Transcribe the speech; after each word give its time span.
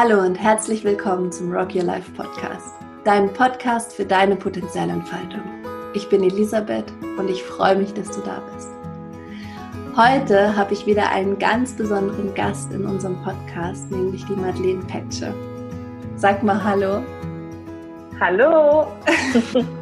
Hallo 0.00 0.20
und 0.20 0.36
herzlich 0.36 0.84
willkommen 0.84 1.32
zum 1.32 1.50
Rock 1.50 1.74
Your 1.74 1.82
Life 1.82 2.12
Podcast, 2.12 2.72
dein 3.02 3.32
Podcast 3.32 3.92
für 3.92 4.04
deine 4.04 4.36
Potenzialentfaltung. 4.36 5.42
Ich 5.92 6.08
bin 6.08 6.22
Elisabeth 6.22 6.84
und 7.18 7.28
ich 7.28 7.42
freue 7.42 7.74
mich, 7.74 7.94
dass 7.94 8.08
du 8.08 8.20
da 8.20 8.40
bist. 8.54 8.68
Heute 9.96 10.54
habe 10.54 10.72
ich 10.72 10.86
wieder 10.86 11.10
einen 11.10 11.36
ganz 11.40 11.72
besonderen 11.72 12.32
Gast 12.34 12.72
in 12.72 12.86
unserem 12.86 13.20
Podcast, 13.24 13.90
nämlich 13.90 14.24
die 14.26 14.36
Madeleine 14.36 14.84
Petsche. 14.84 15.34
Sag 16.14 16.44
mal 16.44 16.62
Hallo. 16.62 17.02
Hallo. 18.20 18.86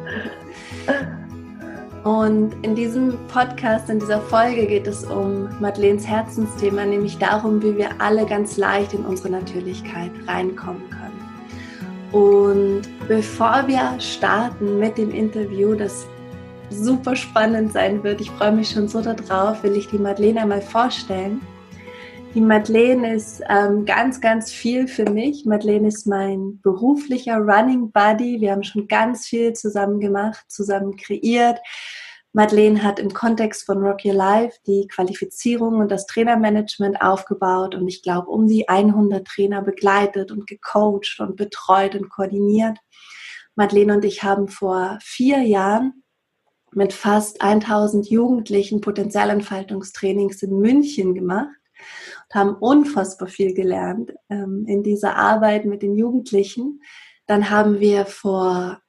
Und 2.07 2.53
in 2.61 2.73
diesem 2.73 3.17
Podcast, 3.27 3.89
in 3.89 3.99
dieser 3.99 4.21
Folge 4.21 4.65
geht 4.65 4.87
es 4.87 5.03
um 5.03 5.49
Madeleines 5.59 6.07
Herzensthema, 6.07 6.85
nämlich 6.85 7.17
darum, 7.17 7.61
wie 7.61 7.75
wir 7.75 7.89
alle 7.99 8.25
ganz 8.25 8.55
leicht 8.55 8.93
in 8.93 9.03
unsere 9.03 9.29
Natürlichkeit 9.29 10.11
reinkommen 10.25 10.83
können. 10.89 12.13
Und 12.13 12.83
bevor 13.09 13.67
wir 13.67 13.99
starten 13.99 14.79
mit 14.79 14.97
dem 14.97 15.11
Interview, 15.11 15.75
das 15.75 16.07
super 16.69 17.13
spannend 17.13 17.73
sein 17.73 18.01
wird, 18.05 18.21
ich 18.21 18.31
freue 18.31 18.53
mich 18.53 18.69
schon 18.69 18.87
so 18.87 19.01
darauf, 19.01 19.61
will 19.63 19.75
ich 19.75 19.89
die 19.89 19.99
Madeleine 19.99 20.43
einmal 20.43 20.61
vorstellen. 20.61 21.41
Die 22.37 22.43
Madeleine 22.43 23.15
ist 23.15 23.41
ähm, 23.49 23.85
ganz, 23.85 24.21
ganz 24.21 24.51
viel 24.51 24.87
für 24.87 25.09
mich. 25.09 25.47
Madeleine 25.47 25.87
ist 25.87 26.05
mein 26.05 26.61
beruflicher 26.61 27.37
Running 27.37 27.91
Buddy. 27.91 28.39
Wir 28.41 28.51
haben 28.51 28.61
schon 28.61 28.87
ganz 28.87 29.25
viel 29.25 29.53
zusammen 29.53 29.99
gemacht, 29.99 30.45
zusammen 30.47 30.95
kreiert. 30.97 31.57
Madeleine 32.33 32.83
hat 32.83 32.99
im 32.99 33.11
Kontext 33.11 33.65
von 33.65 33.79
Rock 33.79 34.05
Your 34.05 34.13
Life 34.13 34.55
die 34.67 34.87
Qualifizierung 34.87 35.79
und 35.79 35.89
das 35.89 36.05
Trainermanagement 36.05 37.01
aufgebaut 37.01 37.73
und 37.73 37.87
ich 37.87 38.03
glaube 38.03 38.29
um 38.29 38.45
die 38.45 38.69
100 38.69 39.25
Trainer 39.25 39.63
begleitet 39.63 40.31
und 40.31 40.45
gecoacht 40.45 41.19
und 41.19 41.37
betreut 41.37 41.95
und 41.95 42.07
koordiniert. 42.09 42.77
Madeleine 43.55 43.95
und 43.95 44.05
ich 44.05 44.21
haben 44.21 44.47
vor 44.47 44.99
vier 45.01 45.39
Jahren 45.39 46.03
mit 46.71 46.93
fast 46.93 47.41
1000 47.41 48.11
Jugendlichen 48.11 48.79
Potenzialentfaltungstrainings 48.79 50.43
in 50.43 50.59
München 50.59 51.15
gemacht 51.15 51.56
und 52.29 52.39
haben 52.39 52.55
unfassbar 52.55 53.27
viel 53.27 53.53
gelernt 53.53 54.13
ähm, 54.29 54.65
in 54.67 54.83
dieser 54.83 55.15
Arbeit 55.15 55.65
mit 55.65 55.81
den 55.81 55.95
Jugendlichen. 55.95 56.81
Dann 57.25 57.49
haben 57.49 57.79
wir 57.79 58.05
vor 58.05 58.81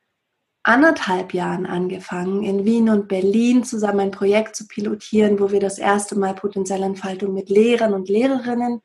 anderthalb 0.62 1.32
Jahren 1.32 1.66
angefangen, 1.66 2.42
in 2.42 2.64
Wien 2.64 2.90
und 2.90 3.08
Berlin 3.08 3.64
zusammen 3.64 4.00
ein 4.00 4.10
Projekt 4.10 4.54
zu 4.54 4.66
pilotieren, 4.66 5.40
wo 5.40 5.50
wir 5.50 5.60
das 5.60 5.78
erste 5.78 6.18
Mal 6.18 6.34
potenzielle 6.34 6.84
Entfaltung 6.84 7.32
mit 7.32 7.48
Lehrern 7.48 7.94
und 7.94 8.08
Lehrerinnen 8.08 8.82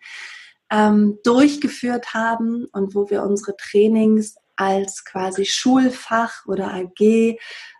ähm, 0.71 1.19
durchgeführt 1.23 2.13
haben 2.13 2.67
und 2.71 2.95
wo 2.95 3.09
wir 3.09 3.23
unsere 3.23 3.55
Trainings 3.57 4.35
als 4.55 5.03
quasi 5.03 5.45
Schulfach 5.45 6.45
oder 6.45 6.73
AG 6.73 7.37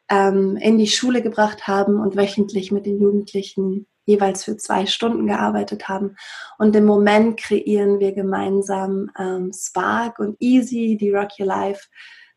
ähm, 0.09 0.57
in 0.57 0.77
die 0.77 0.87
Schule 0.87 1.21
gebracht 1.21 1.67
haben 1.67 1.99
und 1.99 2.15
wöchentlich 2.15 2.71
mit 2.71 2.85
den 2.85 2.99
Jugendlichen 2.99 3.87
jeweils 4.05 4.43
für 4.43 4.57
zwei 4.57 4.85
Stunden 4.85 5.27
gearbeitet 5.27 5.87
haben. 5.87 6.15
Und 6.57 6.75
im 6.75 6.85
Moment 6.85 7.39
kreieren 7.39 7.99
wir 7.99 8.13
gemeinsam 8.13 9.09
ähm, 9.17 9.51
Spark 9.53 10.19
und 10.19 10.35
Easy, 10.41 10.97
die 10.99 11.11
Rock 11.11 11.39
Your 11.39 11.47
Life 11.47 11.87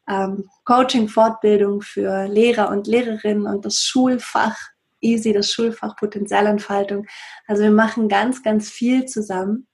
ähm, 0.08 0.48
Coaching, 0.64 1.08
Fortbildung 1.08 1.82
für 1.82 2.26
Lehrer 2.28 2.70
und 2.70 2.86
Lehrerinnen 2.86 3.46
und 3.46 3.64
das 3.64 3.78
Schulfach 3.80 4.56
Easy, 5.00 5.32
das 5.32 5.50
Schulfach 5.50 5.96
Potenzialentfaltung. 5.96 7.06
Also 7.46 7.62
wir 7.62 7.70
machen 7.70 8.08
ganz, 8.08 8.42
ganz 8.42 8.70
viel 8.70 9.04
zusammen. 9.06 9.66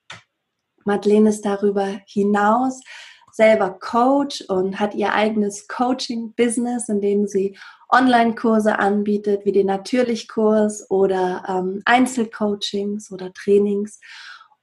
Madeleine 0.84 1.28
ist 1.28 1.42
darüber 1.42 2.00
hinaus 2.06 2.80
selber 3.32 3.70
Coach 3.70 4.42
und 4.48 4.78
hat 4.78 4.94
ihr 4.94 5.12
eigenes 5.12 5.66
Coaching-Business, 5.68 6.88
in 6.88 7.00
dem 7.00 7.26
sie 7.26 7.56
Online-Kurse 7.90 8.78
anbietet, 8.78 9.44
wie 9.44 9.52
den 9.52 9.66
Natürlichkurs 9.66 10.90
oder 10.90 11.44
ähm, 11.48 11.82
Einzelcoachings 11.84 13.10
oder 13.10 13.32
Trainings. 13.32 14.00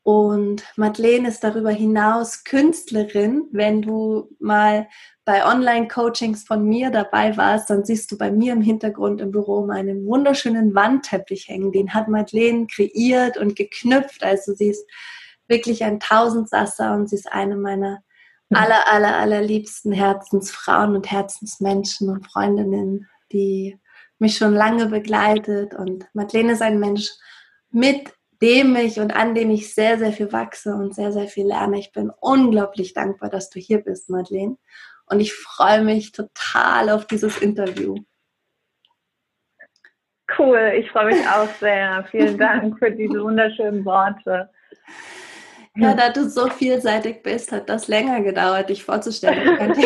Und 0.04 0.64
Madeleine 0.76 1.28
ist 1.28 1.44
darüber 1.44 1.70
hinaus 1.70 2.44
Künstlerin. 2.44 3.48
Wenn 3.52 3.82
du 3.82 4.30
mal 4.40 4.88
bei 5.26 5.46
Online-Coachings 5.46 6.44
von 6.44 6.64
mir 6.64 6.90
dabei 6.90 7.38
warst, 7.38 7.70
dann 7.70 7.86
siehst 7.86 8.12
du 8.12 8.18
bei 8.18 8.32
mir 8.32 8.54
im 8.54 8.62
Hintergrund 8.62 9.22
im 9.22 9.32
Büro 9.32 9.66
meinen 9.66 10.06
wunderschönen 10.08 10.74
Wandteppich 10.74 11.48
hängen. 11.48 11.72
Den 11.72 11.94
hat 11.94 12.08
Madeleine 12.08 12.66
kreiert 12.66 13.38
und 13.38 13.56
geknüpft. 13.56 14.24
Also 14.24 14.56
sie 14.56 14.70
ist 14.70 14.84
wirklich 15.48 15.84
ein 15.84 16.00
Tausendsasser 16.00 16.96
und 16.96 17.10
sie 17.10 17.18
ist 17.18 17.32
eine 17.32 17.56
meiner 17.56 18.02
aller, 18.50 18.88
aller, 18.88 19.18
allerliebsten 19.18 19.92
Herzensfrauen 19.92 20.96
und 20.96 21.12
Herzensmenschen 21.12 22.10
und 22.10 22.26
Freundinnen, 22.26 23.08
die 23.32 23.80
mich 24.18 24.38
schon 24.38 24.54
lange 24.54 24.88
begleitet. 24.88 25.74
Und 25.74 26.08
Madeleine 26.14 26.54
ist 26.54 26.62
ein 26.62 26.80
Mensch, 26.80 27.10
mit 27.72 28.12
dem 28.42 28.76
ich 28.76 29.00
und 29.00 29.16
an 29.16 29.36
dem 29.36 29.52
ich 29.52 29.74
sehr, 29.74 29.98
sehr 29.98 30.14
viel 30.14 30.32
wachse 30.32 30.74
und 30.74 30.96
sehr, 30.96 31.12
sehr 31.12 31.28
viel 31.28 31.48
lerne. 31.48 31.80
Ich 31.80 31.92
bin 31.92 32.12
unglaublich 32.20 32.94
dankbar, 32.94 33.30
dass 33.30 33.50
du 33.50 33.60
hier 33.60 33.80
bist, 33.80 34.10
Madeleine. 34.10 34.58
Und 35.06 35.20
ich 35.20 35.34
freue 35.34 35.84
mich 35.84 36.12
total 36.12 36.90
auf 36.90 37.06
dieses 37.06 37.38
Interview. 37.40 37.96
Cool, 40.38 40.74
ich 40.78 40.90
freue 40.92 41.08
mich 41.08 41.28
auch 41.28 41.50
sehr. 41.60 42.06
Vielen 42.12 42.38
Dank 42.40 42.78
für 42.80 42.92
diese 42.92 43.22
wunderschönen 43.22 43.84
Worte. 43.84 44.50
Ja, 45.76 45.94
da 45.94 46.10
du 46.10 46.30
so 46.30 46.50
vielseitig 46.50 47.24
bist, 47.24 47.52
hat 47.52 47.70
das 47.70 47.88
länger 47.88 48.22
gedauert, 48.22 48.70
dich 48.70 48.84
vorzustellen. 48.84 49.54
Ich 49.54 49.58
könnte 49.58 49.82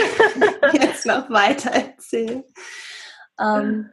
jetzt 0.81 1.05
noch 1.05 1.29
weiter 1.29 1.71
erzählen. 1.71 2.44
Ähm, 3.39 3.89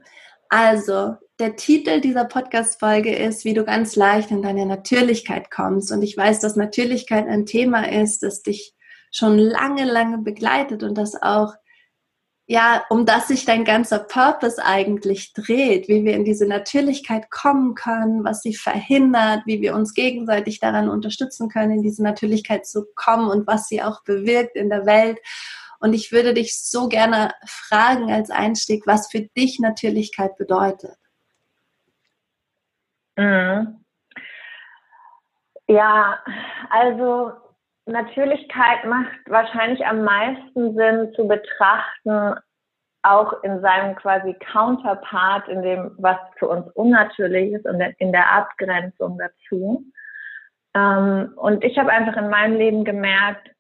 also, 0.49 1.17
der 1.39 1.57
Titel 1.57 2.01
dieser 2.01 2.25
Podcast-Folge 2.25 3.15
ist, 3.15 3.45
wie 3.45 3.55
du 3.55 3.65
ganz 3.65 3.97
leicht 3.97 4.31
in 4.31 4.43
deine 4.43 4.67
Natürlichkeit 4.67 5.51
kommst. 5.51 5.91
Und 5.91 6.03
ich 6.03 6.17
weiß, 6.17 6.41
dass 6.41 6.57
Natürlichkeit 6.57 7.27
ein 7.27 7.47
Thema 7.47 7.91
ist, 7.91 8.23
das 8.23 8.43
dich 8.43 8.75
schon 9.11 9.39
lange, 9.39 9.85
lange 9.85 10.19
begleitet 10.19 10.83
und 10.83 10.97
das 10.97 11.21
auch, 11.21 11.55
ja, 12.51 12.85
um 12.91 13.07
das 13.07 13.29
sich 13.29 13.45
dein 13.45 13.65
ganzer 13.65 14.01
Purpose 14.01 14.61
eigentlich 14.61 15.33
dreht, 15.35 15.87
wie 15.87 16.05
wir 16.05 16.15
in 16.15 16.25
diese 16.25 16.49
Natürlichkeit 16.49 17.31
kommen 17.31 17.77
können, 17.77 18.25
was 18.25 18.43
sie 18.43 18.57
verhindert, 18.57 19.43
wie 19.47 19.61
wir 19.61 19.73
uns 19.73 19.95
gegenseitig 19.95 20.59
daran 20.59 20.89
unterstützen 20.89 21.49
können, 21.49 21.77
in 21.77 21.83
diese 21.83 22.03
Natürlichkeit 22.03 22.67
zu 22.67 22.87
kommen 22.97 23.31
und 23.31 23.47
was 23.47 23.69
sie 23.69 23.85
auch 23.85 24.03
bewirkt 24.03 24.57
in 24.57 24.69
der 24.69 24.85
Welt. 24.85 25.21
Und 25.79 25.93
ich 25.93 26.11
würde 26.11 26.35
dich 26.35 26.61
so 26.61 26.89
gerne 26.89 27.33
fragen 27.47 28.11
als 28.11 28.31
Einstieg, 28.31 28.85
was 28.85 29.09
für 29.09 29.21
dich 29.21 29.61
Natürlichkeit 29.61 30.37
bedeutet. 30.37 30.99
Mhm. 33.17 33.85
Ja, 35.69 36.19
also 36.69 37.31
Natürlichkeit 37.91 38.85
macht 38.87 39.19
wahrscheinlich 39.27 39.85
am 39.87 40.05
meisten 40.05 40.75
Sinn 40.75 41.13
zu 41.15 41.29
betrachten, 41.29 42.35
auch 43.03 43.43
in 43.43 43.61
seinem 43.61 43.95
quasi 43.97 44.35
Counterpart, 44.53 45.49
in 45.49 45.63
dem, 45.63 45.93
was 45.99 46.17
für 46.39 46.49
uns 46.49 46.67
unnatürlich 46.73 47.53
ist 47.53 47.67
und 47.67 47.81
in 47.99 48.13
der 48.13 48.31
Abgrenzung 48.33 49.19
dazu. 49.19 49.85
Ähm, 50.75 51.33
und 51.37 51.65
ich 51.65 51.79
habe 51.79 51.91
einfach 51.91 52.17
in 52.17 52.29
meinem 52.29 52.57
Leben 52.57 52.85
gemerkt, 52.85 53.51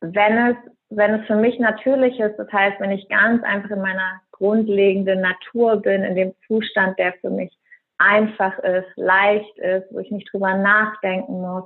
wenn 0.00 0.48
es, 0.48 0.56
wenn 0.90 1.14
es 1.14 1.26
für 1.26 1.36
mich 1.36 1.58
natürlich 1.58 2.18
ist, 2.20 2.36
das 2.36 2.52
heißt, 2.52 2.78
wenn 2.80 2.90
ich 2.90 3.08
ganz 3.08 3.42
einfach 3.42 3.70
in 3.70 3.80
meiner 3.80 4.20
grundlegenden 4.32 5.20
Natur 5.20 5.80
bin, 5.80 6.02
in 6.02 6.14
dem 6.14 6.34
Zustand, 6.46 6.98
der 6.98 7.14
für 7.14 7.30
mich 7.30 7.56
einfach 7.98 8.58
ist, 8.58 8.88
leicht 8.96 9.58
ist, 9.58 9.86
wo 9.90 10.00
ich 10.00 10.10
nicht 10.10 10.30
drüber 10.32 10.54
nachdenken 10.54 11.40
muss, 11.40 11.64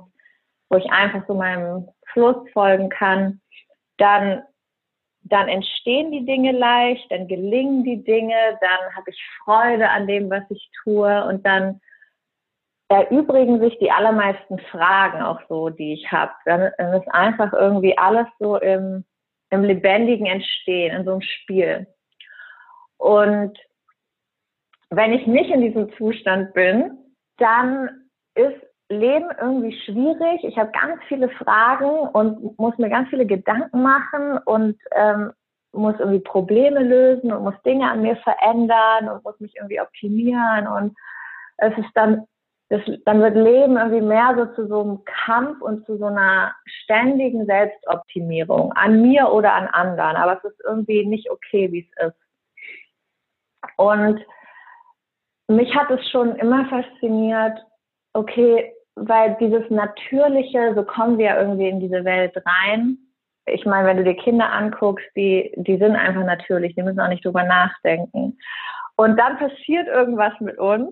wo 0.69 0.77
ich 0.77 0.89
einfach 0.91 1.25
so 1.27 1.33
meinem 1.33 1.89
Fluss 2.13 2.37
folgen 2.53 2.89
kann, 2.89 3.41
dann, 3.97 4.43
dann 5.23 5.47
entstehen 5.47 6.11
die 6.11 6.25
Dinge 6.25 6.51
leicht, 6.51 7.11
dann 7.11 7.27
gelingen 7.27 7.83
die 7.83 8.03
Dinge, 8.03 8.57
dann 8.61 8.95
habe 8.95 9.09
ich 9.09 9.21
Freude 9.43 9.89
an 9.89 10.07
dem, 10.07 10.29
was 10.29 10.43
ich 10.49 10.69
tue 10.83 11.25
und 11.25 11.45
dann 11.45 11.81
erübrigen 12.89 13.59
sich 13.59 13.77
die 13.79 13.91
allermeisten 13.91 14.57
Fragen 14.71 15.21
auch 15.21 15.39
so, 15.47 15.69
die 15.69 15.93
ich 15.93 16.11
habe. 16.11 16.31
Dann, 16.45 16.71
dann 16.77 16.99
ist 16.99 17.07
einfach 17.09 17.53
irgendwie 17.53 17.97
alles 17.97 18.25
so 18.39 18.57
im, 18.57 19.05
im 19.51 19.63
lebendigen 19.63 20.25
Entstehen, 20.25 20.95
in 20.95 21.05
so 21.05 21.11
einem 21.11 21.21
Spiel. 21.21 21.87
Und 22.97 23.57
wenn 24.89 25.13
ich 25.13 25.27
nicht 25.27 25.51
in 25.51 25.61
diesem 25.61 25.93
Zustand 25.97 26.53
bin, 26.53 26.97
dann 27.37 28.09
ist 28.33 28.57
Leben 28.89 29.29
irgendwie 29.39 29.77
schwierig. 29.85 30.43
Ich 30.43 30.57
habe 30.57 30.71
ganz 30.71 31.01
viele 31.07 31.29
Fragen 31.29 32.09
und 32.09 32.57
muss 32.57 32.77
mir 32.77 32.89
ganz 32.89 33.09
viele 33.09 33.25
Gedanken 33.25 33.83
machen 33.83 34.39
und 34.45 34.77
ähm, 34.91 35.31
muss 35.71 35.95
irgendwie 35.99 36.19
Probleme 36.19 36.81
lösen 36.81 37.31
und 37.31 37.43
muss 37.43 37.61
Dinge 37.63 37.89
an 37.89 38.01
mir 38.01 38.15
verändern 38.17 39.09
und 39.09 39.23
muss 39.23 39.39
mich 39.39 39.55
irgendwie 39.55 39.79
optimieren. 39.79 40.67
Und 40.67 40.97
es 41.57 41.77
ist 41.77 41.91
dann 41.93 42.25
das, 42.69 42.81
dann 43.05 43.21
wird 43.21 43.35
Leben 43.35 43.77
irgendwie 43.77 44.01
mehr 44.01 44.35
so 44.37 44.45
zu 44.55 44.67
so 44.67 44.81
einem 44.81 45.03
Kampf 45.03 45.59
und 45.61 45.85
zu 45.87 45.97
so 45.97 46.05
einer 46.05 46.53
ständigen 46.65 47.47
Selbstoptimierung 47.47 48.73
an 48.73 49.01
mir 49.01 49.31
oder 49.31 49.53
an 49.53 49.67
anderen. 49.67 50.15
Aber 50.15 50.37
es 50.37 50.51
ist 50.51 50.61
irgendwie 50.63 51.05
nicht 51.05 51.31
okay, 51.31 51.71
wie 51.71 51.89
es 51.89 52.07
ist. 52.07 52.17
Und 53.75 54.23
mich 55.47 55.75
hat 55.75 55.89
es 55.89 56.07
schon 56.11 56.35
immer 56.35 56.65
fasziniert, 56.69 57.59
okay, 58.13 58.71
weil 59.07 59.37
dieses 59.39 59.69
Natürliche, 59.69 60.73
so 60.75 60.83
kommen 60.83 61.17
wir 61.17 61.37
irgendwie 61.37 61.69
in 61.69 61.79
diese 61.79 62.03
Welt 62.05 62.35
rein. 62.45 62.97
Ich 63.45 63.65
meine, 63.65 63.87
wenn 63.87 63.97
du 63.97 64.03
dir 64.03 64.15
Kinder 64.15 64.51
anguckst, 64.51 65.05
die, 65.15 65.51
die 65.55 65.77
sind 65.77 65.95
einfach 65.95 66.23
natürlich, 66.23 66.75
die 66.75 66.83
müssen 66.83 66.99
auch 66.99 67.09
nicht 67.09 67.25
drüber 67.25 67.43
nachdenken. 67.43 68.37
Und 68.95 69.17
dann 69.17 69.37
passiert 69.37 69.87
irgendwas 69.87 70.33
mit 70.39 70.57
uns 70.57 70.91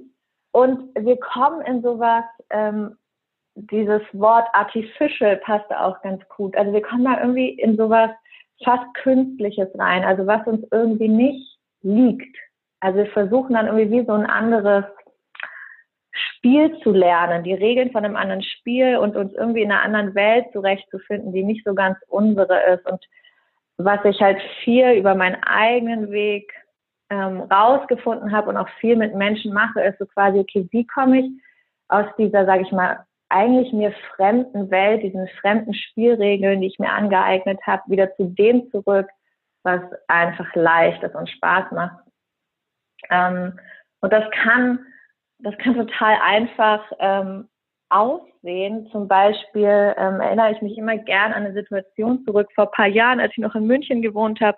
und 0.51 0.95
wir 0.97 1.17
kommen 1.17 1.61
in 1.61 1.81
sowas, 1.81 2.23
ähm, 2.49 2.97
dieses 3.55 4.01
Wort 4.13 4.47
artificial 4.53 5.37
passt 5.37 5.69
auch 5.75 6.01
ganz 6.01 6.27
gut. 6.29 6.55
Also 6.55 6.73
wir 6.73 6.81
kommen 6.81 7.05
da 7.05 7.19
irgendwie 7.19 7.49
in 7.49 7.75
sowas 7.75 8.11
fast 8.63 8.85
Künstliches 8.95 9.67
rein, 9.77 10.03
also 10.03 10.25
was 10.25 10.45
uns 10.47 10.65
irgendwie 10.71 11.09
nicht 11.09 11.59
liegt. 11.81 12.37
Also 12.79 12.99
wir 12.99 13.07
versuchen 13.07 13.53
dann 13.53 13.67
irgendwie 13.67 13.91
wie 13.91 14.05
so 14.05 14.13
ein 14.13 14.25
anderes 14.25 14.85
Spiel 16.17 16.79
zu 16.81 16.91
lernen, 16.91 17.43
die 17.43 17.53
Regeln 17.53 17.91
von 17.91 18.03
einem 18.03 18.15
anderen 18.15 18.43
Spiel 18.43 18.97
und 18.97 19.15
uns 19.15 19.33
irgendwie 19.33 19.61
in 19.61 19.71
einer 19.71 19.83
anderen 19.83 20.15
Welt 20.15 20.45
zurechtzufinden, 20.51 21.33
die 21.33 21.43
nicht 21.43 21.65
so 21.65 21.73
ganz 21.73 21.97
unsere 22.07 22.73
ist. 22.73 22.85
Und 22.89 23.03
was 23.77 24.03
ich 24.05 24.19
halt 24.21 24.39
viel 24.63 24.91
über 24.93 25.15
meinen 25.15 25.41
eigenen 25.43 26.11
Weg 26.11 26.51
ähm, 27.09 27.41
rausgefunden 27.41 28.31
habe 28.31 28.49
und 28.49 28.57
auch 28.57 28.69
viel 28.79 28.95
mit 28.95 29.15
Menschen 29.15 29.53
mache, 29.53 29.81
ist 29.81 29.99
so 29.99 30.05
quasi, 30.05 30.39
okay, 30.39 30.67
wie 30.71 30.85
komme 30.85 31.19
ich 31.19 31.31
aus 31.87 32.05
dieser, 32.17 32.45
sage 32.45 32.63
ich 32.63 32.71
mal, 32.71 33.05
eigentlich 33.29 33.73
mir 33.73 33.93
fremden 34.15 34.69
Welt, 34.71 35.03
diesen 35.03 35.27
fremden 35.41 35.73
Spielregeln, 35.73 36.61
die 36.61 36.67
ich 36.67 36.79
mir 36.79 36.91
angeeignet 36.91 37.59
habe, 37.65 37.83
wieder 37.87 38.15
zu 38.15 38.25
dem 38.25 38.69
zurück, 38.71 39.07
was 39.63 39.81
einfach 40.07 40.53
leicht 40.55 41.03
ist 41.03 41.15
und 41.15 41.29
Spaß 41.29 41.71
macht. 41.71 42.05
Ähm, 43.09 43.59
und 43.99 44.13
das 44.13 44.23
kann, 44.31 44.79
das 45.39 45.57
kann 45.59 45.75
total 45.75 46.17
einfach 46.23 46.83
ähm, 46.99 47.47
aussehen. 47.89 48.87
Zum 48.91 49.07
Beispiel 49.07 49.95
ähm, 49.97 50.19
erinnere 50.19 50.51
ich 50.51 50.61
mich 50.61 50.77
immer 50.77 50.97
gern 50.97 51.33
an 51.33 51.45
eine 51.45 51.53
Situation 51.53 52.23
zurück 52.25 52.49
vor 52.55 52.65
ein 52.65 52.71
paar 52.71 52.87
Jahren, 52.87 53.19
als 53.19 53.31
ich 53.31 53.37
noch 53.37 53.55
in 53.55 53.67
München 53.67 54.01
gewohnt 54.01 54.41
habe 54.41 54.57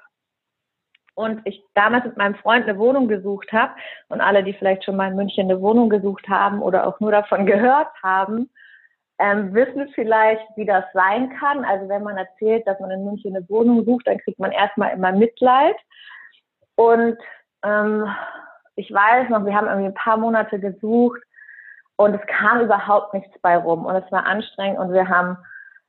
und 1.20 1.42
ich 1.44 1.62
damals 1.74 2.06
mit 2.06 2.16
meinem 2.16 2.36
Freund 2.36 2.64
eine 2.68 2.80
Wohnung 2.80 3.10
gesucht 3.10 3.52
habe 3.52 3.74
und 4.08 4.22
alle, 4.22 4.42
die 4.42 4.54
vielleicht 4.54 4.86
schon 4.86 4.96
mal 4.96 5.10
in 5.10 5.18
München 5.18 5.50
eine 5.52 5.60
Wohnung 5.62 5.90
gesucht 5.90 6.28
haben 6.30 6.62
oder 6.62 6.88
auch 6.88 7.00
nur 7.02 7.12
davon 7.12 7.46
gehört 7.46 7.90
haben, 8.02 8.50
ähm, 9.20 9.54
wissen 9.54 9.90
vielleicht, 9.94 10.46
wie 10.56 10.66
das 10.66 10.86
sein 10.94 11.30
kann. 11.38 11.66
Also 11.66 11.90
wenn 11.90 12.04
man 12.04 12.16
erzählt, 12.16 12.66
dass 12.66 12.80
man 12.80 12.92
in 12.92 13.04
München 13.04 13.36
eine 13.36 13.48
Wohnung 13.50 13.84
sucht, 13.84 14.08
dann 14.08 14.18
kriegt 14.20 14.40
man 14.40 14.54
erstmal 14.54 14.94
immer 14.94 15.12
Mitleid. 15.12 15.76
Und 16.76 17.18
ähm, 17.66 18.08
ich 18.80 18.94
weiß 18.94 19.30
noch, 19.30 19.46
wir 19.46 19.54
haben 19.54 19.68
irgendwie 19.68 19.90
ein 19.90 19.94
paar 19.94 20.16
Monate 20.16 20.58
gesucht 20.58 21.22
und 21.98 22.14
es 22.16 22.26
kam 22.28 22.62
überhaupt 22.62 23.14
nichts 23.14 23.38
bei 23.42 23.58
rum 23.58 23.86
und 23.86 23.94
es 23.94 24.10
war 24.10 24.26
anstrengend 24.26 24.80
und 24.80 24.94
wir 24.94 25.10
haben 25.10 25.38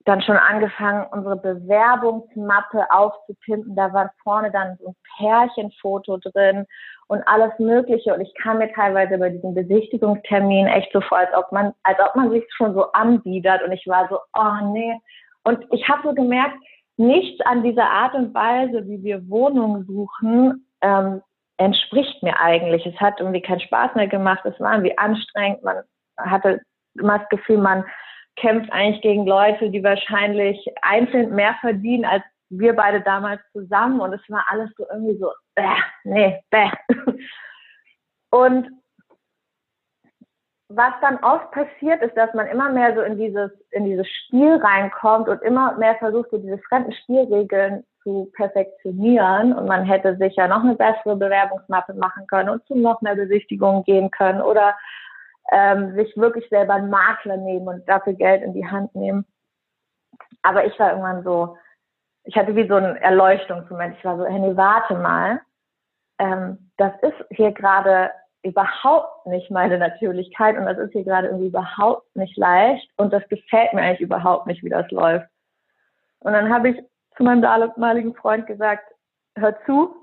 dann 0.06 0.22
schon 0.22 0.36
angefangen, 0.36 1.06
unsere 1.12 1.36
Bewerbungsmappe 1.36 2.90
aufzupimpen. 2.90 3.76
Da 3.76 3.92
war 3.92 4.10
vorne 4.24 4.50
dann 4.50 4.76
so 4.80 4.88
ein 4.88 4.96
Pärchenfoto 5.18 6.16
drin 6.16 6.66
und 7.06 7.22
alles 7.28 7.52
Mögliche. 7.58 8.12
Und 8.12 8.22
ich 8.22 8.34
kam 8.42 8.58
mir 8.58 8.72
teilweise 8.72 9.18
bei 9.18 9.28
diesem 9.28 9.54
Besichtigungstermin 9.54 10.66
echt 10.66 10.90
so 10.92 11.00
vor, 11.02 11.18
als 11.18 11.34
ob 11.36 11.52
man, 11.52 11.74
als 11.84 11.98
ob 12.00 12.16
man 12.16 12.30
sich 12.30 12.42
schon 12.56 12.74
so 12.74 12.90
anbiedert. 12.92 13.62
Und 13.62 13.72
ich 13.72 13.86
war 13.86 14.08
so, 14.08 14.18
oh 14.34 14.72
nee. 14.72 14.98
Und 15.44 15.64
ich 15.70 15.86
habe 15.88 16.02
so 16.02 16.14
gemerkt, 16.14 16.56
nichts 16.96 17.40
an 17.46 17.62
dieser 17.62 17.88
Art 17.88 18.14
und 18.14 18.34
Weise, 18.34 18.84
wie 18.88 19.02
wir 19.04 19.28
Wohnungen 19.28 19.84
suchen, 19.84 20.66
ähm, 20.80 21.22
entspricht 21.60 22.22
mir 22.22 22.40
eigentlich. 22.40 22.86
Es 22.86 22.98
hat 22.98 23.20
irgendwie 23.20 23.42
keinen 23.42 23.60
Spaß 23.60 23.94
mehr 23.94 24.08
gemacht. 24.08 24.40
Es 24.44 24.58
war 24.58 24.72
irgendwie 24.72 24.96
anstrengend. 24.96 25.62
Man 25.62 25.84
hatte 26.16 26.60
immer 26.98 27.18
das 27.18 27.28
Gefühl, 27.28 27.58
man 27.58 27.84
kämpft 28.36 28.72
eigentlich 28.72 29.02
gegen 29.02 29.26
Leute, 29.26 29.70
die 29.70 29.84
wahrscheinlich 29.84 30.58
einzeln 30.80 31.34
mehr 31.34 31.54
verdienen 31.60 32.06
als 32.06 32.24
wir 32.48 32.74
beide 32.74 33.02
damals 33.02 33.40
zusammen. 33.52 34.00
Und 34.00 34.14
es 34.14 34.22
war 34.28 34.44
alles 34.48 34.70
so 34.76 34.86
irgendwie 34.90 35.18
so, 35.18 35.30
bäh, 35.54 35.76
nee, 36.04 36.40
bäh. 36.50 36.70
Und 38.30 38.68
was 40.70 40.92
dann 41.00 41.18
oft 41.24 41.50
passiert, 41.50 42.00
ist, 42.00 42.16
dass 42.16 42.32
man 42.32 42.46
immer 42.46 42.70
mehr 42.70 42.94
so 42.94 43.02
in 43.02 43.18
dieses, 43.18 43.50
in 43.72 43.84
dieses 43.84 44.06
Spiel 44.08 44.56
reinkommt 44.56 45.28
und 45.28 45.42
immer 45.42 45.76
mehr 45.78 45.96
versucht, 45.96 46.30
so 46.30 46.38
diese 46.38 46.58
fremden 46.58 46.92
Spielregeln 46.92 47.84
zu 48.02 48.30
perfektionieren. 48.34 49.52
Und 49.52 49.66
man 49.66 49.84
hätte 49.84 50.16
sicher 50.16 50.46
noch 50.46 50.62
eine 50.62 50.76
bessere 50.76 51.16
Bewerbungsmappe 51.16 51.94
machen 51.94 52.26
können 52.28 52.50
und 52.50 52.64
zu 52.66 52.76
noch 52.76 53.00
mehr 53.00 53.16
Besichtigungen 53.16 53.82
gehen 53.82 54.10
können 54.12 54.40
oder 54.40 54.76
ähm, 55.52 55.94
sich 55.96 56.16
wirklich 56.16 56.48
selber 56.48 56.74
einen 56.74 56.90
Makler 56.90 57.36
nehmen 57.36 57.66
und 57.66 57.88
dafür 57.88 58.12
Geld 58.12 58.42
in 58.42 58.54
die 58.54 58.66
Hand 58.66 58.94
nehmen. 58.94 59.26
Aber 60.42 60.64
ich 60.64 60.78
war 60.78 60.90
irgendwann 60.90 61.24
so, 61.24 61.56
ich 62.24 62.36
hatte 62.36 62.54
wie 62.54 62.68
so 62.68 62.76
einen 62.76 62.96
Erleuchtungsmoment. 62.96 63.96
Ich 63.98 64.04
war 64.04 64.16
so, 64.16 64.24
hey, 64.24 64.56
warte 64.56 64.94
mal, 64.94 65.40
ähm, 66.18 66.70
das 66.76 66.92
ist 67.02 67.26
hier 67.30 67.50
gerade 67.50 68.12
überhaupt 68.42 69.26
nicht 69.26 69.50
meine 69.50 69.78
Natürlichkeit 69.78 70.56
und 70.56 70.64
das 70.64 70.78
ist 70.78 70.92
hier 70.92 71.04
gerade 71.04 71.28
irgendwie 71.28 71.48
überhaupt 71.48 72.14
nicht 72.16 72.36
leicht 72.36 72.88
und 72.96 73.12
das 73.12 73.26
gefällt 73.28 73.72
mir 73.72 73.82
eigentlich 73.82 74.00
überhaupt 74.00 74.46
nicht, 74.46 74.62
wie 74.62 74.70
das 74.70 74.90
läuft. 74.90 75.28
Und 76.20 76.32
dann 76.32 76.52
habe 76.52 76.70
ich 76.70 76.82
zu 77.16 77.22
meinem 77.22 77.42
damaligen 77.42 78.14
Freund 78.14 78.46
gesagt, 78.46 78.84
hör 79.36 79.54
zu, 79.66 79.94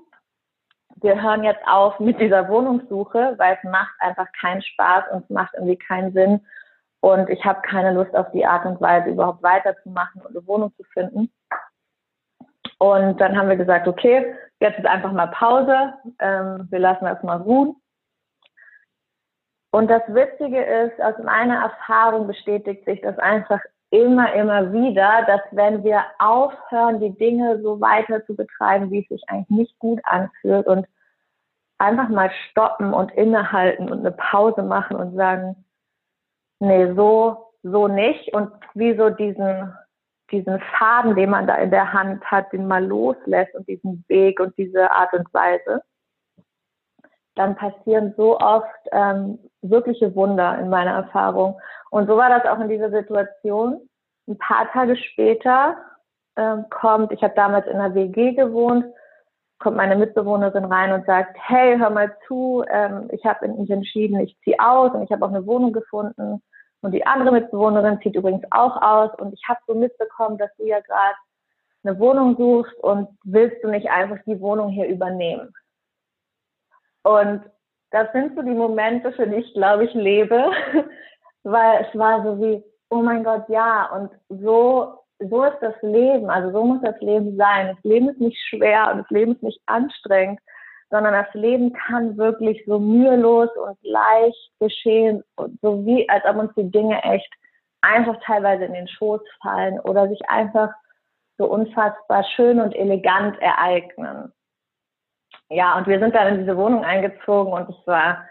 wir 0.96 1.20
hören 1.20 1.44
jetzt 1.44 1.66
auf 1.66 1.98
mit 2.00 2.20
dieser 2.20 2.48
Wohnungssuche, 2.48 3.34
weil 3.38 3.56
es 3.56 3.70
macht 3.70 3.94
einfach 4.00 4.26
keinen 4.40 4.62
Spaß 4.62 5.04
und 5.12 5.24
es 5.24 5.30
macht 5.30 5.54
irgendwie 5.54 5.76
keinen 5.76 6.12
Sinn. 6.12 6.40
Und 7.00 7.28
ich 7.30 7.44
habe 7.44 7.60
keine 7.62 7.92
Lust 7.92 8.14
auf 8.16 8.30
die 8.32 8.44
Art 8.44 8.66
und 8.66 8.80
Weise, 8.80 9.10
überhaupt 9.10 9.42
weiterzumachen 9.42 10.22
und 10.22 10.36
eine 10.36 10.46
Wohnung 10.46 10.72
zu 10.76 10.82
finden. 10.92 11.30
Und 12.78 13.20
dann 13.20 13.36
haben 13.36 13.48
wir 13.48 13.56
gesagt, 13.56 13.86
okay, 13.86 14.34
jetzt 14.60 14.78
ist 14.78 14.86
einfach 14.86 15.12
mal 15.12 15.28
Pause. 15.28 15.94
Ähm, 16.18 16.66
wir 16.70 16.78
lassen 16.78 17.04
das 17.04 17.22
mal 17.22 17.38
ruhen. 17.38 17.76
Und 19.70 19.88
das 19.88 20.02
Witzige 20.08 20.62
ist, 20.62 21.00
aus 21.00 21.14
meiner 21.22 21.62
Erfahrung 21.62 22.26
bestätigt 22.26 22.84
sich 22.84 23.00
das 23.02 23.18
einfach 23.18 23.60
immer, 23.90 24.32
immer 24.34 24.72
wieder, 24.72 25.24
dass 25.26 25.40
wenn 25.50 25.84
wir 25.84 26.04
aufhören, 26.18 27.00
die 27.00 27.16
Dinge 27.16 27.60
so 27.62 27.80
weiter 27.80 28.24
zu 28.26 28.34
betreiben, 28.34 28.90
wie 28.90 29.00
es 29.00 29.08
sich 29.08 29.22
eigentlich 29.28 29.50
nicht 29.50 29.78
gut 29.78 30.00
anfühlt 30.04 30.66
und 30.66 30.86
einfach 31.78 32.08
mal 32.08 32.30
stoppen 32.50 32.92
und 32.92 33.12
innehalten 33.12 33.90
und 33.90 34.00
eine 34.00 34.12
Pause 34.12 34.62
machen 34.62 34.96
und 34.96 35.14
sagen, 35.14 35.64
nee, 36.60 36.92
so, 36.94 37.52
so 37.62 37.88
nicht. 37.88 38.34
Und 38.34 38.50
wie 38.74 38.96
so 38.96 39.10
diesen, 39.10 39.72
diesen 40.30 40.60
Faden, 40.78 41.14
den 41.14 41.30
man 41.30 41.46
da 41.46 41.54
in 41.56 41.70
der 41.70 41.92
Hand 41.92 42.24
hat, 42.24 42.52
den 42.52 42.66
mal 42.66 42.84
loslässt 42.84 43.54
und 43.54 43.68
diesen 43.68 44.04
Weg 44.08 44.40
und 44.40 44.56
diese 44.58 44.90
Art 44.90 45.12
und 45.12 45.32
Weise, 45.32 45.82
dann 47.38 47.56
passieren 47.56 48.14
so 48.16 48.38
oft 48.38 48.66
ähm, 48.92 49.38
wirkliche 49.62 50.14
Wunder 50.14 50.58
in 50.58 50.68
meiner 50.68 50.92
Erfahrung. 50.92 51.58
Und 51.90 52.06
so 52.08 52.16
war 52.16 52.28
das 52.28 52.44
auch 52.46 52.60
in 52.60 52.68
dieser 52.68 52.90
Situation. 52.90 53.80
Ein 54.26 54.38
paar 54.38 54.70
Tage 54.72 54.96
später 54.96 55.76
ähm, 56.36 56.66
kommt, 56.70 57.12
ich 57.12 57.22
habe 57.22 57.34
damals 57.34 57.66
in 57.66 57.76
einer 57.76 57.94
WG 57.94 58.32
gewohnt, 58.32 58.84
kommt 59.58 59.76
meine 59.76 59.96
Mitbewohnerin 59.96 60.64
rein 60.66 60.92
und 60.92 61.06
sagt, 61.06 61.36
hey, 61.40 61.78
hör 61.78 61.90
mal 61.90 62.16
zu, 62.26 62.64
ähm, 62.70 63.08
ich 63.12 63.24
habe 63.24 63.48
mich 63.48 63.70
entschieden, 63.70 64.20
ich 64.20 64.38
ziehe 64.44 64.56
aus 64.60 64.92
und 64.92 65.02
ich 65.02 65.10
habe 65.10 65.24
auch 65.24 65.30
eine 65.30 65.46
Wohnung 65.46 65.72
gefunden. 65.72 66.42
Und 66.80 66.92
die 66.92 67.04
andere 67.06 67.32
Mitbewohnerin 67.32 68.00
zieht 68.02 68.14
übrigens 68.14 68.44
auch 68.50 68.80
aus. 68.80 69.10
Und 69.18 69.32
ich 69.32 69.42
habe 69.48 69.58
so 69.66 69.74
mitbekommen, 69.74 70.38
dass 70.38 70.50
du 70.56 70.64
ja 70.64 70.78
gerade 70.80 71.16
eine 71.82 71.98
Wohnung 71.98 72.36
suchst 72.36 72.74
und 72.80 73.08
willst 73.24 73.62
du 73.62 73.68
nicht 73.68 73.90
einfach 73.90 74.18
die 74.26 74.40
Wohnung 74.40 74.68
hier 74.68 74.86
übernehmen. 74.86 75.52
Und 77.02 77.42
das 77.90 78.10
sind 78.12 78.34
so 78.36 78.42
die 78.42 78.50
Momente, 78.50 79.12
für 79.12 79.26
die 79.26 79.36
ich, 79.36 79.54
glaube 79.54 79.84
ich, 79.84 79.94
lebe, 79.94 80.50
weil 81.42 81.86
es 81.86 81.98
war 81.98 82.22
so 82.22 82.40
wie, 82.40 82.62
oh 82.90 83.02
mein 83.02 83.24
Gott, 83.24 83.48
ja, 83.48 83.86
und 83.94 84.10
so, 84.28 84.94
so 85.18 85.44
ist 85.44 85.58
das 85.60 85.74
Leben, 85.82 86.30
also 86.30 86.52
so 86.52 86.64
muss 86.64 86.82
das 86.82 87.00
Leben 87.00 87.36
sein. 87.36 87.68
Das 87.74 87.84
Leben 87.84 88.08
ist 88.08 88.20
nicht 88.20 88.38
schwer 88.48 88.90
und 88.92 88.98
das 88.98 89.10
Leben 89.10 89.32
ist 89.32 89.42
nicht 89.42 89.60
anstrengend, 89.66 90.40
sondern 90.90 91.12
das 91.12 91.32
Leben 91.34 91.72
kann 91.72 92.16
wirklich 92.16 92.62
so 92.66 92.78
mühelos 92.78 93.50
und 93.56 93.76
leicht 93.82 94.52
geschehen, 94.60 95.22
so 95.62 95.84
wie 95.84 96.08
als 96.08 96.24
ob 96.24 96.36
uns 96.36 96.52
die 96.56 96.70
Dinge 96.70 97.02
echt 97.02 97.30
einfach 97.80 98.16
teilweise 98.24 98.64
in 98.64 98.72
den 98.72 98.88
Schoß 98.88 99.20
fallen 99.42 99.80
oder 99.80 100.08
sich 100.08 100.20
einfach 100.28 100.70
so 101.36 101.46
unfassbar 101.46 102.24
schön 102.34 102.60
und 102.60 102.74
elegant 102.74 103.40
ereignen 103.40 104.32
ja, 105.50 105.76
und 105.78 105.86
wir 105.86 105.98
sind 105.98 106.14
dann 106.14 106.34
in 106.34 106.40
diese 106.40 106.56
Wohnung 106.56 106.84
eingezogen 106.84 107.52
und 107.52 107.68
es 107.68 107.86
war 107.86 108.24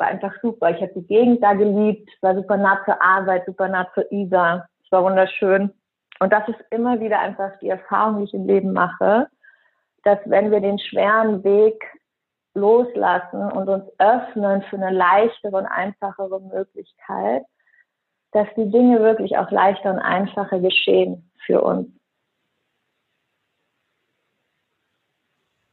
war 0.00 0.08
einfach 0.08 0.32
super. 0.42 0.70
Ich 0.70 0.80
habe 0.80 0.92
die 0.96 1.06
Gegend 1.06 1.42
da 1.42 1.52
geliebt, 1.52 2.10
war 2.22 2.34
super 2.34 2.56
nah 2.56 2.82
zur 2.84 3.00
Arbeit, 3.00 3.44
super 3.46 3.68
nah 3.68 3.86
zur 3.94 4.10
Isa. 4.10 4.66
Es 4.82 4.90
war 4.90 5.04
wunderschön. 5.04 5.72
Und 6.18 6.32
das 6.32 6.48
ist 6.48 6.58
immer 6.70 6.98
wieder 7.00 7.20
einfach 7.20 7.56
die 7.60 7.68
Erfahrung, 7.68 8.18
die 8.18 8.24
ich 8.24 8.34
im 8.34 8.46
Leben 8.46 8.72
mache, 8.72 9.28
dass 10.02 10.18
wenn 10.24 10.50
wir 10.50 10.60
den 10.60 10.78
schweren 10.78 11.44
Weg 11.44 11.84
loslassen 12.54 13.52
und 13.52 13.68
uns 13.68 13.84
öffnen 13.98 14.62
für 14.62 14.76
eine 14.76 14.90
leichtere 14.90 15.56
und 15.56 15.66
einfachere 15.66 16.40
Möglichkeit, 16.40 17.44
dass 18.32 18.48
die 18.56 18.70
Dinge 18.70 19.00
wirklich 19.00 19.36
auch 19.38 19.50
leichter 19.50 19.92
und 19.92 19.98
einfacher 19.98 20.58
geschehen 20.60 21.30
für 21.46 21.60
uns. 21.60 21.88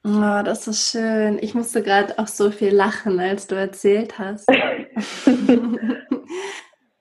Oh, 0.03 0.41
das 0.43 0.67
ist 0.67 0.91
schön. 0.91 1.37
Ich 1.41 1.53
musste 1.53 1.83
gerade 1.83 2.17
auch 2.17 2.27
so 2.27 2.51
viel 2.51 2.73
lachen, 2.73 3.19
als 3.19 3.47
du 3.47 3.55
erzählt 3.55 4.17
hast. 4.17 4.47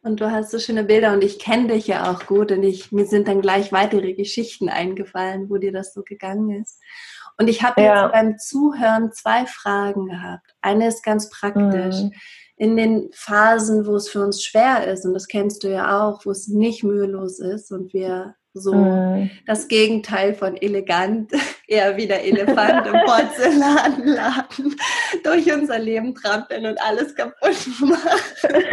und 0.03 0.21
du 0.21 0.31
hast 0.31 0.51
so 0.51 0.59
schöne 0.59 0.85
Bilder 0.85 1.13
und 1.13 1.23
ich 1.23 1.39
kenne 1.39 1.69
dich 1.75 1.87
ja 1.87 2.11
auch 2.11 2.27
gut 2.27 2.51
und 2.53 2.63
ich, 2.63 2.91
mir 2.93 3.07
sind 3.07 3.29
dann 3.29 3.43
gleich 3.43 3.71
weitere 3.73 4.15
Geschichten 4.15 4.69
eingefallen, 4.69 5.49
wo 5.51 5.59
dir 5.59 5.73
das 5.73 5.95
so 5.95 6.03
gegangen 6.03 6.63
ist. 6.63 6.81
Und 7.39 7.49
ich 7.49 7.63
habe 7.63 7.83
ja. 7.83 8.05
jetzt 8.05 8.13
beim 8.13 8.39
Zuhören 8.39 9.13
zwei 9.13 9.47
Fragen 9.47 10.07
gehabt. 10.07 10.55
Eine 10.63 10.89
ist 10.89 11.03
ganz 11.03 11.31
praktisch. 11.31 11.97
Mhm. 11.97 12.13
In 12.59 12.77
den 12.77 13.11
Phasen, 13.13 13.87
wo 13.87 13.97
es 13.97 14.09
für 14.09 14.25
uns 14.25 14.43
schwer 14.43 14.87
ist, 14.91 15.05
und 15.05 15.13
das 15.13 15.27
kennst 15.27 15.63
du 15.63 15.69
ja 15.69 16.01
auch, 16.01 16.25
wo 16.25 16.31
es 16.31 16.49
nicht 16.49 16.83
mühelos 16.83 17.39
ist 17.39 17.71
und 17.71 17.93
wir 17.93 18.35
so 18.57 18.75
mm. 18.75 19.31
das 19.47 19.69
Gegenteil 19.69 20.35
von 20.35 20.57
elegant, 20.57 21.31
eher 21.69 21.97
wieder 21.97 22.21
Elefant 22.21 22.87
im 22.87 22.95
Porzellanladen 23.05 24.77
durch 25.23 25.53
unser 25.53 25.79
Leben 25.79 26.15
trampeln 26.15 26.67
und 26.67 26.81
alles 26.81 27.15
kaputt 27.15 27.67
machen. 27.81 28.65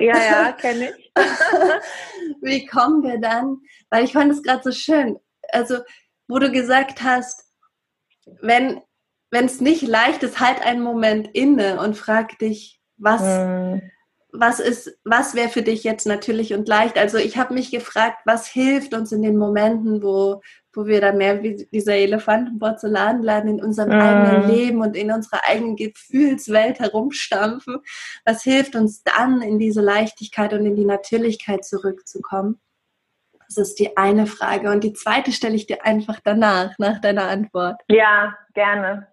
ja, 0.00 0.16
ja, 0.16 0.52
kenne 0.60 0.90
ich. 0.90 1.12
Wie 2.42 2.66
kommen 2.66 3.02
wir 3.02 3.18
dann? 3.20 3.58
Weil 3.90 4.04
ich 4.04 4.12
fand 4.12 4.32
es 4.32 4.42
gerade 4.42 4.62
so 4.62 4.72
schön. 4.72 5.18
Also, 5.50 5.78
wo 6.28 6.38
du 6.38 6.50
gesagt 6.50 7.02
hast, 7.02 7.44
wenn 8.40 8.82
es 9.30 9.60
nicht 9.60 9.82
leicht 9.82 10.22
ist, 10.22 10.40
halt 10.40 10.60
einen 10.62 10.82
Moment 10.82 11.28
inne 11.32 11.80
und 11.80 11.96
frag 11.96 12.38
dich, 12.38 12.80
was, 12.96 13.22
mm 13.22 13.80
was 14.40 14.60
ist, 14.60 14.98
was 15.04 15.34
wäre 15.34 15.48
für 15.48 15.62
dich 15.62 15.84
jetzt 15.84 16.06
natürlich 16.06 16.54
und 16.54 16.68
leicht? 16.68 16.98
Also 16.98 17.18
ich 17.18 17.36
habe 17.36 17.54
mich 17.54 17.70
gefragt, 17.70 18.18
was 18.24 18.46
hilft 18.46 18.94
uns 18.94 19.12
in 19.12 19.22
den 19.22 19.36
Momenten, 19.36 20.02
wo, 20.02 20.42
wo 20.72 20.86
wir 20.86 21.00
dann 21.00 21.18
mehr 21.18 21.42
wie 21.42 21.66
dieser 21.72 21.94
Elefantenporzellanladen 21.94 23.58
in 23.58 23.64
unserem 23.64 23.90
mm. 23.90 24.00
eigenen 24.00 24.48
Leben 24.48 24.80
und 24.82 24.96
in 24.96 25.10
unserer 25.10 25.40
eigenen 25.46 25.76
Gefühlswelt 25.76 26.80
herumstampfen. 26.80 27.78
Was 28.24 28.42
hilft 28.42 28.76
uns 28.76 29.02
dann, 29.02 29.42
in 29.42 29.58
diese 29.58 29.80
Leichtigkeit 29.80 30.52
und 30.52 30.66
in 30.66 30.76
die 30.76 30.84
Natürlichkeit 30.86 31.64
zurückzukommen? 31.64 32.60
Das 33.48 33.56
ist 33.56 33.78
die 33.78 33.96
eine 33.96 34.26
Frage. 34.26 34.70
Und 34.70 34.84
die 34.84 34.92
zweite 34.92 35.32
stelle 35.32 35.54
ich 35.54 35.66
dir 35.66 35.84
einfach 35.84 36.20
danach, 36.24 36.76
nach 36.78 37.00
deiner 37.00 37.28
Antwort. 37.28 37.80
Ja, 37.88 38.36
gerne. 38.54 39.06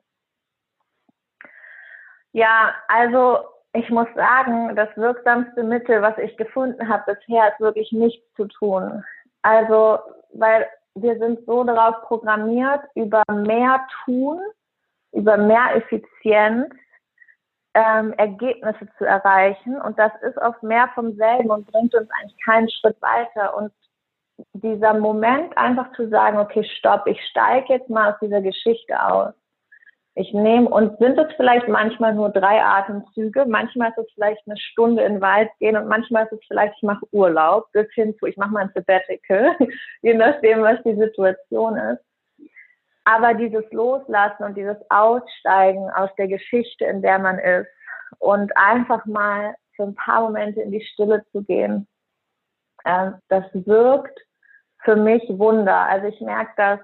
Ja, 2.32 2.74
also 2.88 3.40
ich 3.74 3.90
muss 3.90 4.08
sagen, 4.16 4.76
das 4.76 4.90
wirksamste 4.96 5.64
Mittel, 5.64 6.02
was 6.02 6.18
ich 6.18 6.36
gefunden 6.38 6.88
habe 6.88 7.16
bisher, 7.16 7.52
ist 7.52 7.60
wirklich 7.60 7.92
nichts 7.92 8.26
zu 8.36 8.46
tun. 8.46 9.04
Also, 9.42 10.00
weil 10.34 10.68
wir 10.96 11.18
sind 11.18 11.46
so 11.46 11.64
darauf 11.64 12.02
programmiert, 12.04 12.82
über 12.96 13.24
mehr 13.32 13.86
tun, 14.06 14.40
über 15.12 15.38
mehr 15.38 15.76
Effizienz 15.76 16.74
ähm, 17.74 18.14
Ergebnisse 18.14 18.88
zu 18.98 19.06
erreichen. 19.06 19.82
Und 19.82 19.98
das 19.98 20.12
ist 20.22 20.38
oft 20.38 20.62
mehr 20.62 20.90
vom 20.94 21.16
selben 21.16 21.50
und 21.50 21.72
bringt 21.72 21.96
uns 21.96 22.10
eigentlich 22.12 22.38
keinen 22.46 22.70
Schritt 22.70 23.02
weiter. 23.02 23.56
Und 23.58 23.72
dieser 24.54 24.94
Moment 24.94 25.58
einfach 25.58 25.92
zu 25.94 26.10
sagen, 26.10 26.38
okay, 26.38 26.64
stopp, 26.78 27.08
ich 27.08 27.22
steige 27.30 27.74
jetzt 27.74 27.90
mal 27.90 28.12
aus 28.12 28.20
dieser 28.22 28.42
Geschichte 28.42 29.02
aus 29.04 29.34
ich 30.16 30.32
nehme 30.32 30.70
und 30.70 30.98
sind 31.00 31.18
es 31.18 31.34
vielleicht 31.36 31.68
manchmal 31.68 32.14
nur 32.14 32.30
drei 32.30 32.64
Atemzüge, 32.64 33.46
manchmal 33.48 33.90
ist 33.90 33.98
es 33.98 34.12
vielleicht 34.14 34.46
eine 34.46 34.58
Stunde 34.58 35.04
in 35.04 35.14
den 35.14 35.22
Wald 35.22 35.50
gehen 35.60 35.76
und 35.76 35.88
manchmal 35.88 36.26
ist 36.26 36.34
es 36.34 36.40
vielleicht, 36.48 36.76
ich 36.78 36.84
mache 36.84 37.06
Urlaub, 37.12 37.72
bis 37.72 37.88
hin 37.94 38.16
zu, 38.20 38.28
ich 38.28 38.38
mache 38.38 38.52
mal 38.52 38.64
ein 38.64 38.72
Sabbatical, 38.76 39.56
je 40.02 40.14
nachdem, 40.14 40.62
was 40.62 40.82
die 40.84 40.96
Situation 40.96 41.78
ist. 41.78 42.04
Aber 43.06 43.34
dieses 43.34 43.66
Loslassen 43.72 44.44
und 44.44 44.56
dieses 44.56 44.78
Aussteigen 44.90 45.90
aus 45.96 46.10
der 46.18 46.28
Geschichte, 46.28 46.86
in 46.86 47.02
der 47.02 47.20
man 47.20 47.40
ist 47.40 47.68
und 48.20 48.56
einfach 48.56 49.06
mal 49.06 49.56
für 49.76 49.84
ein 49.84 49.96
paar 49.96 50.22
Momente 50.22 50.62
in 50.62 50.72
die 50.72 50.86
Stille 50.86 51.24
zu 51.32 51.44
gehen, 51.44 51.88
das 52.84 53.46
wirkt 53.54 54.20
für 54.84 54.96
mich 54.96 55.24
Wunder. 55.30 55.80
Also 55.86 56.08
ich 56.08 56.20
merke 56.22 56.52
das, 56.58 56.80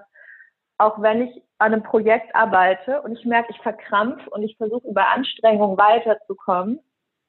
auch 0.78 1.00
wenn 1.00 1.22
ich 1.22 1.42
an 1.58 1.74
einem 1.74 1.82
Projekt 1.82 2.34
arbeite 2.34 3.02
und 3.02 3.12
ich 3.18 3.24
merke, 3.26 3.50
ich 3.50 3.60
verkrampf 3.60 4.26
und 4.28 4.42
ich 4.42 4.56
versuche 4.56 4.88
über 4.88 5.08
Anstrengung 5.08 5.76
weiterzukommen, 5.76 6.80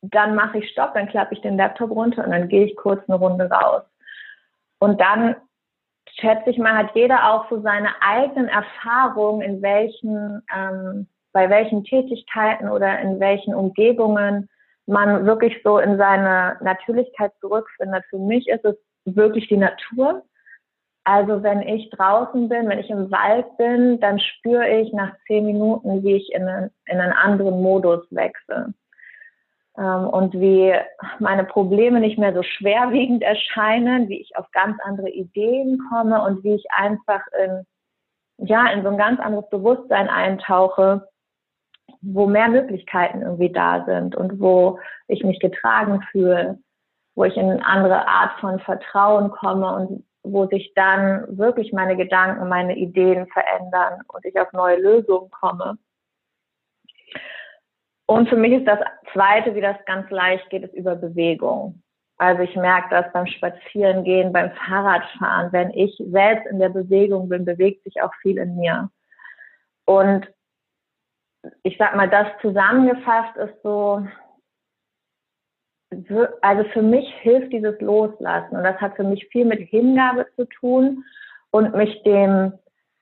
dann 0.01 0.35
mache 0.35 0.59
ich 0.59 0.69
Stopp, 0.71 0.93
dann 0.93 1.09
klappe 1.09 1.33
ich 1.33 1.41
den 1.41 1.57
Laptop 1.57 1.91
runter 1.91 2.23
und 2.23 2.31
dann 2.31 2.47
gehe 2.47 2.65
ich 2.65 2.75
kurz 2.75 3.07
eine 3.07 3.17
Runde 3.17 3.49
raus. 3.49 3.83
Und 4.79 4.99
dann 4.99 5.35
schätze 6.19 6.49
ich 6.49 6.57
mal, 6.57 6.75
hat 6.75 6.95
jeder 6.95 7.31
auch 7.31 7.49
so 7.49 7.61
seine 7.61 7.89
eigenen 8.01 8.47
Erfahrungen, 8.47 9.41
in 9.41 9.61
welchen, 9.61 10.41
ähm, 10.55 11.07
bei 11.33 11.49
welchen 11.49 11.83
Tätigkeiten 11.83 12.69
oder 12.69 12.99
in 12.99 13.19
welchen 13.19 13.53
Umgebungen 13.53 14.49
man 14.91 15.25
wirklich 15.25 15.55
so 15.63 15.79
in 15.79 15.97
seine 15.97 16.57
Natürlichkeit 16.61 17.31
zurückfindet. 17.39 18.03
Für 18.09 18.19
mich 18.19 18.47
ist 18.47 18.65
es 18.65 18.75
wirklich 19.05 19.47
die 19.47 19.57
Natur. 19.57 20.23
Also 21.03 21.41
wenn 21.41 21.61
ich 21.61 21.89
draußen 21.89 22.47
bin, 22.47 22.69
wenn 22.69 22.79
ich 22.79 22.89
im 22.89 23.09
Wald 23.09 23.57
bin, 23.57 23.99
dann 23.99 24.19
spüre 24.19 24.69
ich 24.69 24.93
nach 24.93 25.13
zehn 25.25 25.45
Minuten, 25.45 26.03
wie 26.03 26.15
ich 26.15 26.31
in 26.33 26.47
einen, 26.47 26.69
in 26.85 26.99
einen 26.99 27.13
anderen 27.13 27.61
Modus 27.61 28.05
wechsle. 28.11 28.73
Ähm, 29.77 30.07
und 30.09 30.33
wie 30.33 30.73
meine 31.19 31.45
Probleme 31.45 31.99
nicht 31.99 32.19
mehr 32.19 32.33
so 32.33 32.43
schwerwiegend 32.43 33.23
erscheinen, 33.23 34.09
wie 34.09 34.21
ich 34.21 34.35
auf 34.35 34.51
ganz 34.51 34.77
andere 34.83 35.09
Ideen 35.09 35.79
komme 35.89 36.21
und 36.23 36.43
wie 36.43 36.55
ich 36.55 36.65
einfach 36.69 37.21
in, 37.43 37.65
ja, 38.45 38.67
in 38.71 38.83
so 38.83 38.89
ein 38.89 38.97
ganz 38.97 39.19
anderes 39.19 39.49
Bewusstsein 39.49 40.09
eintauche, 40.09 41.07
wo 42.01 42.27
mehr 42.27 42.49
Möglichkeiten 42.49 43.21
irgendwie 43.21 43.51
da 43.51 43.85
sind 43.85 44.15
und 44.15 44.39
wo 44.39 44.79
ich 45.07 45.23
mich 45.23 45.39
getragen 45.39 46.01
fühle, 46.11 46.59
wo 47.15 47.25
ich 47.25 47.37
in 47.37 47.49
eine 47.49 47.65
andere 47.65 48.07
Art 48.07 48.39
von 48.39 48.59
Vertrauen 48.59 49.31
komme 49.31 49.75
und 49.75 50.05
wo 50.23 50.45
sich 50.47 50.73
dann 50.75 51.37
wirklich 51.37 51.73
meine 51.73 51.95
Gedanken, 51.95 52.47
meine 52.47 52.75
Ideen 52.75 53.27
verändern 53.27 54.01
und 54.07 54.25
ich 54.25 54.39
auf 54.39 54.51
neue 54.53 54.79
Lösungen 54.79 55.29
komme. 55.31 55.77
Und 58.05 58.29
für 58.29 58.35
mich 58.35 58.51
ist 58.51 58.67
das 58.67 58.79
Zweite, 59.13 59.55
wie 59.55 59.61
das 59.61 59.77
ganz 59.85 60.09
leicht 60.09 60.49
geht, 60.49 60.63
ist 60.63 60.73
über 60.73 60.95
Bewegung. 60.95 61.81
Also 62.17 62.43
ich 62.43 62.55
merke 62.55 62.89
das 62.89 63.11
beim 63.13 63.25
Spazierengehen, 63.25 64.31
beim 64.31 64.51
Fahrradfahren. 64.51 65.51
Wenn 65.51 65.71
ich 65.71 65.95
selbst 65.97 66.45
in 66.47 66.59
der 66.59 66.69
Bewegung 66.69 67.29
bin, 67.29 67.45
bewegt 67.45 67.83
sich 67.83 68.01
auch 68.01 68.13
viel 68.21 68.37
in 68.37 68.57
mir. 68.57 68.89
Und 69.85 70.27
ich 71.63 71.77
sag 71.77 71.95
mal, 71.95 72.09
das 72.09 72.27
zusammengefasst 72.41 73.35
ist 73.37 73.61
so, 73.63 74.05
also 76.41 76.63
für 76.71 76.81
mich 76.81 77.07
hilft 77.21 77.51
dieses 77.51 77.79
Loslassen 77.81 78.55
und 78.55 78.63
das 78.63 78.79
hat 78.79 78.95
für 78.95 79.03
mich 79.03 79.27
viel 79.27 79.45
mit 79.45 79.59
Hingabe 79.59 80.25
zu 80.35 80.45
tun 80.45 81.03
und 81.51 81.75
mich 81.75 82.01
dem, 82.03 82.53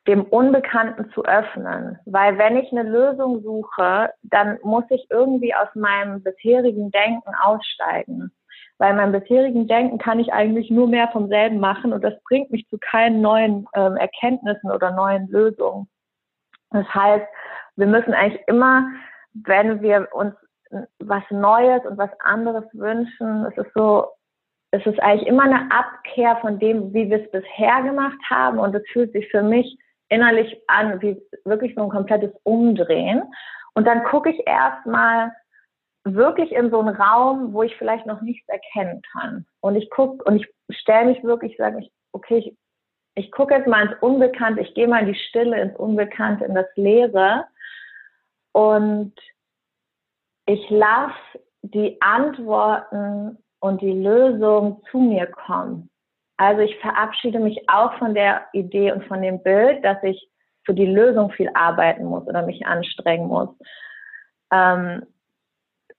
dem 0.07 0.23
Unbekannten 0.23 1.11
zu 1.11 1.23
öffnen. 1.23 1.99
Weil 2.05 2.37
wenn 2.37 2.57
ich 2.57 2.71
eine 2.71 2.89
Lösung 2.89 3.43
suche, 3.43 4.11
dann 4.23 4.57
muss 4.63 4.85
ich 4.89 5.05
irgendwie 5.11 5.53
aus 5.53 5.67
meinem 5.75 6.23
bisherigen 6.23 6.89
Denken 6.89 7.31
aussteigen. 7.43 8.31
Weil 8.79 8.95
meinem 8.95 9.11
bisherigen 9.11 9.67
Denken 9.67 9.99
kann 9.99 10.19
ich 10.19 10.33
eigentlich 10.33 10.71
nur 10.71 10.87
mehr 10.87 11.09
vom 11.09 11.27
selben 11.27 11.59
machen 11.59 11.93
und 11.93 12.03
das 12.03 12.13
bringt 12.23 12.49
mich 12.49 12.67
zu 12.69 12.79
keinen 12.79 13.21
neuen 13.21 13.67
ähm, 13.75 13.97
Erkenntnissen 13.97 14.71
oder 14.71 14.91
neuen 14.91 15.27
Lösungen. 15.27 15.89
Das 16.71 16.87
heißt, 16.93 17.25
wir 17.75 17.87
müssen 17.87 18.13
eigentlich 18.13 18.41
immer, 18.47 18.87
wenn 19.33 19.81
wir 19.81 20.07
uns 20.11 20.35
was 20.99 21.23
Neues 21.29 21.83
und 21.85 21.97
was 21.97 22.11
anderes 22.19 22.65
wünschen. 22.73 23.45
Es 23.45 23.57
ist 23.57 23.73
so, 23.73 24.07
es 24.71 24.85
ist 24.85 25.01
eigentlich 25.01 25.27
immer 25.27 25.43
eine 25.43 25.71
Abkehr 25.71 26.37
von 26.37 26.59
dem, 26.59 26.93
wie 26.93 27.09
wir 27.09 27.23
es 27.23 27.31
bisher 27.31 27.81
gemacht 27.83 28.19
haben. 28.29 28.59
Und 28.59 28.75
es 28.75 28.83
fühlt 28.91 29.11
sich 29.13 29.27
für 29.31 29.41
mich 29.41 29.77
innerlich 30.09 30.61
an, 30.67 31.01
wie 31.01 31.21
wirklich 31.45 31.73
so 31.75 31.83
ein 31.83 31.89
komplettes 31.89 32.31
Umdrehen. 32.43 33.23
Und 33.73 33.85
dann 33.85 34.03
gucke 34.03 34.29
ich 34.29 34.47
erstmal 34.47 35.31
wirklich 36.03 36.51
in 36.51 36.69
so 36.71 36.79
einen 36.79 36.95
Raum, 36.95 37.53
wo 37.53 37.63
ich 37.63 37.75
vielleicht 37.77 38.05
noch 38.05 38.21
nichts 38.21 38.47
erkennen 38.47 39.01
kann. 39.11 39.45
Und 39.61 39.75
ich 39.75 39.89
gucke 39.89 40.23
und 40.23 40.37
ich 40.37 40.47
stelle 40.77 41.07
mich 41.07 41.23
wirklich, 41.23 41.55
sage 41.57 41.79
ich, 41.79 41.91
okay, 42.11 42.37
ich, 42.37 42.57
ich 43.19 43.31
gucke 43.31 43.53
jetzt 43.53 43.67
mal 43.67 43.87
ins 43.87 44.01
Unbekannte, 44.01 44.61
ich 44.61 44.73
gehe 44.73 44.87
mal 44.87 45.01
in 45.01 45.13
die 45.13 45.19
Stille, 45.19 45.59
ins 45.59 45.75
Unbekannte, 45.77 46.45
in 46.45 46.55
das 46.55 46.67
Leere. 46.75 47.45
Und 48.53 49.13
ich 50.45 50.69
lasse 50.69 51.13
die 51.61 52.01
Antworten 52.01 53.37
und 53.59 53.81
die 53.81 53.91
Lösung 53.91 54.81
zu 54.89 54.99
mir 54.99 55.27
kommen. 55.27 55.89
Also 56.37 56.61
ich 56.61 56.77
verabschiede 56.77 57.39
mich 57.39 57.69
auch 57.69 57.93
von 57.97 58.13
der 58.13 58.45
Idee 58.53 58.93
und 58.93 59.05
von 59.05 59.21
dem 59.21 59.43
Bild, 59.43 59.83
dass 59.83 60.01
ich 60.03 60.29
für 60.63 60.73
die 60.73 60.85
Lösung 60.85 61.31
viel 61.31 61.49
arbeiten 61.53 62.05
muss 62.05 62.25
oder 62.25 62.43
mich 62.43 62.65
anstrengen 62.65 63.27
muss. 63.27 63.49
Ähm, 64.51 65.05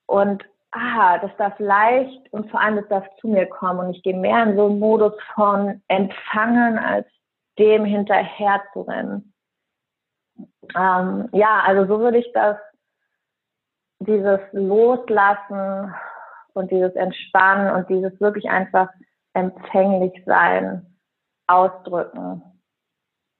und 0.07 0.43
ah, 0.71 1.17
das 1.19 1.31
darf 1.37 1.57
leicht 1.59 2.31
und 2.31 2.49
vor 2.49 2.61
allem 2.61 2.77
das 2.77 2.87
darf 2.87 3.05
zu 3.19 3.27
mir 3.27 3.45
kommen. 3.45 3.79
Und 3.79 3.95
ich 3.95 4.03
gehe 4.03 4.15
mehr 4.15 4.43
in 4.43 4.55
so 4.55 4.67
einen 4.67 4.79
Modus 4.79 5.13
von 5.35 5.81
Empfangen 5.87 6.79
als 6.79 7.07
dem 7.59 7.85
hinterher 7.85 8.61
zu 8.73 8.81
rennen. 8.81 9.33
Ähm, 10.75 11.29
ja, 11.33 11.61
also 11.65 11.85
so 11.85 11.99
würde 11.99 12.17
ich 12.17 12.31
das, 12.33 12.57
dieses 13.99 14.39
Loslassen 14.51 15.93
und 16.53 16.71
dieses 16.71 16.95
Entspannen 16.95 17.75
und 17.75 17.89
dieses 17.89 18.19
wirklich 18.19 18.49
einfach 18.49 18.89
empfänglich 19.33 20.23
sein 20.25 20.85
ausdrücken. 21.47 22.41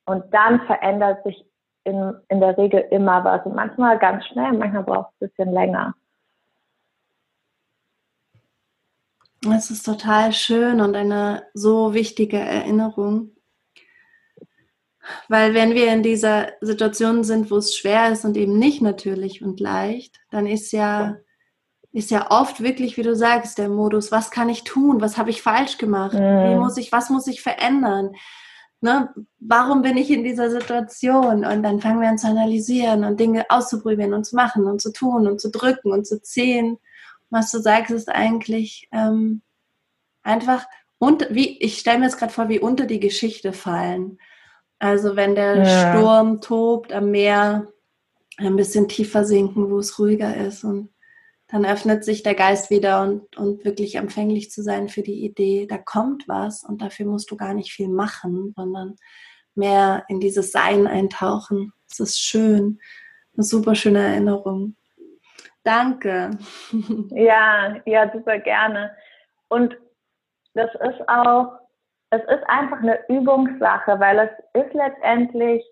Und 0.05 0.33
dann 0.33 0.61
verändert 0.65 1.23
sich 1.23 1.45
in, 1.83 2.13
in 2.27 2.39
der 2.39 2.57
Regel 2.57 2.81
immer 2.91 3.23
was. 3.23 3.45
Und 3.45 3.55
manchmal 3.55 3.97
ganz 3.97 4.25
schnell, 4.27 4.53
manchmal 4.53 4.83
braucht 4.83 5.13
es 5.13 5.21
ein 5.21 5.29
bisschen 5.29 5.53
länger. 5.53 5.95
Es 9.50 9.71
ist 9.71 9.83
total 9.83 10.33
schön 10.33 10.81
und 10.81 10.95
eine 10.95 11.43
so 11.53 11.93
wichtige 11.93 12.38
Erinnerung. 12.38 13.31
Weil 15.29 15.55
wenn 15.55 15.74
wir 15.74 15.91
in 15.91 16.03
dieser 16.03 16.50
Situation 16.62 17.24
sind, 17.24 17.50
wo 17.50 17.57
es 17.57 17.75
schwer 17.75 18.12
ist 18.12 18.24
und 18.24 18.38
eben 18.38 18.60
nicht 18.60 18.83
natürlich 18.83 19.41
und 19.41 19.60
leicht, 19.60 20.19
dann 20.29 20.45
ist 20.45 20.71
ja, 20.71 21.17
ist 21.91 22.12
ja 22.12 22.29
oft 22.29 22.62
wirklich, 22.62 22.98
wie 22.98 23.01
du 23.01 23.15
sagst, 23.15 23.57
der 23.57 23.67
Modus, 23.67 24.12
was 24.12 24.29
kann 24.29 24.48
ich 24.48 24.63
tun? 24.63 25.01
Was 25.01 25.17
habe 25.17 25.31
ich 25.31 25.41
falsch 25.41 25.79
gemacht? 25.79 26.13
Wie 26.13 26.53
mhm. 26.53 26.60
muss 26.60 26.77
ich, 26.77 26.91
was 26.91 27.10
muss 27.10 27.25
ich 27.25 27.41
verändern? 27.41 28.12
Ne? 28.79 29.10
Warum 29.39 29.81
bin 29.81 29.98
ich 29.98 30.12
in 30.12 30.24
dieser 30.24 30.51
Situation? 30.51 31.45
Und 31.45 31.63
dann 31.63 31.81
fangen 31.81 32.00
wir 32.00 32.10
an 32.10 32.19
zu 32.19 32.27
analysieren 32.27 33.03
und 33.03 33.19
Dinge 33.19 33.45
auszuprobieren 33.50 34.13
und 34.13 34.25
zu 34.25 34.36
machen 34.36 34.65
und 34.65 34.81
zu 34.81 34.93
tun 34.93 35.27
und 35.27 35.41
zu 35.41 35.50
drücken 35.50 35.91
und 35.91 36.05
zu 36.05 36.21
ziehen 36.21 36.77
was 37.31 37.51
du 37.51 37.59
sagst, 37.59 37.91
ist 37.91 38.09
eigentlich 38.09 38.88
ähm, 38.91 39.41
einfach, 40.21 40.65
und 41.00 41.27
wie, 41.31 41.59
ich 41.59 41.79
stelle 41.79 42.00
mir 42.00 42.05
jetzt 42.05 42.19
gerade 42.19 42.31
vor, 42.31 42.50
wie 42.50 42.59
unter 42.59 42.85
die 42.85 43.00
Geschichte 43.00 43.53
fallen. 43.53 44.19
Also 44.77 45.15
wenn 45.15 45.35
der 45.35 45.63
ja. 45.63 45.93
Sturm 45.93 46.41
tobt 46.41 46.93
am 46.93 47.11
Meer, 47.11 47.67
ein 48.38 48.55
bisschen 48.55 48.88
tiefer 48.88 49.25
sinken, 49.25 49.69
wo 49.69 49.79
es 49.79 50.00
ruhiger 50.00 50.35
ist 50.35 50.63
und 50.63 50.89
dann 51.47 51.65
öffnet 51.65 52.05
sich 52.05 52.23
der 52.23 52.33
Geist 52.33 52.69
wieder 52.69 53.01
und, 53.01 53.35
und 53.38 53.65
wirklich 53.65 53.95
empfänglich 53.95 54.51
zu 54.51 54.63
sein 54.63 54.88
für 54.88 55.01
die 55.01 55.25
Idee, 55.25 55.67
da 55.67 55.77
kommt 55.77 56.27
was 56.27 56.63
und 56.63 56.81
dafür 56.81 57.05
musst 57.05 57.29
du 57.29 57.35
gar 57.35 57.53
nicht 57.53 57.73
viel 57.73 57.89
machen, 57.89 58.53
sondern 58.55 58.95
mehr 59.53 60.05
in 60.07 60.21
dieses 60.21 60.51
Sein 60.51 60.88
eintauchen. 60.88 61.73
Es 61.89 62.00
ist 62.00 62.19
schön, 62.21 62.79
eine 63.35 63.43
super 63.43 63.75
schöne 63.75 64.00
Erinnerung. 64.00 64.75
Danke. 65.63 66.31
Ja, 67.11 67.75
ja, 67.85 68.11
super 68.11 68.39
gerne. 68.39 68.91
Und 69.49 69.77
das 70.53 70.73
ist 70.75 71.07
auch, 71.07 71.59
es 72.09 72.21
ist 72.23 72.43
einfach 72.47 72.79
eine 72.79 72.99
Übungssache, 73.09 73.99
weil 73.99 74.19
es 74.19 74.63
ist 74.65 74.73
letztendlich, 74.73 75.63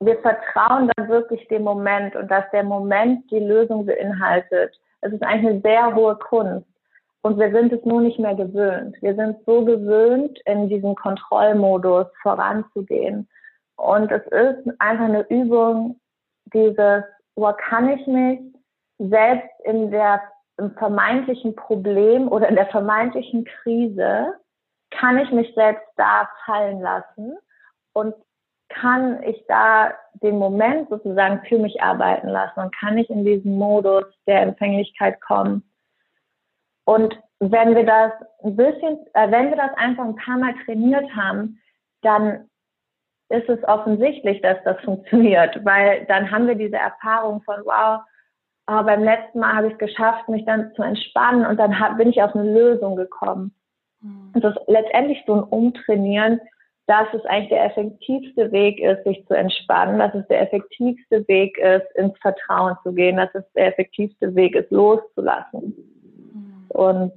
wir 0.00 0.18
vertrauen 0.20 0.90
dann 0.96 1.08
wirklich 1.08 1.46
dem 1.48 1.62
Moment 1.64 2.14
und 2.16 2.30
dass 2.30 2.44
der 2.52 2.64
Moment 2.64 3.30
die 3.30 3.40
Lösung 3.40 3.86
beinhaltet. 3.86 4.78
Es 5.00 5.12
ist 5.12 5.22
eigentlich 5.22 5.50
eine 5.50 5.60
sehr 5.62 5.94
hohe 5.94 6.16
Kunst. 6.16 6.66
Und 7.22 7.38
wir 7.38 7.50
sind 7.50 7.72
es 7.72 7.84
nur 7.84 8.02
nicht 8.02 8.20
mehr 8.20 8.36
gewöhnt. 8.36 8.96
Wir 9.02 9.14
sind 9.16 9.36
so 9.46 9.64
gewöhnt, 9.64 10.38
in 10.44 10.68
diesem 10.68 10.94
Kontrollmodus 10.94 12.06
voranzugehen. 12.22 13.28
Und 13.76 14.12
es 14.12 14.22
ist 14.26 14.80
einfach 14.80 15.06
eine 15.06 15.26
Übung, 15.28 16.00
dieses, 16.52 17.02
wo 17.34 17.52
kann 17.52 17.88
ich 17.88 18.06
mich 18.06 18.40
selbst 18.98 19.50
in 19.64 19.90
der 19.90 20.22
im 20.58 20.72
vermeintlichen 20.72 21.54
Problem 21.54 22.28
oder 22.28 22.48
in 22.48 22.54
der 22.54 22.66
vermeintlichen 22.66 23.44
Krise 23.44 24.34
kann 24.90 25.18
ich 25.18 25.30
mich 25.30 25.52
selbst 25.54 25.86
da 25.96 26.28
fallen 26.44 26.80
lassen 26.80 27.36
und 27.92 28.14
kann 28.68 29.22
ich 29.22 29.44
da 29.48 29.92
den 30.14 30.38
Moment 30.38 30.88
sozusagen 30.88 31.42
für 31.46 31.58
mich 31.58 31.82
arbeiten 31.82 32.28
lassen 32.28 32.60
und 32.60 32.76
kann 32.76 32.98
ich 32.98 33.08
in 33.10 33.24
diesen 33.24 33.56
Modus 33.56 34.04
der 34.26 34.42
Empfänglichkeit 34.42 35.20
kommen. 35.20 35.62
Und 36.84 37.18
wenn 37.38 37.74
wir 37.74 37.84
das 37.84 38.12
ein 38.42 38.56
bisschen, 38.56 39.06
äh, 39.12 39.30
wenn 39.30 39.50
wir 39.50 39.56
das 39.56 39.76
einfach 39.76 40.04
ein 40.04 40.16
paar 40.16 40.38
Mal 40.38 40.54
trainiert 40.64 41.08
haben, 41.14 41.60
dann 42.02 42.48
ist 43.28 43.48
es 43.48 43.62
offensichtlich, 43.64 44.40
dass 44.40 44.56
das 44.64 44.80
funktioniert, 44.80 45.64
weil 45.64 46.06
dann 46.06 46.30
haben 46.30 46.46
wir 46.46 46.54
diese 46.54 46.76
Erfahrung 46.76 47.42
von, 47.42 47.56
wow, 47.64 48.00
aber 48.66 48.84
beim 48.84 49.04
letzten 49.04 49.38
Mal 49.40 49.54
habe 49.54 49.68
ich 49.68 49.72
es 49.74 49.78
geschafft, 49.78 50.28
mich 50.28 50.44
dann 50.44 50.72
zu 50.74 50.82
entspannen 50.82 51.46
und 51.46 51.56
dann 51.56 51.78
hab, 51.78 51.96
bin 51.96 52.10
ich 52.10 52.20
auf 52.20 52.34
eine 52.34 52.52
Lösung 52.52 52.96
gekommen. 52.96 53.54
Mhm. 54.00 54.32
Und 54.34 54.44
das 54.44 54.56
ist 54.56 54.68
letztendlich 54.68 55.22
so 55.26 55.34
ein 55.34 55.44
Umtrainieren, 55.44 56.40
dass 56.86 57.06
es 57.14 57.24
eigentlich 57.26 57.48
der 57.48 57.64
effektivste 57.64 58.52
Weg 58.52 58.80
ist, 58.80 59.02
sich 59.04 59.24
zu 59.26 59.34
entspannen, 59.34 59.98
dass 59.98 60.14
es 60.14 60.26
der 60.28 60.42
effektivste 60.42 61.26
Weg 61.26 61.58
ist, 61.58 61.86
ins 61.96 62.16
Vertrauen 62.18 62.76
zu 62.82 62.92
gehen, 62.92 63.16
dass 63.16 63.34
es 63.34 63.44
der 63.54 63.68
effektivste 63.68 64.34
Weg 64.34 64.54
ist, 64.54 64.70
loszulassen. 64.70 65.74
Mhm. 66.32 66.66
Und 66.68 67.12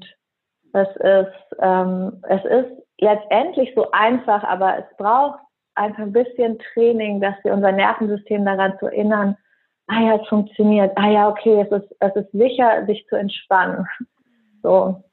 es 0.73 0.88
ist, 0.97 1.57
ähm, 1.59 2.23
es 2.29 2.45
ist 2.45 2.83
letztendlich 2.99 3.73
so 3.75 3.89
einfach, 3.91 4.43
aber 4.43 4.79
es 4.79 4.97
braucht 4.97 5.39
einfach 5.75 6.03
ein 6.03 6.13
bisschen 6.13 6.59
Training, 6.73 7.21
dass 7.21 7.35
wir 7.43 7.53
unser 7.53 7.71
Nervensystem 7.71 8.45
daran 8.45 8.77
zu 8.79 8.88
erinnern, 8.88 9.35
ah 9.89 10.02
ja, 10.02 10.15
es 10.21 10.28
funktioniert, 10.28 10.95
ah 10.97 11.10
ja, 11.10 11.30
okay, 11.30 11.62
es 11.62 11.71
ist, 11.71 11.95
es 11.99 12.15
ist 12.15 12.32
sicher, 12.32 12.86
sich 12.86 13.06
zu 13.10 13.15
entspannen. 13.15 13.86
So. 14.62 15.04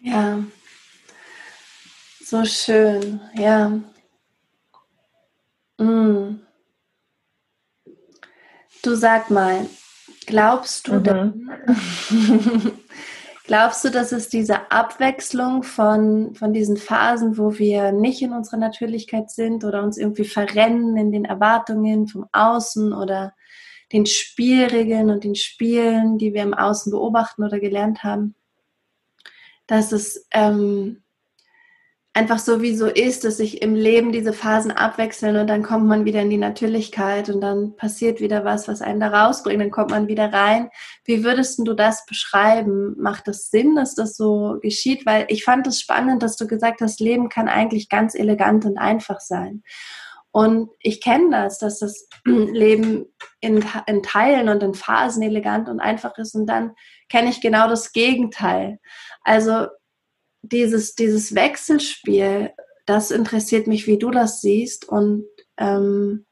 Ja, 0.00 0.38
so 2.20 2.44
schön, 2.44 3.20
ja. 3.34 3.70
Mm. 5.78 6.40
Du 8.82 8.94
sag 8.94 9.30
mal, 9.30 9.66
glaubst 10.26 10.88
du 10.88 10.94
mhm. 10.94 11.02
denn, 11.02 11.50
glaubst 13.46 13.84
du, 13.84 13.90
dass 13.90 14.12
es 14.12 14.28
diese 14.28 14.70
Abwechslung 14.70 15.64
von, 15.64 16.34
von 16.34 16.52
diesen 16.52 16.76
Phasen, 16.76 17.36
wo 17.36 17.58
wir 17.58 17.92
nicht 17.92 18.22
in 18.22 18.32
unserer 18.32 18.58
Natürlichkeit 18.58 19.30
sind 19.30 19.64
oder 19.64 19.82
uns 19.82 19.98
irgendwie 19.98 20.24
verrennen 20.24 20.96
in 20.96 21.12
den 21.12 21.24
Erwartungen 21.24 22.06
vom 22.06 22.26
Außen 22.32 22.92
oder 22.92 23.34
den 23.92 24.06
Spielregeln 24.06 25.10
und 25.10 25.24
den 25.24 25.34
Spielen, 25.34 26.18
die 26.18 26.34
wir 26.34 26.42
im 26.42 26.54
Außen 26.54 26.90
beobachten 26.90 27.44
oder 27.44 27.60
gelernt 27.60 28.02
haben, 28.02 28.34
dass 29.66 29.92
es 29.92 30.26
ähm, 30.32 31.02
einfach 32.16 32.38
so 32.38 32.62
wie 32.62 32.74
so 32.74 32.86
ist, 32.86 33.24
dass 33.24 33.36
sich 33.36 33.60
im 33.60 33.74
Leben 33.74 34.10
diese 34.10 34.32
Phasen 34.32 34.70
abwechseln 34.70 35.36
und 35.36 35.48
dann 35.48 35.62
kommt 35.62 35.86
man 35.86 36.06
wieder 36.06 36.22
in 36.22 36.30
die 36.30 36.38
Natürlichkeit 36.38 37.28
und 37.28 37.42
dann 37.42 37.76
passiert 37.76 38.20
wieder 38.20 38.42
was, 38.42 38.68
was 38.68 38.80
einen 38.80 39.00
da 39.00 39.08
rausbringt, 39.08 39.60
dann 39.60 39.70
kommt 39.70 39.90
man 39.90 40.08
wieder 40.08 40.32
rein. 40.32 40.70
Wie 41.04 41.24
würdest 41.24 41.58
du 41.58 41.74
das 41.74 42.06
beschreiben? 42.06 42.96
Macht 42.98 43.28
das 43.28 43.50
Sinn, 43.50 43.76
dass 43.76 43.94
das 43.94 44.16
so 44.16 44.56
geschieht? 44.62 45.04
Weil 45.04 45.26
ich 45.28 45.44
fand 45.44 45.66
es 45.66 45.78
spannend, 45.78 46.22
dass 46.22 46.36
du 46.36 46.46
gesagt 46.46 46.80
hast, 46.80 47.00
Leben 47.00 47.28
kann 47.28 47.48
eigentlich 47.48 47.90
ganz 47.90 48.14
elegant 48.14 48.64
und 48.64 48.78
einfach 48.78 49.20
sein. 49.20 49.62
Und 50.36 50.68
ich 50.80 51.00
kenne 51.00 51.30
das, 51.30 51.58
dass 51.60 51.78
das 51.78 52.08
Leben 52.26 53.06
in, 53.40 53.64
in 53.86 54.02
Teilen 54.02 54.50
und 54.50 54.62
in 54.62 54.74
Phasen 54.74 55.22
elegant 55.22 55.66
und 55.66 55.80
einfach 55.80 56.18
ist. 56.18 56.34
Und 56.34 56.44
dann 56.44 56.74
kenne 57.08 57.30
ich 57.30 57.40
genau 57.40 57.70
das 57.70 57.92
Gegenteil. 57.92 58.78
Also 59.22 59.68
dieses, 60.42 60.94
dieses 60.94 61.34
Wechselspiel, 61.34 62.52
das 62.84 63.10
interessiert 63.12 63.66
mich, 63.66 63.86
wie 63.86 63.98
du 63.98 64.10
das 64.10 64.42
siehst 64.42 64.86
und 64.86 65.24
ähm, 65.56 66.26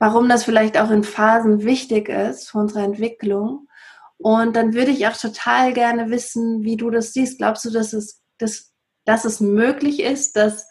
warum 0.00 0.28
das 0.28 0.42
vielleicht 0.42 0.76
auch 0.76 0.90
in 0.90 1.04
Phasen 1.04 1.62
wichtig 1.62 2.08
ist 2.08 2.50
für 2.50 2.58
unsere 2.58 2.82
Entwicklung. 2.82 3.68
Und 4.16 4.56
dann 4.56 4.74
würde 4.74 4.90
ich 4.90 5.06
auch 5.06 5.16
total 5.16 5.72
gerne 5.74 6.10
wissen, 6.10 6.64
wie 6.64 6.76
du 6.76 6.90
das 6.90 7.12
siehst. 7.12 7.38
Glaubst 7.38 7.64
du, 7.66 7.70
dass 7.70 7.92
es, 7.92 8.20
dass, 8.38 8.72
dass 9.04 9.24
es 9.24 9.38
möglich 9.38 10.00
ist, 10.00 10.34
dass 10.34 10.66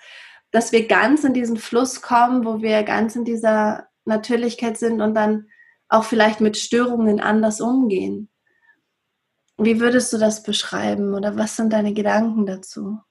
dass 0.55 0.71
wir 0.71 0.87
ganz 0.87 1.25
in 1.25 1.33
diesen 1.33 1.57
Fluss 1.57 2.01
kommen, 2.01 2.45
wo 2.45 2.61
wir 2.61 2.83
ganz 2.83 3.17
in 3.17 3.25
dieser 3.25 3.89
Natürlichkeit 4.05 4.77
sind 4.77 5.01
und 5.01 5.13
dann 5.13 5.49
auch 5.89 6.05
vielleicht 6.05 6.39
mit 6.39 6.55
Störungen 6.55 7.19
anders 7.19 7.59
umgehen. 7.59 8.29
Wie 9.57 9.81
würdest 9.81 10.13
du 10.13 10.17
das 10.17 10.43
beschreiben 10.43 11.13
oder 11.13 11.35
was 11.37 11.57
sind 11.57 11.73
deine 11.73 11.93
Gedanken 11.93 12.45
dazu? 12.45 13.01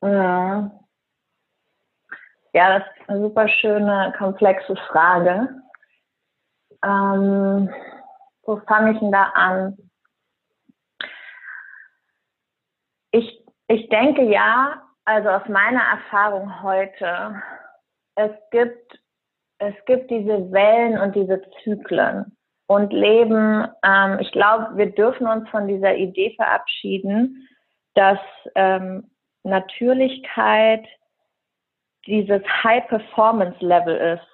Ja, 0.00 0.70
ja 2.54 2.78
das 2.78 2.88
ist 2.98 3.08
eine 3.10 3.20
super 3.20 3.48
schöne, 3.48 4.14
komplexe 4.16 4.76
Frage. 4.90 5.60
Ähm, 6.82 7.68
wo 8.44 8.56
fange 8.66 8.92
ich 8.92 8.98
denn 8.98 9.12
da 9.12 9.24
an? 9.34 9.76
Ich, 13.10 13.44
ich 13.66 13.90
denke 13.90 14.22
ja, 14.22 14.87
also 15.08 15.30
aus 15.30 15.48
meiner 15.48 15.80
Erfahrung 15.80 16.62
heute, 16.62 17.40
es 18.16 18.30
gibt, 18.50 19.00
es 19.58 19.74
gibt 19.86 20.10
diese 20.10 20.52
Wellen 20.52 20.98
und 20.98 21.16
diese 21.16 21.40
Zyklen 21.64 22.36
und 22.66 22.92
Leben. 22.92 23.66
Ähm, 23.82 24.18
ich 24.20 24.30
glaube, 24.32 24.76
wir 24.76 24.92
dürfen 24.92 25.26
uns 25.26 25.48
von 25.48 25.66
dieser 25.66 25.96
Idee 25.96 26.34
verabschieden, 26.36 27.48
dass 27.94 28.18
ähm, 28.54 29.10
Natürlichkeit 29.44 30.86
dieses 32.04 32.42
High-Performance-Level 32.62 34.18
ist. 34.18 34.28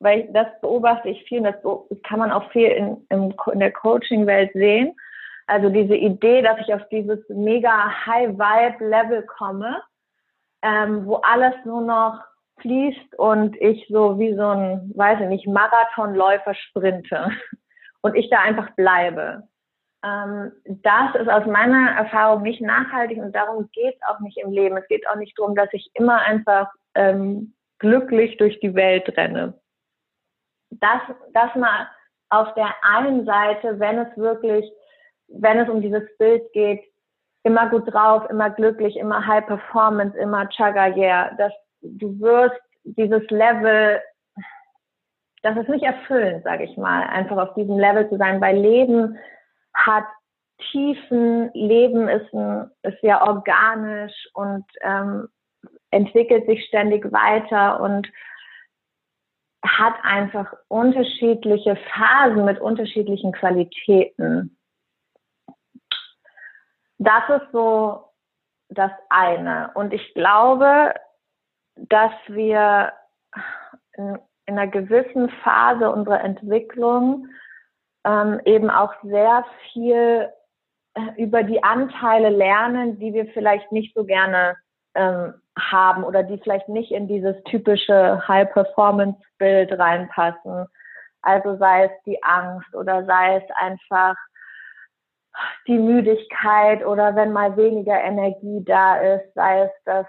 Weil 0.00 0.32
das 0.32 0.46
beobachte 0.62 1.10
ich 1.10 1.22
viel, 1.24 1.42
das 1.42 1.56
kann 2.02 2.18
man 2.18 2.32
auch 2.32 2.50
viel 2.50 2.68
in, 2.68 3.06
in 3.10 3.58
der 3.58 3.72
Coaching-Welt 3.72 4.52
sehen. 4.54 4.96
Also 5.46 5.68
diese 5.68 5.96
Idee, 5.96 6.40
dass 6.40 6.58
ich 6.60 6.72
auf 6.72 6.88
dieses 6.88 7.20
mega 7.28 8.06
High-Vibe-Level 8.06 9.26
komme, 9.26 9.82
ähm, 10.64 11.04
wo 11.04 11.16
alles 11.16 11.54
nur 11.64 11.82
noch 11.82 12.24
fließt 12.60 13.18
und 13.18 13.54
ich 13.60 13.86
so 13.90 14.18
wie 14.18 14.34
so 14.34 14.48
ein, 14.48 14.92
weiß 14.94 15.20
ich 15.20 15.28
nicht, 15.28 15.46
Marathonläufer 15.46 16.54
sprinte 16.54 17.30
und 18.02 18.14
ich 18.14 18.30
da 18.30 18.40
einfach 18.40 18.70
bleibe. 18.70 19.46
Ähm, 20.02 20.52
das 20.64 21.14
ist 21.16 21.28
aus 21.28 21.46
meiner 21.46 21.90
Erfahrung 21.90 22.42
nicht 22.42 22.62
nachhaltig 22.62 23.18
und 23.18 23.34
darum 23.34 23.68
geht 23.72 23.94
es 23.94 24.08
auch 24.08 24.20
nicht 24.20 24.38
im 24.38 24.52
Leben. 24.52 24.76
Es 24.78 24.88
geht 24.88 25.06
auch 25.06 25.16
nicht 25.16 25.38
darum, 25.38 25.54
dass 25.54 25.68
ich 25.72 25.90
immer 25.94 26.20
einfach 26.22 26.70
ähm, 26.94 27.54
glücklich 27.78 28.38
durch 28.38 28.58
die 28.60 28.74
Welt 28.74 29.14
renne. 29.18 29.60
Das, 30.70 31.02
das 31.34 31.54
mal 31.54 31.88
auf 32.30 32.54
der 32.54 32.74
einen 32.82 33.26
Seite, 33.26 33.78
wenn 33.78 33.98
es 33.98 34.16
wirklich, 34.16 34.64
wenn 35.28 35.58
es 35.58 35.68
um 35.68 35.82
dieses 35.82 36.04
Bild 36.16 36.42
geht, 36.52 36.82
immer 37.44 37.68
gut 37.68 37.92
drauf, 37.92 38.28
immer 38.30 38.50
glücklich, 38.50 38.96
immer 38.96 39.24
High 39.26 39.46
Performance, 39.46 40.16
immer 40.18 40.48
Chaga 40.48 40.88
yeah, 40.96 41.34
dass 41.36 41.52
du 41.82 42.18
wirst 42.20 42.60
dieses 42.84 43.22
Level, 43.30 44.00
das 45.42 45.56
ist 45.58 45.68
nicht 45.68 45.84
erfüllend, 45.84 46.42
sage 46.42 46.64
ich 46.64 46.76
mal, 46.76 47.02
einfach 47.04 47.36
auf 47.36 47.54
diesem 47.54 47.78
Level 47.78 48.08
zu 48.08 48.16
sein, 48.16 48.40
weil 48.40 48.56
Leben 48.56 49.18
hat 49.74 50.04
Tiefen, 50.70 51.50
Leben 51.52 52.08
ist, 52.08 52.32
ein, 52.32 52.70
ist 52.82 53.02
ja 53.02 53.26
organisch 53.26 54.14
und 54.32 54.64
ähm, 54.80 55.28
entwickelt 55.90 56.46
sich 56.46 56.64
ständig 56.66 57.12
weiter 57.12 57.80
und 57.80 58.08
hat 59.66 59.94
einfach 60.02 60.52
unterschiedliche 60.68 61.76
Phasen 61.76 62.44
mit 62.44 62.60
unterschiedlichen 62.60 63.32
Qualitäten. 63.32 64.56
Das 67.04 67.28
ist 67.28 67.52
so 67.52 68.04
das 68.70 68.90
eine. 69.10 69.70
Und 69.74 69.92
ich 69.92 70.14
glaube, 70.14 70.94
dass 71.76 72.12
wir 72.28 72.92
in, 73.96 74.18
in 74.46 74.58
einer 74.58 74.68
gewissen 74.68 75.28
Phase 75.42 75.90
unserer 75.90 76.22
Entwicklung 76.22 77.28
ähm, 78.04 78.40
eben 78.46 78.70
auch 78.70 78.92
sehr 79.02 79.44
viel 79.72 80.30
äh, 80.94 81.22
über 81.22 81.42
die 81.42 81.62
Anteile 81.62 82.30
lernen, 82.30 82.98
die 82.98 83.12
wir 83.12 83.26
vielleicht 83.26 83.70
nicht 83.70 83.94
so 83.94 84.04
gerne 84.04 84.56
ähm, 84.94 85.34
haben 85.58 86.04
oder 86.04 86.22
die 86.22 86.38
vielleicht 86.38 86.68
nicht 86.68 86.90
in 86.90 87.06
dieses 87.06 87.36
typische 87.44 88.26
High-Performance-Bild 88.26 89.78
reinpassen. 89.78 90.66
Also 91.20 91.56
sei 91.56 91.84
es 91.84 91.92
die 92.06 92.22
Angst 92.22 92.74
oder 92.74 93.04
sei 93.04 93.36
es 93.36 93.56
einfach 93.56 94.16
die 95.66 95.78
Müdigkeit 95.78 96.84
oder 96.84 97.16
wenn 97.16 97.32
mal 97.32 97.56
weniger 97.56 98.00
Energie 98.00 98.62
da 98.64 98.96
ist, 98.96 99.32
sei 99.34 99.62
es 99.62 99.70
das 99.84 100.06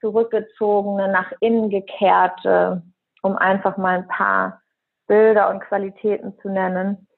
zurückgezogene, 0.00 1.08
nach 1.08 1.32
innen 1.40 1.70
gekehrte, 1.70 2.82
um 3.22 3.36
einfach 3.36 3.76
mal 3.76 3.98
ein 3.98 4.08
paar 4.08 4.62
Bilder 5.06 5.50
und 5.50 5.60
Qualitäten 5.60 6.38
zu 6.40 6.48
nennen. 6.48 7.08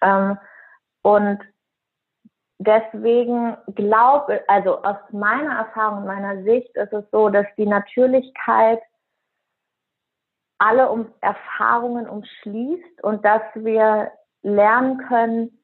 Ähm, 0.00 0.38
und 1.02 1.40
deswegen 2.58 3.56
glaube, 3.74 4.42
also 4.48 4.82
aus 4.82 4.96
meiner 5.10 5.58
Erfahrung, 5.58 6.06
meiner 6.06 6.42
Sicht 6.44 6.74
ist 6.76 6.92
es 6.92 7.04
so, 7.10 7.28
dass 7.28 7.46
die 7.56 7.66
Natürlichkeit 7.66 8.80
alle 10.58 10.90
um 10.90 11.12
Erfahrungen 11.20 12.08
umschließt 12.08 13.02
und 13.02 13.24
dass 13.24 13.42
wir 13.54 14.12
lernen 14.42 14.98
können, 15.08 15.61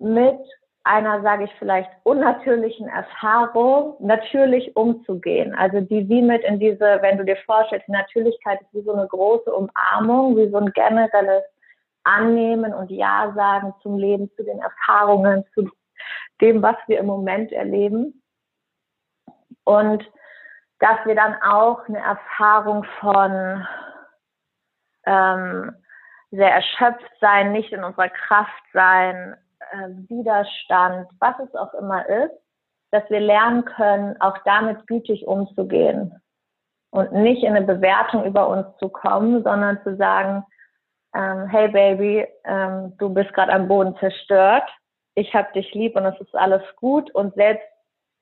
mit 0.00 0.38
einer, 0.82 1.22
sage 1.22 1.44
ich 1.44 1.54
vielleicht, 1.58 1.90
unnatürlichen 2.04 2.88
Erfahrung 2.88 3.96
natürlich 4.00 4.74
umzugehen. 4.76 5.54
Also 5.54 5.80
die 5.80 6.08
wie 6.08 6.22
mit 6.22 6.42
in 6.42 6.58
diese, 6.58 6.98
wenn 7.02 7.18
du 7.18 7.24
dir 7.24 7.36
vorstellst, 7.44 7.86
die 7.86 7.92
Natürlichkeit 7.92 8.60
ist 8.62 8.74
wie 8.74 8.82
so 8.82 8.92
eine 8.92 9.06
große 9.06 9.52
Umarmung, 9.52 10.36
wie 10.36 10.50
so 10.50 10.56
ein 10.56 10.72
generelles 10.72 11.44
Annehmen 12.04 12.72
und 12.72 12.90
Ja 12.90 13.32
sagen 13.36 13.74
zum 13.82 13.98
Leben, 13.98 14.30
zu 14.36 14.42
den 14.42 14.58
Erfahrungen, 14.58 15.44
zu 15.54 15.70
dem, 16.40 16.62
was 16.62 16.76
wir 16.86 16.98
im 16.98 17.06
Moment 17.06 17.52
erleben. 17.52 18.22
Und 19.64 20.02
dass 20.78 21.04
wir 21.04 21.14
dann 21.14 21.36
auch 21.42 21.86
eine 21.86 21.98
Erfahrung 21.98 22.84
von 23.00 23.66
ähm, 25.04 25.76
sehr 26.30 26.52
erschöpft 26.52 27.12
sein, 27.20 27.52
nicht 27.52 27.72
in 27.72 27.84
unserer 27.84 28.08
Kraft 28.08 28.62
sein, 28.72 29.36
äh, 29.70 29.88
Widerstand, 30.08 31.08
was 31.18 31.34
es 31.40 31.54
auch 31.54 31.74
immer 31.74 32.08
ist, 32.08 32.34
dass 32.90 33.08
wir 33.08 33.20
lernen 33.20 33.64
können, 33.64 34.20
auch 34.20 34.36
damit 34.44 34.86
gütig 34.86 35.26
umzugehen 35.26 36.20
und 36.90 37.12
nicht 37.12 37.42
in 37.42 37.54
eine 37.54 37.64
Bewertung 37.64 38.24
über 38.24 38.48
uns 38.48 38.66
zu 38.78 38.88
kommen, 38.88 39.42
sondern 39.42 39.80
zu 39.82 39.96
sagen, 39.96 40.44
ähm, 41.14 41.46
hey 41.46 41.68
Baby, 41.68 42.26
ähm, 42.44 42.94
du 42.98 43.08
bist 43.08 43.32
gerade 43.32 43.52
am 43.52 43.68
Boden 43.68 43.96
zerstört, 43.98 44.68
ich 45.14 45.34
habe 45.34 45.52
dich 45.54 45.72
lieb 45.74 45.96
und 45.96 46.04
es 46.04 46.20
ist 46.20 46.34
alles 46.34 46.62
gut 46.76 47.10
und 47.14 47.34
selbst 47.34 47.64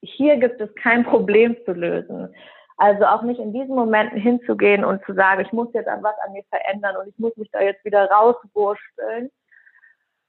hier 0.02 0.36
gibt 0.36 0.60
es 0.60 0.74
kein 0.76 1.04
Problem 1.04 1.56
zu 1.64 1.72
lösen. 1.72 2.34
Also 2.76 3.04
auch 3.06 3.22
nicht 3.22 3.40
in 3.40 3.52
diesen 3.52 3.74
Momenten 3.74 4.20
hinzugehen 4.20 4.84
und 4.84 5.04
zu 5.04 5.12
sagen, 5.14 5.40
ich 5.40 5.52
muss 5.52 5.68
jetzt 5.74 5.88
an 5.88 6.02
was 6.02 6.14
an 6.24 6.32
mir 6.32 6.44
verändern 6.48 6.96
und 6.96 7.08
ich 7.08 7.18
muss 7.18 7.36
mich 7.36 7.50
da 7.50 7.60
jetzt 7.60 7.84
wieder 7.84 8.08
rauswursteln, 8.08 9.30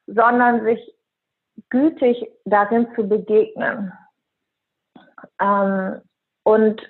sondern 0.07 0.63
sich 0.63 0.79
gütig 1.69 2.29
darin 2.45 2.87
zu 2.95 3.07
begegnen. 3.07 3.93
Ähm, 5.41 6.01
und 6.43 6.81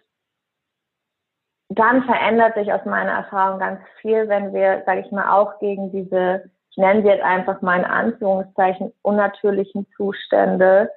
dann 1.70 2.04
verändert 2.04 2.56
sich 2.56 2.72
aus 2.74 2.84
meiner 2.86 3.12
Erfahrung 3.12 3.60
ganz 3.60 3.80
viel, 4.02 4.28
wenn 4.28 4.54
wir, 4.54 4.84
sage 4.86 5.02
ich 5.02 5.12
mal, 5.12 5.32
auch 5.32 5.60
gegen 5.60 5.92
diese, 5.92 6.50
ich 6.72 6.78
nenne 6.78 7.04
sie 7.04 7.10
jetzt 7.10 7.24
einfach 7.24 7.62
mal 7.62 7.80
in 7.80 7.86
Anführungszeichen, 7.86 8.92
unnatürlichen 9.04 9.86
Zustände, 9.96 10.90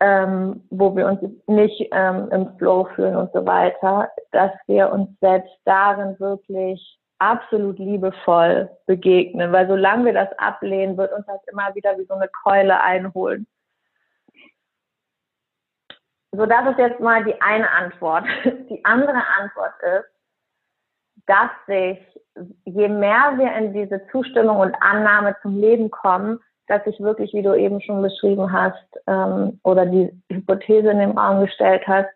ähm, 0.00 0.64
wo 0.70 0.96
wir 0.96 1.06
uns 1.06 1.20
nicht 1.46 1.88
ähm, 1.92 2.28
im 2.30 2.56
Flow 2.56 2.88
fühlen 2.94 3.16
und 3.16 3.32
so 3.32 3.44
weiter, 3.46 4.10
dass 4.32 4.52
wir 4.66 4.90
uns 4.90 5.08
selbst 5.20 5.54
darin 5.64 6.18
wirklich 6.18 6.98
absolut 7.18 7.78
liebevoll 7.78 8.70
begegnen, 8.86 9.52
weil 9.52 9.66
solange 9.68 10.06
wir 10.06 10.12
das 10.12 10.32
ablehnen, 10.38 10.96
wird 10.96 11.12
uns 11.12 11.26
das 11.26 11.40
immer 11.50 11.74
wieder 11.74 11.96
wie 11.98 12.04
so 12.04 12.14
eine 12.14 12.28
Keule 12.28 12.80
einholen. 12.80 13.46
So, 16.32 16.46
das 16.46 16.70
ist 16.70 16.78
jetzt 16.78 17.00
mal 17.00 17.24
die 17.24 17.40
eine 17.40 17.70
Antwort. 17.70 18.24
Die 18.68 18.84
andere 18.84 19.22
Antwort 19.40 19.74
ist, 19.82 20.10
dass 21.26 21.50
sich, 21.66 21.98
je 22.64 22.88
mehr 22.88 23.34
wir 23.36 23.52
in 23.54 23.72
diese 23.72 24.04
Zustimmung 24.08 24.58
und 24.58 24.74
Annahme 24.80 25.36
zum 25.42 25.60
Leben 25.60 25.90
kommen, 25.90 26.40
dass 26.66 26.82
sich 26.84 26.98
wirklich, 27.00 27.32
wie 27.34 27.42
du 27.42 27.54
eben 27.54 27.80
schon 27.80 28.02
beschrieben 28.02 28.50
hast, 28.50 28.84
ähm, 29.06 29.60
oder 29.62 29.86
die 29.86 30.10
Hypothese 30.30 30.90
in 30.90 30.98
den 30.98 31.16
Raum 31.16 31.44
gestellt 31.44 31.86
hast, 31.86 32.08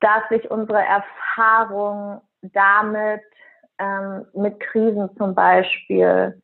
dass 0.00 0.28
sich 0.28 0.50
unsere 0.50 0.82
Erfahrung 0.82 2.22
damit 2.42 3.22
ähm, 3.82 4.26
mit 4.34 4.60
Krisen 4.60 5.10
zum 5.16 5.34
Beispiel 5.34 6.40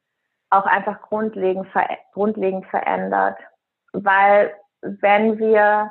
auch 0.50 0.66
einfach 0.66 1.00
grundlegend, 1.02 1.68
ver 1.68 1.86
grundlegend 2.12 2.66
verändert. 2.66 3.36
Weil 3.92 4.54
wenn 4.80 5.38
wir 5.38 5.90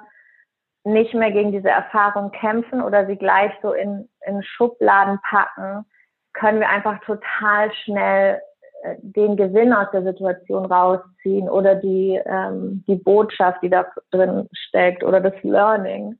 nicht 0.83 1.13
mehr 1.13 1.31
gegen 1.31 1.51
diese 1.51 1.69
Erfahrung 1.69 2.31
kämpfen 2.31 2.81
oder 2.81 3.05
sie 3.05 3.17
gleich 3.17 3.51
so 3.61 3.73
in, 3.73 4.09
in 4.25 4.41
Schubladen 4.43 5.19
packen, 5.29 5.85
können 6.33 6.59
wir 6.59 6.69
einfach 6.69 6.99
total 7.01 7.71
schnell 7.83 8.41
äh, 8.83 8.95
den 9.01 9.35
Gewinn 9.35 9.73
aus 9.73 9.87
der 9.91 10.03
Situation 10.03 10.65
rausziehen 10.65 11.49
oder 11.49 11.75
die, 11.75 12.21
ähm, 12.25 12.83
die 12.87 12.95
Botschaft, 12.95 13.61
die 13.63 13.69
da 13.69 13.85
drin 14.11 14.47
steckt 14.53 15.03
oder 15.03 15.19
das 15.19 15.33
Learning. 15.43 16.17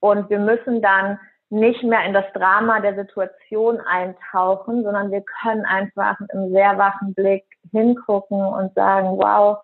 Und 0.00 0.28
wir 0.30 0.40
müssen 0.40 0.82
dann 0.82 1.18
nicht 1.52 1.82
mehr 1.82 2.02
in 2.06 2.14
das 2.14 2.24
Drama 2.32 2.80
der 2.80 2.94
Situation 2.94 3.78
eintauchen, 3.80 4.82
sondern 4.82 5.10
wir 5.10 5.22
können 5.42 5.66
einfach 5.66 6.16
im 6.32 6.50
sehr 6.50 6.78
wachen 6.78 7.12
Blick 7.12 7.44
hingucken 7.72 8.40
und 8.42 8.74
sagen, 8.74 9.18
wow, 9.18 9.58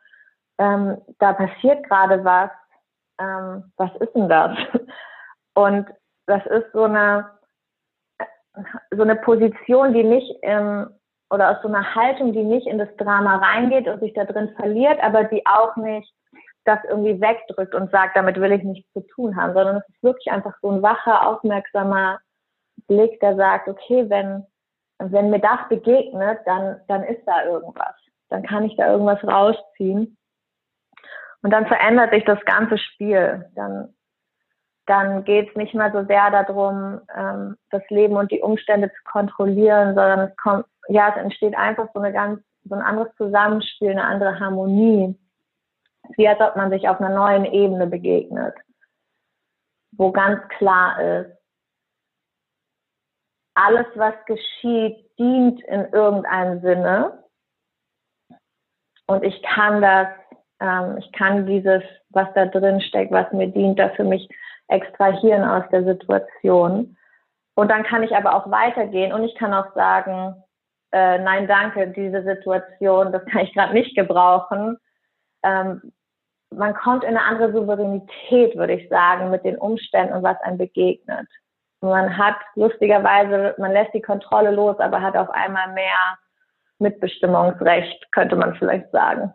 ähm, 0.58 0.98
da 1.18 1.32
passiert 1.32 1.88
gerade 1.88 2.22
was, 2.24 2.50
ähm, 3.18 3.72
was 3.78 3.90
ist 4.00 4.14
denn 4.14 4.28
das? 4.28 4.56
Und 5.54 5.88
das 6.26 6.44
ist 6.46 6.70
so 6.72 6.84
eine, 6.84 7.30
so 8.90 9.02
eine 9.02 9.16
Position, 9.16 9.94
die 9.94 10.04
nicht 10.04 10.30
im, 10.42 10.90
oder 11.30 11.50
aus 11.50 11.62
so 11.62 11.68
einer 11.68 11.94
Haltung, 11.94 12.34
die 12.34 12.44
nicht 12.44 12.66
in 12.66 12.78
das 12.78 12.94
Drama 12.98 13.36
reingeht 13.36 13.88
und 13.88 14.00
sich 14.00 14.12
da 14.12 14.24
drin 14.24 14.50
verliert, 14.56 15.02
aber 15.02 15.24
die 15.24 15.44
auch 15.46 15.74
nicht 15.76 16.12
das 16.68 16.78
irgendwie 16.84 17.20
wegdrückt 17.20 17.74
und 17.74 17.90
sagt, 17.90 18.16
damit 18.16 18.40
will 18.40 18.52
ich 18.52 18.62
nichts 18.62 18.92
zu 18.92 19.00
tun 19.00 19.36
haben, 19.36 19.54
sondern 19.54 19.76
es 19.78 19.88
ist 19.88 20.02
wirklich 20.02 20.30
einfach 20.30 20.54
so 20.60 20.70
ein 20.70 20.82
wacher, 20.82 21.26
aufmerksamer 21.26 22.20
Blick, 22.86 23.18
der 23.20 23.36
sagt, 23.36 23.68
okay, 23.68 24.08
wenn, 24.08 24.46
wenn 24.98 25.30
mir 25.30 25.40
das 25.40 25.60
begegnet, 25.68 26.38
dann, 26.44 26.80
dann 26.86 27.02
ist 27.04 27.24
da 27.26 27.44
irgendwas. 27.44 27.94
Dann 28.28 28.42
kann 28.42 28.64
ich 28.64 28.76
da 28.76 28.92
irgendwas 28.92 29.22
rausziehen. 29.24 30.16
Und 31.42 31.50
dann 31.50 31.66
verändert 31.66 32.12
sich 32.12 32.24
das 32.24 32.40
ganze 32.44 32.78
Spiel. 32.78 33.50
Dann, 33.54 33.94
dann 34.86 35.24
geht 35.24 35.50
es 35.50 35.56
nicht 35.56 35.74
mehr 35.74 35.90
so 35.92 36.04
sehr 36.04 36.30
darum, 36.30 37.00
ähm, 37.16 37.56
das 37.70 37.82
Leben 37.88 38.16
und 38.16 38.30
die 38.30 38.40
Umstände 38.40 38.90
zu 38.90 39.02
kontrollieren, 39.10 39.94
sondern 39.94 40.20
es 40.20 40.36
kommt, 40.36 40.66
ja, 40.88 41.10
es 41.10 41.16
entsteht 41.16 41.56
einfach 41.56 41.88
so 41.94 42.00
eine 42.00 42.12
ganz, 42.12 42.40
so 42.64 42.74
ein 42.74 42.82
anderes 42.82 43.14
Zusammenspiel, 43.16 43.90
eine 43.90 44.04
andere 44.04 44.38
Harmonie 44.38 45.18
wie 46.16 46.28
als 46.28 46.40
ob 46.40 46.56
man 46.56 46.70
sich 46.70 46.88
auf 46.88 47.00
einer 47.00 47.14
neuen 47.14 47.44
Ebene 47.44 47.86
begegnet, 47.86 48.54
wo 49.92 50.12
ganz 50.12 50.40
klar 50.48 51.00
ist, 51.00 51.38
alles, 53.54 53.86
was 53.96 54.14
geschieht, 54.26 55.10
dient 55.18 55.60
in 55.64 55.86
irgendeinem 55.92 56.60
Sinne. 56.60 57.24
Und 59.06 59.24
ich 59.24 59.42
kann 59.42 59.82
das, 59.82 60.08
ähm, 60.60 60.98
ich 60.98 61.10
kann 61.12 61.46
dieses, 61.46 61.82
was 62.10 62.28
da 62.34 62.46
drin 62.46 62.80
steckt, 62.80 63.10
was 63.10 63.32
mir 63.32 63.48
dient, 63.48 63.78
da 63.78 63.88
für 63.90 64.04
mich 64.04 64.28
extrahieren 64.68 65.44
aus 65.44 65.64
der 65.72 65.82
Situation. 65.84 66.96
Und 67.54 67.68
dann 67.68 67.82
kann 67.82 68.04
ich 68.04 68.14
aber 68.14 68.34
auch 68.36 68.48
weitergehen 68.50 69.12
und 69.12 69.24
ich 69.24 69.34
kann 69.34 69.52
auch 69.52 69.74
sagen, 69.74 70.36
äh, 70.92 71.18
nein, 71.18 71.48
danke, 71.48 71.88
diese 71.88 72.22
Situation, 72.22 73.12
das 73.12 73.24
kann 73.26 73.42
ich 73.42 73.52
gerade 73.52 73.72
nicht 73.72 73.96
gebrauchen. 73.96 74.78
Ähm, 75.42 75.92
man 76.50 76.74
kommt 76.74 77.04
in 77.04 77.10
eine 77.10 77.22
andere 77.22 77.52
Souveränität, 77.52 78.56
würde 78.56 78.74
ich 78.74 78.88
sagen, 78.88 79.30
mit 79.30 79.44
den 79.44 79.58
Umständen 79.58 80.22
was 80.22 80.40
einem 80.40 80.58
begegnet. 80.58 81.28
man 81.80 82.16
hat 82.16 82.36
lustigerweise, 82.54 83.54
man 83.58 83.72
lässt 83.72 83.94
die 83.94 84.02
Kontrolle 84.02 84.50
los, 84.50 84.78
aber 84.80 85.00
hat 85.00 85.16
auf 85.16 85.30
einmal 85.30 85.72
mehr 85.72 86.18
Mitbestimmungsrecht, 86.78 88.10
könnte 88.12 88.36
man 88.36 88.54
vielleicht 88.56 88.90
sagen. 88.90 89.32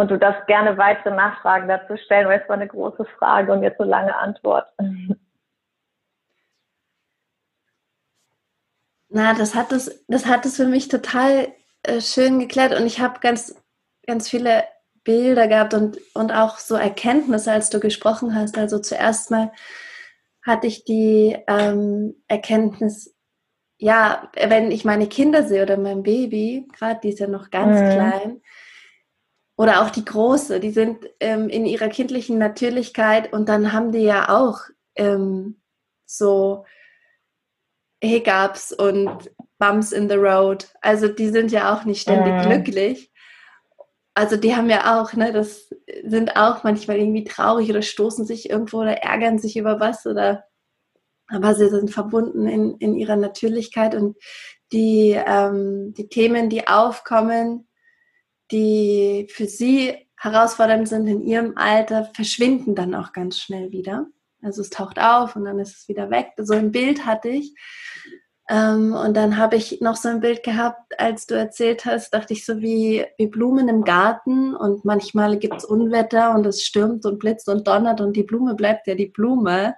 Und 0.00 0.10
du 0.12 0.18
darfst 0.18 0.46
gerne 0.46 0.78
weitere 0.78 1.12
Nachfragen 1.12 1.66
dazu 1.66 1.96
stellen, 1.96 2.28
weil 2.28 2.40
es 2.40 2.48
war 2.48 2.54
eine 2.54 2.68
große 2.68 3.04
Frage 3.18 3.52
und 3.52 3.64
jetzt 3.64 3.78
so 3.78 3.84
lange 3.84 4.14
Antwort. 4.16 4.72
Na, 9.08 9.34
das 9.34 9.56
hat 9.56 9.72
es, 9.72 10.04
das 10.06 10.26
hat 10.26 10.44
es 10.44 10.56
für 10.56 10.66
mich 10.66 10.86
total 10.86 11.48
äh, 11.82 12.00
schön 12.00 12.38
geklärt 12.38 12.78
und 12.78 12.86
ich 12.86 13.00
habe 13.00 13.18
ganz 13.20 13.57
ganz 14.08 14.28
viele 14.28 14.64
Bilder 15.04 15.46
gehabt 15.46 15.74
und, 15.74 15.98
und 16.14 16.32
auch 16.32 16.58
so 16.58 16.74
Erkenntnisse, 16.74 17.52
als 17.52 17.70
du 17.70 17.78
gesprochen 17.78 18.34
hast. 18.34 18.58
Also 18.58 18.80
zuerst 18.80 19.30
mal 19.30 19.52
hatte 20.42 20.66
ich 20.66 20.84
die 20.84 21.36
ähm, 21.46 22.14
Erkenntnis, 22.26 23.14
ja, 23.76 24.30
wenn 24.34 24.72
ich 24.72 24.84
meine 24.84 25.06
Kinder 25.06 25.46
sehe 25.46 25.62
oder 25.62 25.76
mein 25.76 26.02
Baby, 26.02 26.66
gerade 26.76 27.00
die 27.02 27.10
ist 27.10 27.20
ja 27.20 27.28
noch 27.28 27.50
ganz 27.50 27.78
mhm. 27.80 27.90
klein, 27.94 28.42
oder 29.56 29.82
auch 29.82 29.90
die 29.90 30.04
Große, 30.04 30.58
die 30.58 30.70
sind 30.70 31.04
ähm, 31.20 31.48
in 31.48 31.66
ihrer 31.66 31.88
kindlichen 31.88 32.38
Natürlichkeit 32.38 33.32
und 33.32 33.48
dann 33.48 33.72
haben 33.72 33.92
die 33.92 34.02
ja 34.02 34.28
auch 34.28 34.60
ähm, 34.94 35.60
so 36.06 36.64
Hiccups 38.02 38.72
und 38.72 39.30
Bumps 39.58 39.92
in 39.92 40.08
the 40.08 40.14
Road. 40.14 40.68
Also 40.80 41.08
die 41.08 41.28
sind 41.28 41.50
ja 41.50 41.74
auch 41.74 41.84
nicht 41.84 42.00
ständig 42.00 42.32
mhm. 42.34 42.42
glücklich 42.42 43.10
also 44.18 44.36
die 44.36 44.56
haben 44.56 44.68
ja 44.68 45.00
auch, 45.00 45.12
ne, 45.12 45.32
das 45.32 45.72
sind 46.04 46.36
auch 46.36 46.64
manchmal 46.64 46.98
irgendwie 46.98 47.22
traurig 47.22 47.70
oder 47.70 47.82
stoßen 47.82 48.26
sich 48.26 48.50
irgendwo 48.50 48.78
oder 48.80 48.98
ärgern 48.98 49.38
sich 49.38 49.56
über 49.56 49.78
was 49.78 50.06
oder 50.06 50.44
aber 51.28 51.54
sie 51.54 51.68
sind 51.68 51.92
verbunden 51.92 52.48
in, 52.48 52.78
in 52.78 52.96
ihrer 52.96 53.14
Natürlichkeit 53.14 53.94
und 53.94 54.16
die, 54.72 55.10
ähm, 55.10 55.94
die 55.94 56.08
Themen, 56.08 56.50
die 56.50 56.66
aufkommen, 56.66 57.68
die 58.50 59.28
für 59.30 59.46
sie 59.46 60.08
herausfordernd 60.16 60.88
sind 60.88 61.06
in 61.06 61.22
ihrem 61.22 61.56
Alter, 61.56 62.10
verschwinden 62.12 62.74
dann 62.74 62.96
auch 62.96 63.12
ganz 63.12 63.38
schnell 63.38 63.70
wieder. 63.70 64.08
Also 64.42 64.62
es 64.62 64.70
taucht 64.70 64.98
auf 64.98 65.36
und 65.36 65.44
dann 65.44 65.60
ist 65.60 65.76
es 65.76 65.88
wieder 65.88 66.10
weg. 66.10 66.32
So 66.38 66.54
ein 66.54 66.72
Bild 66.72 67.06
hatte 67.06 67.28
ich. 67.28 67.54
Ähm, 68.50 68.94
und 68.94 69.14
dann 69.14 69.36
habe 69.36 69.56
ich 69.56 69.80
noch 69.82 69.96
so 69.96 70.08
ein 70.08 70.20
Bild 70.20 70.42
gehabt, 70.42 70.98
als 70.98 71.26
du 71.26 71.34
erzählt 71.34 71.84
hast, 71.84 72.14
dachte 72.14 72.32
ich 72.32 72.46
so 72.46 72.60
wie, 72.60 73.04
wie 73.18 73.26
Blumen 73.26 73.68
im 73.68 73.84
Garten 73.84 74.56
und 74.56 74.86
manchmal 74.86 75.38
gibt 75.38 75.58
es 75.58 75.64
Unwetter 75.66 76.34
und 76.34 76.46
es 76.46 76.62
stürmt 76.62 77.04
und 77.04 77.18
blitzt 77.18 77.48
und 77.48 77.68
donnert 77.68 78.00
und 78.00 78.16
die 78.16 78.22
Blume 78.22 78.54
bleibt 78.54 78.86
ja 78.86 78.94
die 78.94 79.08
Blume. 79.08 79.74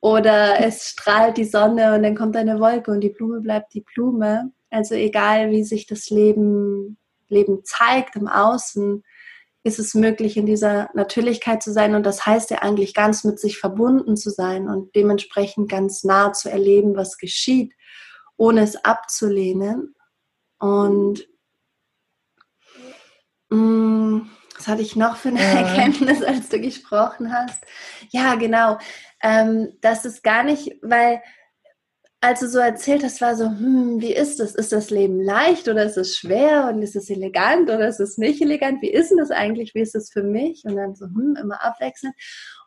Oder 0.00 0.60
es 0.60 0.90
strahlt 0.90 1.38
die 1.38 1.44
Sonne 1.44 1.96
und 1.96 2.04
dann 2.04 2.14
kommt 2.14 2.36
eine 2.36 2.60
Wolke 2.60 2.92
und 2.92 3.00
die 3.00 3.08
Blume 3.08 3.40
bleibt 3.40 3.74
die 3.74 3.84
Blume. 3.94 4.52
Also 4.70 4.94
egal, 4.94 5.50
wie 5.50 5.64
sich 5.64 5.86
das 5.86 6.08
Leben, 6.10 6.98
Leben 7.28 7.64
zeigt 7.64 8.14
im 8.14 8.28
Außen, 8.28 9.02
ist 9.68 9.78
es 9.78 9.94
möglich, 9.94 10.36
in 10.36 10.46
dieser 10.46 10.90
Natürlichkeit 10.94 11.62
zu 11.62 11.72
sein. 11.72 11.94
Und 11.94 12.04
das 12.04 12.26
heißt 12.26 12.50
ja 12.50 12.58
eigentlich 12.58 12.94
ganz 12.94 13.22
mit 13.24 13.38
sich 13.38 13.58
verbunden 13.58 14.16
zu 14.16 14.30
sein 14.30 14.68
und 14.68 14.94
dementsprechend 14.96 15.70
ganz 15.70 16.02
nah 16.02 16.32
zu 16.32 16.50
erleben, 16.50 16.96
was 16.96 17.18
geschieht 17.18 17.74
ohne 18.36 18.62
es 18.62 18.82
abzulehnen. 18.84 19.94
Und 20.58 21.28
mh, 23.50 23.56
mm, 23.56 24.30
was 24.56 24.66
hatte 24.66 24.82
ich 24.82 24.96
noch 24.96 25.16
für 25.16 25.28
eine 25.28 25.40
ja. 25.40 25.60
Erkenntnis, 25.60 26.22
als 26.22 26.48
du 26.48 26.60
gesprochen 26.60 27.32
hast? 27.32 27.62
Ja, 28.10 28.34
genau. 28.34 28.78
Ähm, 29.22 29.76
das 29.80 30.04
ist 30.04 30.24
gar 30.24 30.42
nicht, 30.42 30.76
weil 30.82 31.22
als 32.20 32.40
du 32.40 32.48
so 32.48 32.58
erzählt 32.58 33.04
hast, 33.04 33.20
war 33.20 33.36
so, 33.36 33.44
hm, 33.44 34.00
wie 34.00 34.12
ist 34.12 34.40
das? 34.40 34.54
Ist 34.54 34.72
das 34.72 34.90
Leben 34.90 35.20
leicht 35.20 35.68
oder 35.68 35.84
ist 35.84 35.96
es 35.96 36.16
schwer 36.16 36.68
und 36.72 36.82
ist 36.82 36.96
es 36.96 37.10
elegant 37.10 37.70
oder 37.70 37.86
ist 37.86 38.00
es 38.00 38.18
nicht 38.18 38.40
elegant? 38.42 38.82
Wie 38.82 38.90
ist 38.90 39.10
denn 39.10 39.18
das 39.18 39.30
eigentlich? 39.30 39.74
Wie 39.74 39.80
ist 39.80 39.94
es 39.94 40.10
für 40.10 40.24
mich? 40.24 40.64
Und 40.64 40.76
dann 40.76 40.96
so, 40.96 41.06
hm, 41.06 41.36
immer 41.40 41.64
abwechselnd. 41.64 42.14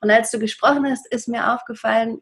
Und 0.01 0.09
als 0.09 0.31
du 0.31 0.39
gesprochen 0.39 0.89
hast, 0.89 1.05
ist 1.13 1.27
mir 1.27 1.53
aufgefallen, 1.53 2.21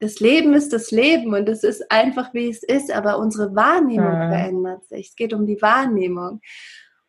das 0.00 0.20
Leben 0.20 0.54
ist 0.54 0.72
das 0.72 0.90
Leben 0.90 1.34
und 1.34 1.48
es 1.48 1.64
ist 1.64 1.90
einfach, 1.90 2.32
wie 2.32 2.48
es 2.48 2.62
ist, 2.62 2.92
aber 2.92 3.18
unsere 3.18 3.54
Wahrnehmung 3.54 4.12
ja. 4.12 4.28
verändert 4.28 4.84
sich. 4.86 5.08
Es 5.08 5.16
geht 5.16 5.32
um 5.32 5.46
die 5.46 5.60
Wahrnehmung. 5.60 6.40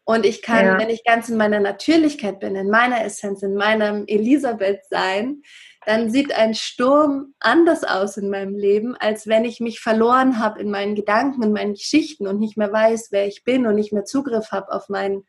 Und 0.05 0.25
ich 0.25 0.41
kann, 0.41 0.65
ja. 0.65 0.79
wenn 0.79 0.89
ich 0.89 1.03
ganz 1.03 1.29
in 1.29 1.38
meiner 1.38 1.59
Natürlichkeit 1.59 2.39
bin, 2.39 2.55
in 2.55 2.71
meiner 2.71 3.05
Essenz, 3.05 3.43
in 3.43 3.53
meinem 3.53 4.05
Elisabeth-Sein, 4.07 5.43
dann 5.89 6.12
sieht 6.12 6.36
ein 6.36 6.54
Sturm 6.54 7.34
anders 7.39 7.84
aus 7.84 8.15
in 8.15 8.30
meinem 8.30 8.54
Leben, 8.54 8.95
als 8.95 9.25
wenn 9.25 9.43
ich 9.43 9.60
mich 9.60 9.80
verloren 9.80 10.38
habe 10.38 10.62
in 10.62 10.69
meinen 10.69 10.93
Gedanken, 10.93 11.41
in 11.41 11.52
meinen 11.52 11.73
Geschichten 11.73 12.28
und 12.28 12.38
nicht 12.38 12.58
mehr 12.58 12.71
weiß, 12.71 13.08
wer 13.10 13.25
ich 13.25 13.43
bin 13.43 13.65
und 13.65 13.73
nicht 13.73 13.91
mehr 13.91 14.06
Zugriff 14.06 14.52
habe 14.52 14.71
auf 14.71 14.88
meinen 14.89 15.25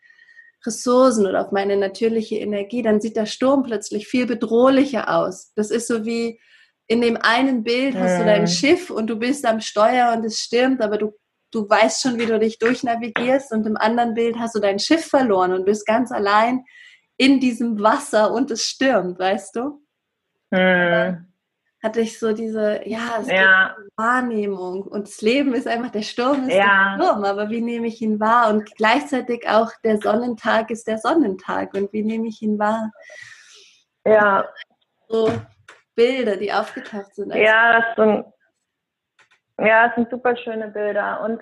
Ressourcen 0.66 1.26
oder 1.26 1.40
auf 1.40 1.50
meine 1.50 1.78
natürliche 1.78 2.36
Energie. 2.36 2.82
Dann 2.82 3.00
sieht 3.00 3.16
der 3.16 3.24
Sturm 3.24 3.62
plötzlich 3.62 4.06
viel 4.06 4.26
bedrohlicher 4.26 5.08
aus. 5.16 5.50
Das 5.54 5.70
ist 5.70 5.88
so 5.88 6.04
wie, 6.04 6.38
in 6.86 7.00
dem 7.00 7.16
einen 7.16 7.64
Bild 7.64 7.94
hast 7.94 8.20
du 8.20 8.26
dein 8.26 8.46
Schiff 8.46 8.90
und 8.90 9.06
du 9.06 9.16
bist 9.16 9.46
am 9.46 9.62
Steuer 9.62 10.12
und 10.14 10.26
es 10.26 10.40
stürmt, 10.40 10.82
aber 10.82 10.98
du, 10.98 11.18
du 11.52 11.66
weißt 11.70 12.02
schon, 12.02 12.18
wie 12.18 12.26
du 12.26 12.38
dich 12.38 12.58
durchnavigierst 12.58 13.50
und 13.52 13.66
im 13.66 13.78
anderen 13.78 14.12
Bild 14.12 14.38
hast 14.38 14.56
du 14.56 14.60
dein 14.60 14.78
Schiff 14.78 15.06
verloren 15.06 15.54
und 15.54 15.64
bist 15.64 15.86
ganz 15.86 16.12
allein 16.12 16.64
in 17.16 17.40
diesem 17.40 17.80
Wasser 17.80 18.30
und 18.30 18.50
es 18.50 18.64
stürmt, 18.64 19.18
weißt 19.18 19.56
du? 19.56 19.80
Mhm. 20.50 21.26
Hatte 21.82 22.00
ich 22.00 22.18
so 22.18 22.34
diese, 22.34 22.86
ja, 22.86 23.18
es 23.20 23.28
ja. 23.28 23.74
Wahrnehmung 23.96 24.82
und 24.82 25.08
das 25.08 25.22
Leben 25.22 25.54
ist 25.54 25.66
einfach, 25.66 25.90
der 25.90 26.02
Sturm 26.02 26.48
ist 26.48 26.54
ja. 26.54 26.96
der 26.98 27.02
Sturm, 27.04 27.24
aber 27.24 27.48
wie 27.48 27.62
nehme 27.62 27.86
ich 27.86 28.02
ihn 28.02 28.20
wahr? 28.20 28.50
Und 28.50 28.74
gleichzeitig 28.76 29.48
auch 29.48 29.70
der 29.82 29.96
Sonnentag 29.96 30.70
ist 30.70 30.86
der 30.86 30.98
Sonnentag 30.98 31.72
und 31.72 31.90
wie 31.94 32.02
nehme 32.02 32.28
ich 32.28 32.42
ihn 32.42 32.58
wahr? 32.58 32.90
Ja. 34.04 34.46
So, 35.08 35.32
Bilder, 35.94 36.36
die 36.36 36.52
aufgetaucht 36.52 37.14
sind. 37.14 37.34
Ja, 37.34 37.80
das 37.80 37.96
sind, 37.96 38.26
ja, 39.58 39.86
das 39.86 39.94
sind 39.94 40.10
super 40.10 40.36
schöne 40.36 40.68
Bilder. 40.68 41.22
Und 41.22 41.40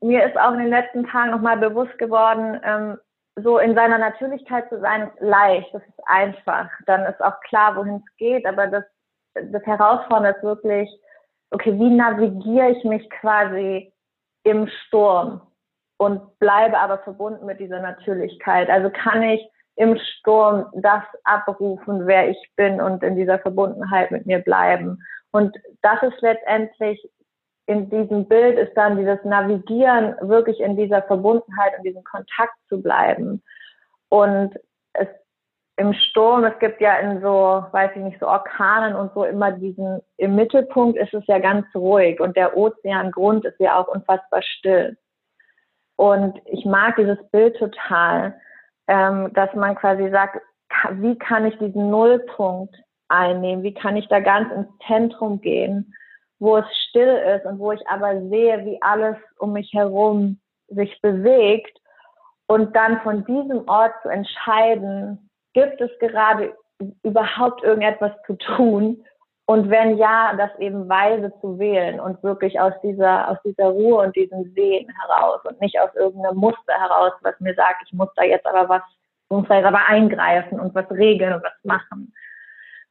mir 0.00 0.24
ist 0.26 0.36
auch 0.36 0.52
in 0.52 0.60
den 0.60 0.70
letzten 0.70 1.06
Tagen 1.06 1.30
nochmal 1.30 1.56
bewusst 1.56 1.96
geworden, 1.98 2.60
ähm, 2.62 2.98
so 3.36 3.58
in 3.58 3.74
seiner 3.74 3.98
Natürlichkeit 3.98 4.68
zu 4.68 4.80
sein, 4.80 5.08
ist 5.08 5.20
leicht, 5.20 5.72
das 5.74 5.82
ist 5.82 6.06
einfach. 6.06 6.70
Dann 6.86 7.04
ist 7.04 7.22
auch 7.22 7.38
klar, 7.40 7.76
wohin 7.76 8.02
es 8.04 8.16
geht, 8.16 8.46
aber 8.46 8.66
das 8.66 8.84
das 9.52 9.64
Herausfordernde 9.64 10.30
ist 10.30 10.42
wirklich, 10.42 10.90
okay, 11.50 11.78
wie 11.78 11.90
navigiere 11.90 12.70
ich 12.70 12.84
mich 12.84 13.08
quasi 13.10 13.92
im 14.44 14.68
Sturm 14.68 15.40
und 15.98 16.38
bleibe 16.38 16.78
aber 16.78 16.98
verbunden 16.98 17.46
mit 17.46 17.60
dieser 17.60 17.80
Natürlichkeit? 17.80 18.68
Also 18.68 18.90
kann 18.90 19.22
ich 19.22 19.46
im 19.76 19.98
Sturm 19.98 20.66
das 20.74 21.02
abrufen, 21.24 22.06
wer 22.06 22.30
ich 22.30 22.52
bin 22.56 22.80
und 22.80 23.02
in 23.02 23.16
dieser 23.16 23.38
Verbundenheit 23.38 24.10
mit 24.10 24.26
mir 24.26 24.38
bleiben? 24.38 25.02
Und 25.32 25.56
das 25.82 26.02
ist 26.02 26.20
letztendlich 26.20 27.02
in 27.66 27.90
diesem 27.90 28.26
Bild 28.26 28.58
ist 28.58 28.74
dann 28.76 28.96
dieses 28.96 29.22
Navigieren, 29.24 30.14
wirklich 30.20 30.60
in 30.60 30.76
dieser 30.76 31.02
Verbundenheit 31.02 31.76
und 31.76 31.84
diesem 31.84 32.04
Kontakt 32.04 32.54
zu 32.68 32.80
bleiben. 32.80 33.42
Und 34.08 34.54
es 34.92 35.08
im 35.76 35.92
Sturm, 35.92 36.44
es 36.44 36.58
gibt 36.58 36.80
ja 36.80 36.96
in 36.96 37.20
so, 37.20 37.64
weiß 37.70 37.90
ich 37.96 38.02
nicht, 38.02 38.18
so 38.18 38.26
Orkanen 38.26 38.96
und 38.96 39.12
so 39.12 39.24
immer 39.24 39.52
diesen, 39.52 40.00
im 40.16 40.34
Mittelpunkt 40.34 40.98
ist 40.98 41.12
es 41.12 41.26
ja 41.26 41.38
ganz 41.38 41.66
ruhig 41.74 42.18
und 42.18 42.36
der 42.36 42.56
Ozeangrund 42.56 43.44
ist 43.44 43.60
ja 43.60 43.78
auch 43.78 43.88
unfassbar 43.88 44.42
still. 44.42 44.96
Und 45.96 46.40
ich 46.46 46.64
mag 46.64 46.96
dieses 46.96 47.18
Bild 47.30 47.56
total, 47.58 48.38
ähm, 48.86 49.32
dass 49.34 49.52
man 49.54 49.74
quasi 49.74 50.10
sagt, 50.10 50.40
wie 50.92 51.16
kann 51.18 51.46
ich 51.46 51.58
diesen 51.58 51.90
Nullpunkt 51.90 52.74
einnehmen? 53.08 53.62
Wie 53.62 53.74
kann 53.74 53.96
ich 53.96 54.08
da 54.08 54.20
ganz 54.20 54.50
ins 54.52 54.68
Zentrum 54.86 55.40
gehen, 55.40 55.94
wo 56.38 56.58
es 56.58 56.66
still 56.88 57.16
ist 57.36 57.46
und 57.46 57.58
wo 57.58 57.72
ich 57.72 57.86
aber 57.88 58.20
sehe, 58.28 58.64
wie 58.64 58.80
alles 58.82 59.16
um 59.38 59.52
mich 59.52 59.72
herum 59.72 60.38
sich 60.68 61.00
bewegt 61.00 61.78
und 62.46 62.74
dann 62.76 63.00
von 63.02 63.24
diesem 63.24 63.66
Ort 63.68 63.92
zu 64.02 64.08
entscheiden, 64.08 65.26
Gibt 65.56 65.80
es 65.80 65.90
gerade 66.00 66.54
überhaupt 67.02 67.62
irgendetwas 67.64 68.12
zu 68.26 68.34
tun? 68.34 69.02
Und 69.46 69.70
wenn 69.70 69.96
ja, 69.96 70.34
das 70.36 70.50
eben 70.58 70.86
weise 70.86 71.32
zu 71.40 71.58
wählen 71.58 71.98
und 71.98 72.22
wirklich 72.22 72.60
aus 72.60 72.74
dieser, 72.82 73.30
aus 73.30 73.38
dieser 73.42 73.68
Ruhe 73.68 74.02
und 74.04 74.14
diesem 74.14 74.52
Sehen 74.52 74.86
heraus 75.00 75.40
und 75.44 75.58
nicht 75.62 75.80
aus 75.80 75.88
irgendeinem 75.94 76.36
Muster 76.36 76.74
heraus, 76.74 77.12
was 77.22 77.40
mir 77.40 77.54
sagt, 77.54 77.84
ich 77.86 77.92
muss 77.94 78.10
da 78.16 78.24
jetzt 78.24 78.44
aber 78.44 78.68
was, 78.68 78.82
muss 79.30 79.48
da 79.48 79.54
jetzt 79.54 79.64
aber 79.64 79.86
eingreifen 79.86 80.60
und 80.60 80.74
was 80.74 80.90
regeln 80.90 81.32
und 81.32 81.42
was 81.42 81.64
machen. 81.64 82.12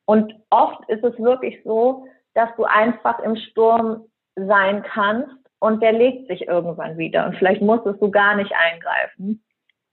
Und 0.06 0.34
oft 0.50 0.90
ist 0.90 1.04
es 1.04 1.16
wirklich 1.20 1.62
so, 1.64 2.08
dass 2.36 2.50
du 2.56 2.66
einfach 2.66 3.20
im 3.20 3.36
Sturm 3.36 4.06
sein 4.36 4.84
kannst 4.84 5.36
und 5.60 5.82
der 5.82 5.94
legt 5.94 6.28
sich 6.28 6.48
irgendwann 6.48 6.98
wieder 6.98 7.26
und 7.26 7.36
vielleicht 7.38 7.62
musstest 7.62 8.02
du 8.02 8.12
gar 8.12 8.36
nicht 8.36 8.54
eingreifen 8.54 9.42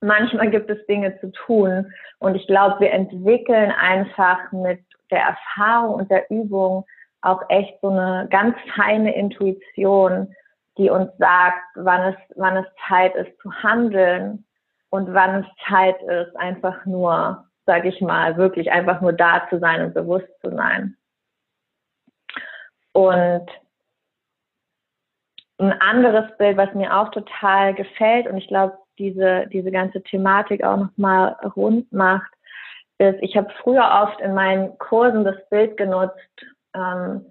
manchmal 0.02 0.50
gibt 0.50 0.68
es 0.68 0.84
Dinge 0.86 1.18
zu 1.20 1.32
tun. 1.32 1.92
Und 2.18 2.34
ich 2.34 2.46
glaube, 2.46 2.80
wir 2.80 2.92
entwickeln 2.92 3.70
einfach 3.70 4.52
mit 4.52 4.80
der 5.10 5.22
Erfahrung 5.22 5.94
und 5.94 6.10
der 6.10 6.30
Übung 6.30 6.84
auch 7.22 7.42
echt 7.48 7.80
so 7.80 7.88
eine 7.88 8.28
ganz 8.30 8.56
feine 8.74 9.14
Intuition, 9.14 10.34
die 10.76 10.90
uns 10.90 11.10
sagt, 11.18 11.62
wann 11.76 12.12
es, 12.12 12.16
wann 12.36 12.56
es 12.56 12.66
Zeit 12.88 13.14
ist 13.14 13.38
zu 13.40 13.52
handeln 13.62 14.44
und 14.90 15.12
wann 15.14 15.44
es 15.44 15.46
Zeit 15.68 16.00
ist, 16.02 16.36
einfach 16.36 16.84
nur, 16.84 17.44
sage 17.64 17.88
ich 17.88 18.00
mal, 18.00 18.36
wirklich 18.36 18.72
einfach 18.72 19.00
nur 19.00 19.12
da 19.12 19.46
zu 19.50 19.58
sein 19.58 19.84
und 19.84 19.94
bewusst 19.94 20.28
zu 20.40 20.50
sein. 20.50 20.96
Und 22.92 23.46
ein 25.58 25.72
anderes 25.80 26.36
Bild, 26.38 26.56
was 26.56 26.74
mir 26.74 26.96
auch 26.96 27.10
total 27.10 27.74
gefällt, 27.74 28.26
und 28.26 28.36
ich 28.36 28.48
glaube, 28.48 28.76
diese, 28.98 29.46
diese 29.48 29.70
ganze 29.70 30.02
Thematik 30.02 30.62
auch 30.64 30.76
nochmal 30.76 31.36
rund 31.56 31.90
macht, 31.92 32.30
ist, 32.98 33.18
ich 33.20 33.36
habe 33.36 33.52
früher 33.62 33.88
oft 34.02 34.20
in 34.20 34.34
meinen 34.34 34.76
Kursen 34.78 35.24
das 35.24 35.36
Bild 35.48 35.76
genutzt, 35.76 36.18
ähm, 36.74 37.26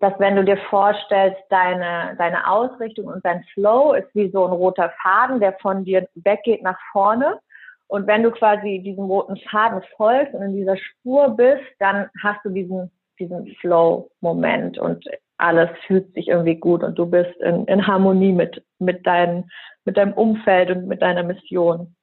dass 0.00 0.18
wenn 0.18 0.34
du 0.34 0.44
dir 0.44 0.56
vorstellst, 0.68 1.40
deine, 1.48 2.16
deine 2.18 2.48
Ausrichtung 2.48 3.06
und 3.06 3.24
dein 3.24 3.44
Flow 3.54 3.92
ist 3.92 4.12
wie 4.14 4.30
so 4.30 4.44
ein 4.44 4.52
roter 4.52 4.92
Faden, 5.00 5.38
der 5.38 5.52
von 5.60 5.84
dir 5.84 6.08
weggeht 6.14 6.62
nach 6.62 6.78
vorne. 6.90 7.38
Und 7.86 8.06
wenn 8.06 8.22
du 8.22 8.32
quasi 8.32 8.80
diesem 8.80 9.04
roten 9.04 9.36
Faden 9.48 9.82
folgst 9.96 10.34
und 10.34 10.42
in 10.42 10.56
dieser 10.56 10.76
Spur 10.76 11.36
bist, 11.36 11.62
dann 11.78 12.10
hast 12.22 12.44
du 12.44 12.50
diesen, 12.50 12.90
diesen 13.18 13.46
Flow-Moment 13.60 14.78
und 14.78 15.04
alles 15.38 15.70
fühlt 15.86 16.12
sich 16.14 16.28
irgendwie 16.28 16.54
gut 16.54 16.82
und 16.82 16.98
du 16.98 17.06
bist 17.06 17.34
in, 17.40 17.64
in 17.66 17.86
Harmonie 17.86 18.32
mit, 18.32 18.64
mit, 18.78 19.06
dein, 19.06 19.50
mit 19.84 19.96
deinem 19.96 20.12
Umfeld 20.12 20.70
und 20.70 20.86
mit 20.86 21.02
deiner 21.02 21.24
Mission. 21.24 21.94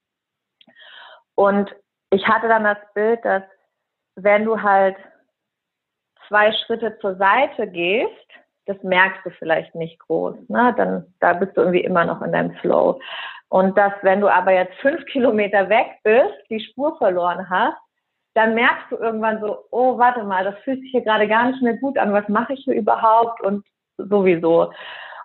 Und 1.36 1.74
ich 2.12 2.28
hatte 2.28 2.48
dann 2.48 2.66
das 2.66 2.78
Bild, 2.94 3.24
dass 3.24 3.44
wenn 4.16 4.44
du 4.44 4.62
halt 4.62 4.98
zwei 6.28 6.52
Schritte 6.52 6.98
zur 7.00 7.16
Seite 7.16 7.68
gehst, 7.68 8.12
das 8.66 8.82
merkst 8.84 9.26
du 9.26 9.32
vielleicht 9.32 9.74
nicht 9.74 9.98
groß, 10.00 10.36
ne? 10.48 10.74
Dann 10.78 11.14
da 11.20 11.34
bist 11.34 11.56
du 11.56 11.62
irgendwie 11.62 11.84
immer 11.84 12.06
noch 12.06 12.22
in 12.22 12.32
deinem 12.32 12.54
Flow. 12.58 13.00
Und 13.48 13.76
dass, 13.78 13.94
wenn 14.04 14.22
du 14.22 14.28
aber 14.28 14.52
jetzt 14.52 14.76
fünf 14.76 15.04
Kilometer 15.06 15.70
weg 15.70 15.88
bist, 16.04 16.36
die 16.50 16.60
Spur 16.60 16.96
verloren 16.98 17.50
hast, 17.50 17.78
dann 18.34 18.54
merkst 18.54 18.92
du 18.92 18.98
irgendwann 18.98 19.42
so, 19.42 19.66
oh, 19.72 19.98
warte 19.98 20.24
mal, 20.24 20.44
das 20.44 20.58
fühlt 20.60 20.82
sich 20.82 20.92
hier 20.92 21.02
gerade 21.02 21.28
gar 21.28 21.48
nicht 21.50 21.62
mehr 21.62 21.78
gut 21.78 21.98
an, 21.98 22.14
was 22.14 22.28
mache 22.30 22.54
ich 22.54 22.64
hier 22.64 22.76
überhaupt 22.76 23.42
und 23.42 23.66
sowieso. 23.98 24.72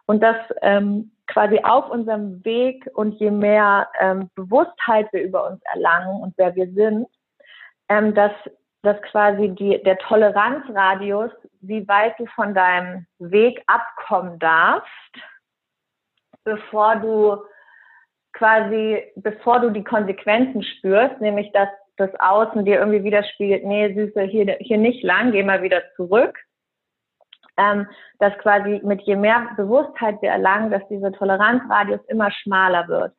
Und 0.07 0.23
das 0.23 0.37
ähm, 0.63 1.13
quasi 1.27 1.61
auf 1.63 1.89
unserem 1.91 2.45
Weg 2.45 2.89
und 2.95 3.13
je 3.15 3.31
mehr 3.31 3.89
ähm, 3.99 4.31
Bewusstheit 4.35 5.13
wir 5.13 5.23
über 5.23 5.47
uns 5.49 5.61
erlangen 5.73 6.23
und 6.23 6.35
wer 6.37 6.55
wir 6.55 6.71
sind, 6.73 7.07
ähm, 7.89 8.15
dass, 8.15 8.33
dass 8.83 9.01
quasi 9.03 9.49
die, 9.51 9.83
der 9.83 9.99
Toleranzradius, 9.99 11.31
wie 11.61 11.87
weit 11.89 12.19
du 12.19 12.27
von 12.27 12.55
deinem 12.55 13.07
Weg 13.19 13.63
abkommen 13.67 14.39
darfst, 14.39 14.89
bevor 16.45 16.97
du 16.97 17.43
quasi, 18.35 19.03
bevor 19.17 19.61
du 19.61 19.71
die 19.71 19.85
Konsequenzen 19.85 20.63
spürst, 20.63 21.21
nämlich 21.21 21.51
dass 21.53 21.69
das 21.97 22.11
Außen 22.19 22.65
dir 22.65 22.79
irgendwie 22.79 23.05
widerspiegelt, 23.05 23.65
nee, 23.65 23.93
Süße, 23.95 24.23
hier, 24.23 24.57
hier 24.61 24.79
nicht 24.79 25.03
lang, 25.03 25.33
geh 25.33 25.43
mal 25.43 25.63
wieder 25.63 25.83
zurück. 25.97 26.39
Ähm, 27.57 27.87
dass 28.19 28.37
quasi 28.39 28.81
mit 28.83 29.03
je 29.03 29.15
mehr 29.15 29.49
Bewusstheit 29.57 30.21
wir 30.21 30.31
erlangen, 30.31 30.73
dass 30.73 30.87
dieser 30.89 31.13
Toleranzradius 31.13 32.01
immer 32.09 32.33
schmaler 32.33 32.89
wird. 32.89 33.13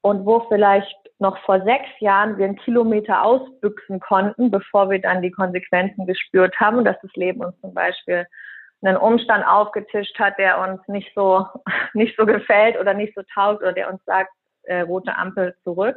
Und 0.00 0.24
wo 0.24 0.46
vielleicht 0.48 0.96
noch 1.18 1.36
vor 1.44 1.60
sechs 1.62 1.88
Jahren 1.98 2.38
wir 2.38 2.46
einen 2.46 2.56
Kilometer 2.56 3.24
ausbüchsen 3.24 3.98
konnten, 3.98 4.50
bevor 4.50 4.90
wir 4.90 5.00
dann 5.00 5.22
die 5.22 5.32
Konsequenzen 5.32 6.06
gespürt 6.06 6.58
haben, 6.60 6.84
dass 6.84 6.96
das 7.02 7.12
Leben 7.14 7.44
uns 7.44 7.60
zum 7.60 7.74
Beispiel 7.74 8.26
einen 8.82 8.96
Umstand 8.96 9.46
aufgetischt 9.46 10.18
hat, 10.18 10.38
der 10.38 10.60
uns 10.60 10.80
nicht 10.88 11.12
so, 11.14 11.46
nicht 11.92 12.16
so 12.16 12.24
gefällt 12.26 12.78
oder 12.78 12.94
nicht 12.94 13.14
so 13.14 13.22
taugt 13.34 13.60
oder 13.60 13.72
der 13.72 13.92
uns 13.92 14.02
sagt, 14.04 14.30
äh, 14.62 14.80
rote 14.80 15.16
Ampel 15.16 15.54
zurück, 15.64 15.96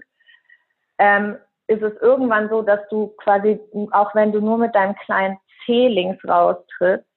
ähm, 0.98 1.38
ist 1.68 1.82
es 1.82 1.94
irgendwann 2.02 2.50
so, 2.50 2.62
dass 2.62 2.88
du 2.90 3.08
quasi, 3.18 3.60
auch 3.92 4.14
wenn 4.16 4.32
du 4.32 4.42
nur 4.42 4.58
mit 4.58 4.76
deinem 4.76 4.96
kleinen 4.96 5.38
C 5.66 5.88
links 5.88 6.24
raustrittst, 6.28 7.08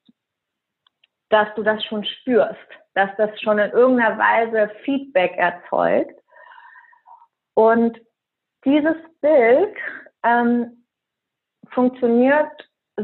dass 1.31 1.49
du 1.57 1.63
das 1.63 1.83
schon 1.85 2.05
spürst, 2.05 2.69
dass 2.95 3.11
das 3.17 3.31
schon 3.41 3.59
in 3.59 3.71
irgendeiner 3.73 4.19
Weise 4.19 4.73
Feedback 4.85 5.33
erzeugt. 5.37 6.19
Und 7.55 7.99
dieses 8.65 8.97
Bild 9.21 9.75
ähm, 10.23 10.87
funktioniert 11.71 12.51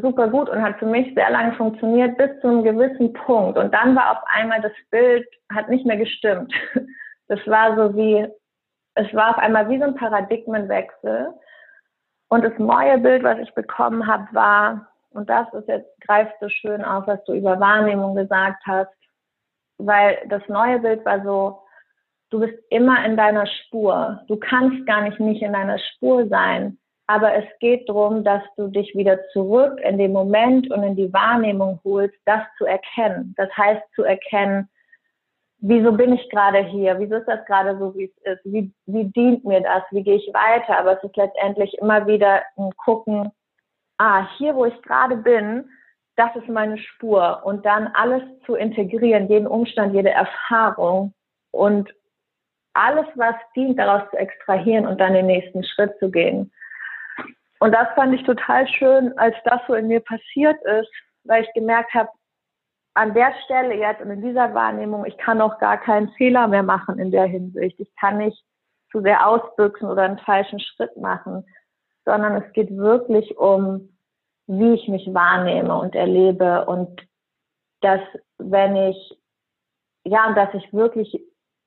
super 0.00 0.28
gut 0.28 0.48
und 0.48 0.62
hat 0.62 0.78
für 0.78 0.86
mich 0.86 1.12
sehr 1.14 1.30
lange 1.30 1.54
funktioniert 1.54 2.16
bis 2.16 2.30
zu 2.40 2.48
einem 2.48 2.64
gewissen 2.64 3.12
Punkt. 3.12 3.58
Und 3.58 3.72
dann 3.74 3.94
war 3.94 4.12
auf 4.12 4.24
einmal 4.26 4.60
das 4.60 4.72
Bild, 4.90 5.26
hat 5.52 5.68
nicht 5.68 5.86
mehr 5.86 5.98
gestimmt. 5.98 6.52
Das 7.28 7.38
war 7.46 7.76
so 7.76 7.96
wie, 7.96 8.28
es 8.94 9.12
war 9.14 9.30
auf 9.30 9.38
einmal 9.38 9.68
wie 9.68 9.78
so 9.78 9.84
ein 9.84 9.94
Paradigmenwechsel. 9.94 11.32
Und 12.28 12.44
das 12.44 12.52
neue 12.58 12.98
Bild, 12.98 13.22
was 13.22 13.38
ich 13.38 13.54
bekommen 13.54 14.06
habe, 14.06 14.26
war, 14.32 14.88
und 15.10 15.28
das 15.28 15.52
ist 15.52 15.68
jetzt, 15.68 16.00
greift 16.00 16.34
so 16.40 16.48
schön 16.48 16.82
auf, 16.84 17.06
was 17.06 17.22
du 17.24 17.34
über 17.34 17.60
Wahrnehmung 17.60 18.14
gesagt 18.14 18.62
hast, 18.66 18.90
weil 19.78 20.18
das 20.28 20.42
neue 20.48 20.78
Bild 20.78 21.04
war 21.04 21.22
so, 21.22 21.62
du 22.30 22.40
bist 22.40 22.58
immer 22.70 23.04
in 23.04 23.16
deiner 23.16 23.46
Spur. 23.46 24.22
Du 24.28 24.36
kannst 24.36 24.86
gar 24.86 25.02
nicht 25.02 25.20
nicht 25.20 25.42
in 25.42 25.52
deiner 25.52 25.78
Spur 25.78 26.26
sein. 26.28 26.78
Aber 27.06 27.34
es 27.34 27.44
geht 27.60 27.88
darum, 27.88 28.24
dass 28.24 28.42
du 28.56 28.68
dich 28.68 28.94
wieder 28.94 29.18
zurück 29.32 29.78
in 29.82 29.98
den 29.98 30.12
Moment 30.12 30.70
und 30.70 30.82
in 30.82 30.96
die 30.96 31.12
Wahrnehmung 31.12 31.80
holst, 31.84 32.16
das 32.24 32.42
zu 32.56 32.64
erkennen. 32.64 33.34
Das 33.36 33.50
heißt 33.56 33.82
zu 33.94 34.04
erkennen, 34.04 34.70
wieso 35.62 35.92
bin 35.92 36.12
ich 36.12 36.28
gerade 36.28 36.58
hier? 36.58 36.98
Wieso 36.98 37.16
ist 37.16 37.28
das 37.28 37.44
gerade 37.46 37.78
so, 37.78 37.94
wie 37.96 38.04
es 38.04 38.32
ist? 38.32 38.44
Wie, 38.44 38.70
wie 38.86 39.04
dient 39.04 39.44
mir 39.44 39.60
das? 39.60 39.82
Wie 39.90 40.02
gehe 40.02 40.16
ich 40.16 40.34
weiter? 40.34 40.78
Aber 40.78 40.98
es 40.98 41.04
ist 41.04 41.16
letztendlich 41.16 41.78
immer 41.78 42.06
wieder 42.06 42.42
ein 42.58 42.70
Gucken, 42.76 43.30
ah, 43.98 44.26
hier, 44.36 44.54
wo 44.54 44.66
ich 44.66 44.82
gerade 44.82 45.16
bin, 45.16 45.70
das 46.16 46.34
ist 46.36 46.48
meine 46.48 46.76
Spur. 46.76 47.40
Und 47.44 47.64
dann 47.64 47.86
alles 47.94 48.22
zu 48.44 48.56
integrieren, 48.56 49.28
jeden 49.28 49.46
Umstand, 49.46 49.94
jede 49.94 50.10
Erfahrung 50.10 51.14
und 51.52 51.94
alles, 52.74 53.06
was 53.14 53.36
dient, 53.54 53.78
daraus 53.78 54.08
zu 54.10 54.16
extrahieren 54.16 54.86
und 54.86 55.00
dann 55.00 55.14
den 55.14 55.26
nächsten 55.26 55.62
Schritt 55.62 55.96
zu 55.98 56.10
gehen. 56.10 56.50
Und 57.60 57.72
das 57.72 57.86
fand 57.94 58.14
ich 58.14 58.24
total 58.24 58.66
schön, 58.66 59.16
als 59.18 59.36
das 59.44 59.60
so 59.68 59.74
in 59.74 59.86
mir 59.86 60.00
passiert 60.00 60.60
ist, 60.64 60.90
weil 61.24 61.44
ich 61.44 61.52
gemerkt 61.52 61.94
habe, 61.94 62.08
an 62.94 63.14
der 63.14 63.34
Stelle 63.44 63.74
jetzt 63.74 64.02
und 64.02 64.10
in 64.10 64.22
dieser 64.22 64.54
Wahrnehmung, 64.54 65.04
ich 65.06 65.16
kann 65.16 65.40
auch 65.40 65.58
gar 65.58 65.78
keinen 65.78 66.10
Fehler 66.12 66.46
mehr 66.48 66.62
machen 66.62 66.98
in 66.98 67.10
der 67.10 67.24
Hinsicht. 67.24 67.80
Ich 67.80 67.94
kann 67.96 68.18
nicht 68.18 68.44
zu 68.90 69.00
sehr 69.00 69.26
ausbüchsen 69.26 69.88
oder 69.88 70.02
einen 70.02 70.18
falschen 70.18 70.60
Schritt 70.60 70.96
machen, 70.96 71.44
sondern 72.04 72.42
es 72.42 72.52
geht 72.52 72.76
wirklich 72.76 73.38
um, 73.38 73.96
wie 74.46 74.74
ich 74.74 74.88
mich 74.88 75.06
wahrnehme 75.14 75.74
und 75.78 75.94
erlebe 75.94 76.66
und 76.66 77.00
dass 77.80 78.00
wenn 78.38 78.76
ich, 78.76 79.18
ja, 80.04 80.28
und 80.28 80.34
dass 80.36 80.52
ich 80.54 80.72
wirklich 80.72 81.18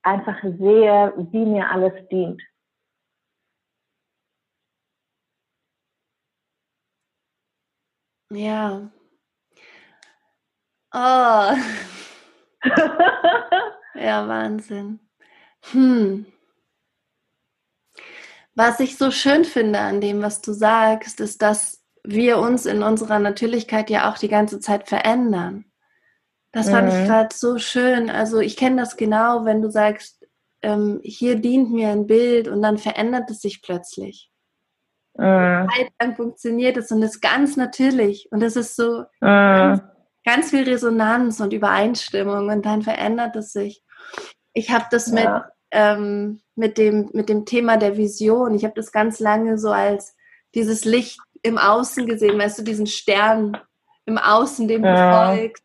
einfach 0.04 0.42
sehe, 0.44 1.14
wie 1.32 1.46
mir 1.46 1.70
alles 1.72 1.94
dient. 2.10 2.42
Ja. 8.30 8.92
Oh. 10.98 11.52
ja, 13.96 14.28
Wahnsinn. 14.30 15.02
Hm. 15.72 16.26
Was 18.56 18.80
ich 18.80 18.98
so 18.98 19.12
schön 19.12 19.44
finde 19.44 19.80
an 19.80 20.00
dem, 20.00 20.22
was 20.22 20.42
du 20.42 20.54
sagst, 20.54 21.20
ist, 21.20 21.42
dass 21.42 21.84
wir 22.06 22.38
uns 22.38 22.66
in 22.66 22.82
unserer 22.82 23.20
Natürlichkeit 23.20 23.90
ja 23.90 24.10
auch 24.10 24.18
die 24.18 24.30
ganze 24.30 24.62
Zeit 24.62 24.88
verändern. 24.88 25.66
Das 26.54 26.70
fand 26.70 26.94
mhm. 26.94 26.98
ich 26.98 27.08
gerade 27.08 27.36
so 27.36 27.58
schön. 27.58 28.10
Also 28.10 28.40
ich 28.40 28.56
kenne 28.56 28.78
das 28.78 28.96
genau, 28.96 29.44
wenn 29.44 29.62
du 29.62 29.70
sagst, 29.70 30.26
ähm, 30.62 31.02
hier 31.04 31.36
dient 31.36 31.74
mir 31.74 31.90
ein 31.90 32.08
Bild 32.08 32.48
und 32.48 32.62
dann 32.62 32.78
verändert 32.78 33.30
es 33.30 33.42
sich 33.42 33.62
plötzlich. 33.62 34.32
Mhm. 35.18 35.68
Zeit 35.70 35.92
lang 36.00 36.16
funktioniert 36.16 36.78
es 36.78 36.90
und 36.90 37.02
ist 37.02 37.20
ganz 37.20 37.58
natürlich. 37.58 38.30
Und 38.32 38.42
es 38.42 38.56
ist 38.56 38.78
so 38.78 39.00
mhm. 39.20 39.26
ganz, 39.26 39.95
ganz, 40.26 40.50
viel 40.50 40.64
Resonanz 40.64 41.40
und 41.40 41.54
Übereinstimmung 41.54 42.50
und 42.50 42.66
dann 42.66 42.82
verändert 42.82 43.36
es 43.36 43.54
sich. 43.54 43.84
Ich 44.54 44.72
habe 44.72 44.86
das 44.90 45.12
ja. 45.12 45.14
mit, 45.14 45.44
ähm, 45.72 46.42
mit, 46.56 46.78
dem, 46.78 47.10
mit 47.14 47.30
dem 47.30 47.46
Thema 47.46 47.78
der 47.78 47.96
Vision. 47.98 48.56
Ich 48.56 48.64
habe 48.64 48.74
das 48.76 48.92
ganz 48.92 49.20
lange 49.20 49.58
so 49.58 49.70
als 49.70 50.16
dieses 50.56 50.84
Licht 50.84 51.20
im 51.44 51.58
Außen 51.58 52.08
gesehen, 52.08 52.40
weißt 52.40 52.60
du, 52.60 52.64
diesen 52.64 52.88
Stern 52.88 53.58
im 54.06 54.18
Außen, 54.18 54.68
dem 54.68 54.84
ja. 54.84 55.34
du 55.36 55.38
folgst. 55.38 55.64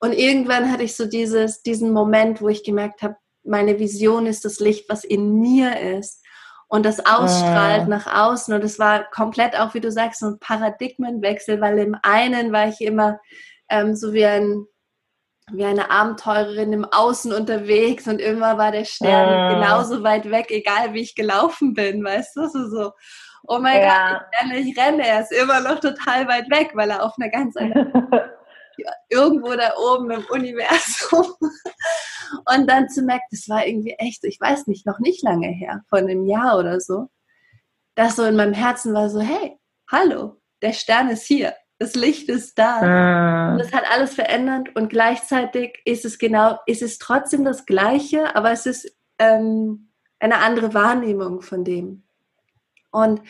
Und 0.00 0.12
irgendwann 0.12 0.70
hatte 0.70 0.82
ich 0.82 0.96
so 0.96 1.06
dieses, 1.06 1.62
diesen 1.62 1.92
Moment, 1.92 2.42
wo 2.42 2.48
ich 2.48 2.62
gemerkt 2.62 3.02
habe, 3.02 3.16
meine 3.42 3.78
Vision 3.78 4.26
ist 4.26 4.44
das 4.44 4.60
Licht, 4.60 4.88
was 4.88 5.04
in 5.04 5.40
mir 5.40 5.80
ist. 5.80 6.22
Und 6.66 6.84
das 6.84 7.06
ausstrahlt 7.06 7.84
äh. 7.84 7.88
nach 7.88 8.06
außen. 8.06 8.52
Und 8.52 8.64
es 8.64 8.78
war 8.78 9.04
komplett 9.10 9.58
auch, 9.58 9.74
wie 9.74 9.80
du 9.80 9.92
sagst, 9.92 10.20
so 10.20 10.26
ein 10.26 10.38
Paradigmenwechsel, 10.40 11.60
weil 11.60 11.78
im 11.78 11.96
einen 12.02 12.52
war 12.52 12.68
ich 12.68 12.80
immer 12.80 13.20
ähm, 13.74 13.96
so 13.96 14.12
wie, 14.12 14.24
ein, 14.24 14.66
wie 15.52 15.64
eine 15.64 15.90
Abenteurerin 15.90 16.72
im 16.72 16.84
Außen 16.84 17.32
unterwegs 17.32 18.06
und 18.06 18.20
immer 18.20 18.56
war 18.56 18.70
der 18.70 18.84
Stern 18.84 19.50
äh. 19.50 19.54
genauso 19.54 20.02
weit 20.02 20.30
weg, 20.30 20.50
egal 20.50 20.94
wie 20.94 21.00
ich 21.00 21.14
gelaufen 21.14 21.74
bin, 21.74 22.04
weißt 22.04 22.36
du? 22.36 22.48
So, 22.48 22.68
so 22.68 22.92
oh 23.46 23.58
mein 23.58 23.80
ja. 23.82 24.12
Gott, 24.12 24.22
ich 24.30 24.40
renne, 24.40 24.58
ich 24.58 24.78
renne, 24.78 25.06
er 25.06 25.20
ist 25.20 25.32
immer 25.32 25.60
noch 25.60 25.80
total 25.80 26.28
weit 26.28 26.48
weg, 26.50 26.70
weil 26.74 26.90
er 26.90 27.02
auf 27.02 27.14
einer 27.18 27.30
ganz 27.30 27.56
anderen 27.56 27.92
irgendwo 29.08 29.54
da 29.54 29.72
oben 29.76 30.10
im 30.10 30.24
Universum. 30.30 31.34
Und 32.46 32.68
dann 32.68 32.88
zu 32.88 33.02
merken, 33.02 33.26
das 33.30 33.48
war 33.48 33.66
irgendwie 33.66 33.94
echt, 33.98 34.24
ich 34.24 34.40
weiß 34.40 34.66
nicht, 34.66 34.86
noch 34.86 34.98
nicht 34.98 35.22
lange 35.22 35.48
her, 35.48 35.82
von 35.88 36.00
einem 36.00 36.26
Jahr 36.26 36.58
oder 36.58 36.80
so, 36.80 37.08
dass 37.94 38.16
so 38.16 38.24
in 38.24 38.36
meinem 38.36 38.54
Herzen 38.54 38.94
war 38.94 39.10
so, 39.10 39.20
hey, 39.20 39.58
hallo, 39.90 40.40
der 40.62 40.72
Stern 40.72 41.08
ist 41.10 41.26
hier, 41.26 41.54
das 41.84 41.94
Licht 41.94 42.28
ist 42.28 42.58
da. 42.58 42.80
Ah. 42.80 43.52
Und 43.52 43.58
das 43.58 43.72
hat 43.72 43.84
alles 43.90 44.14
verändert 44.14 44.74
und 44.74 44.88
gleichzeitig 44.88 45.80
ist 45.84 46.04
es 46.04 46.18
genau, 46.18 46.58
ist 46.66 46.82
es 46.82 46.98
trotzdem 46.98 47.44
das 47.44 47.66
Gleiche, 47.66 48.34
aber 48.34 48.50
es 48.50 48.66
ist 48.66 48.96
ähm, 49.18 49.90
eine 50.18 50.38
andere 50.38 50.74
Wahrnehmung 50.74 51.42
von 51.42 51.64
dem. 51.64 52.04
Und 52.90 53.20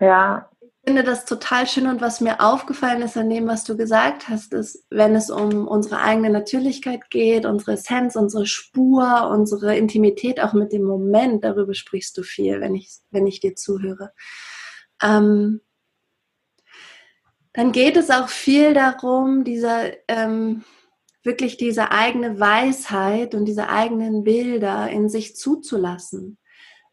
ja 0.00 0.50
finde 0.84 1.04
das 1.04 1.24
total 1.24 1.66
schön 1.66 1.86
und 1.86 2.00
was 2.00 2.20
mir 2.20 2.40
aufgefallen 2.40 3.02
ist 3.02 3.16
an 3.16 3.28
dem, 3.28 3.46
was 3.46 3.64
du 3.64 3.76
gesagt 3.76 4.28
hast, 4.28 4.54
ist, 4.54 4.86
wenn 4.90 5.14
es 5.14 5.30
um 5.30 5.68
unsere 5.68 6.00
eigene 6.00 6.30
Natürlichkeit 6.30 7.10
geht, 7.10 7.44
unsere 7.44 7.72
Essenz, 7.72 8.16
unsere 8.16 8.46
Spur, 8.46 9.28
unsere 9.30 9.76
Intimität, 9.76 10.40
auch 10.40 10.52
mit 10.52 10.72
dem 10.72 10.82
Moment, 10.82 11.44
darüber 11.44 11.74
sprichst 11.74 12.16
du 12.16 12.22
viel, 12.22 12.60
wenn 12.60 12.74
ich, 12.74 12.90
wenn 13.10 13.26
ich 13.26 13.40
dir 13.40 13.54
zuhöre. 13.54 14.12
Ähm, 15.02 15.60
dann 17.52 17.72
geht 17.72 17.96
es 17.96 18.10
auch 18.10 18.28
viel 18.28 18.74
darum, 18.74 19.44
dieser, 19.44 19.92
ähm, 20.08 20.64
wirklich 21.22 21.56
diese 21.56 21.90
eigene 21.90 22.40
Weisheit 22.40 23.34
und 23.34 23.44
diese 23.44 23.68
eigenen 23.68 24.24
Bilder 24.24 24.88
in 24.88 25.08
sich 25.08 25.36
zuzulassen 25.36 26.38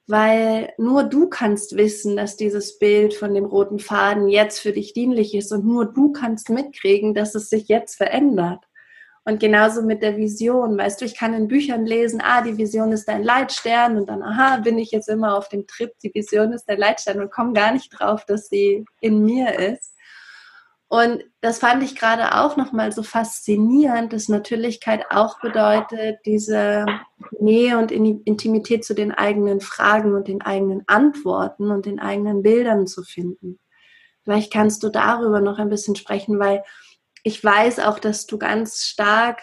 weil 0.08 0.74
nur 0.78 1.04
du 1.04 1.28
kannst 1.28 1.76
wissen, 1.76 2.16
dass 2.16 2.38
dieses 2.38 2.80
Bild 2.80 3.14
von 3.14 3.34
dem 3.34 3.44
roten 3.44 3.78
Faden 3.78 4.30
jetzt 4.30 4.60
für 4.60 4.72
dich 4.72 4.94
dienlich 4.94 5.36
ist 5.36 5.52
und 5.52 5.66
nur 5.66 5.86
du 5.86 6.14
kannst 6.14 6.50
mitkriegen, 6.50 7.14
dass 7.14 7.36
es 7.36 7.50
sich 7.50 7.68
jetzt 7.68 7.96
verändert. 7.96 8.64
Und 9.26 9.42
genauso 9.42 9.82
mit 9.82 10.02
der 10.02 10.16
Vision, 10.16 10.78
weißt 10.78 11.02
du, 11.02 11.06
ich 11.06 11.18
kann 11.18 11.34
in 11.34 11.50
Büchern 11.50 11.86
lesen, 11.86 12.22
ah, 12.24 12.42
die 12.42 12.58
Vision 12.58 12.94
ist 12.94 13.10
dein 13.10 13.24
Leitstern 13.24 13.98
und 13.98 14.08
dann, 14.08 14.24
aha, 14.24 14.58
bin 14.60 14.78
ich 14.78 14.92
jetzt 14.92 15.10
immer 15.10 15.38
auf 15.38 15.50
dem 15.50 15.68
Trip, 15.68 15.92
die 16.02 16.14
Vision 16.14 16.54
ist 16.54 16.70
der 16.70 16.78
Leitstern 16.78 17.20
und 17.20 17.30
komme 17.30 17.52
gar 17.52 17.74
nicht 17.74 17.90
drauf, 17.90 18.24
dass 18.24 18.48
sie 18.48 18.86
in 19.02 19.26
mir 19.26 19.60
ist. 19.60 19.97
Und 20.90 21.26
das 21.42 21.60
fand 21.60 21.84
ich 21.84 21.98
gerade 21.98 22.36
auch 22.40 22.56
nochmal 22.56 22.94
so 22.94 23.04
faszinierend, 23.04 24.14
dass 24.14 24.30
Natürlichkeit 24.30 25.06
auch 25.12 25.42
bedeutet, 25.42 26.20
diese 26.26 26.86
Nähe 27.40 27.78
und 27.78 27.92
Intimität 27.92 28.86
zu 28.86 28.94
den 28.94 29.12
eigenen 29.12 29.60
Fragen 29.60 30.16
und 30.16 30.30
den 30.30 30.42
eigenen 30.42 30.84
Antworten 30.88 31.72
und 31.72 31.86
den 31.86 32.00
eigenen 32.00 32.42
Bildern 32.42 32.88
zu 32.88 33.04
finden. 33.04 33.60
Vielleicht 34.24 34.52
kannst 34.52 34.82
du 34.84 34.90
darüber 34.90 35.42
noch 35.42 35.60
ein 35.60 35.70
bisschen 35.70 35.98
sprechen, 35.98 36.40
weil 36.40 36.64
ich 37.24 37.44
weiß 37.44 37.80
auch, 37.80 38.00
dass 38.00 38.26
du 38.26 38.38
ganz 38.38 38.86
stark 38.86 39.42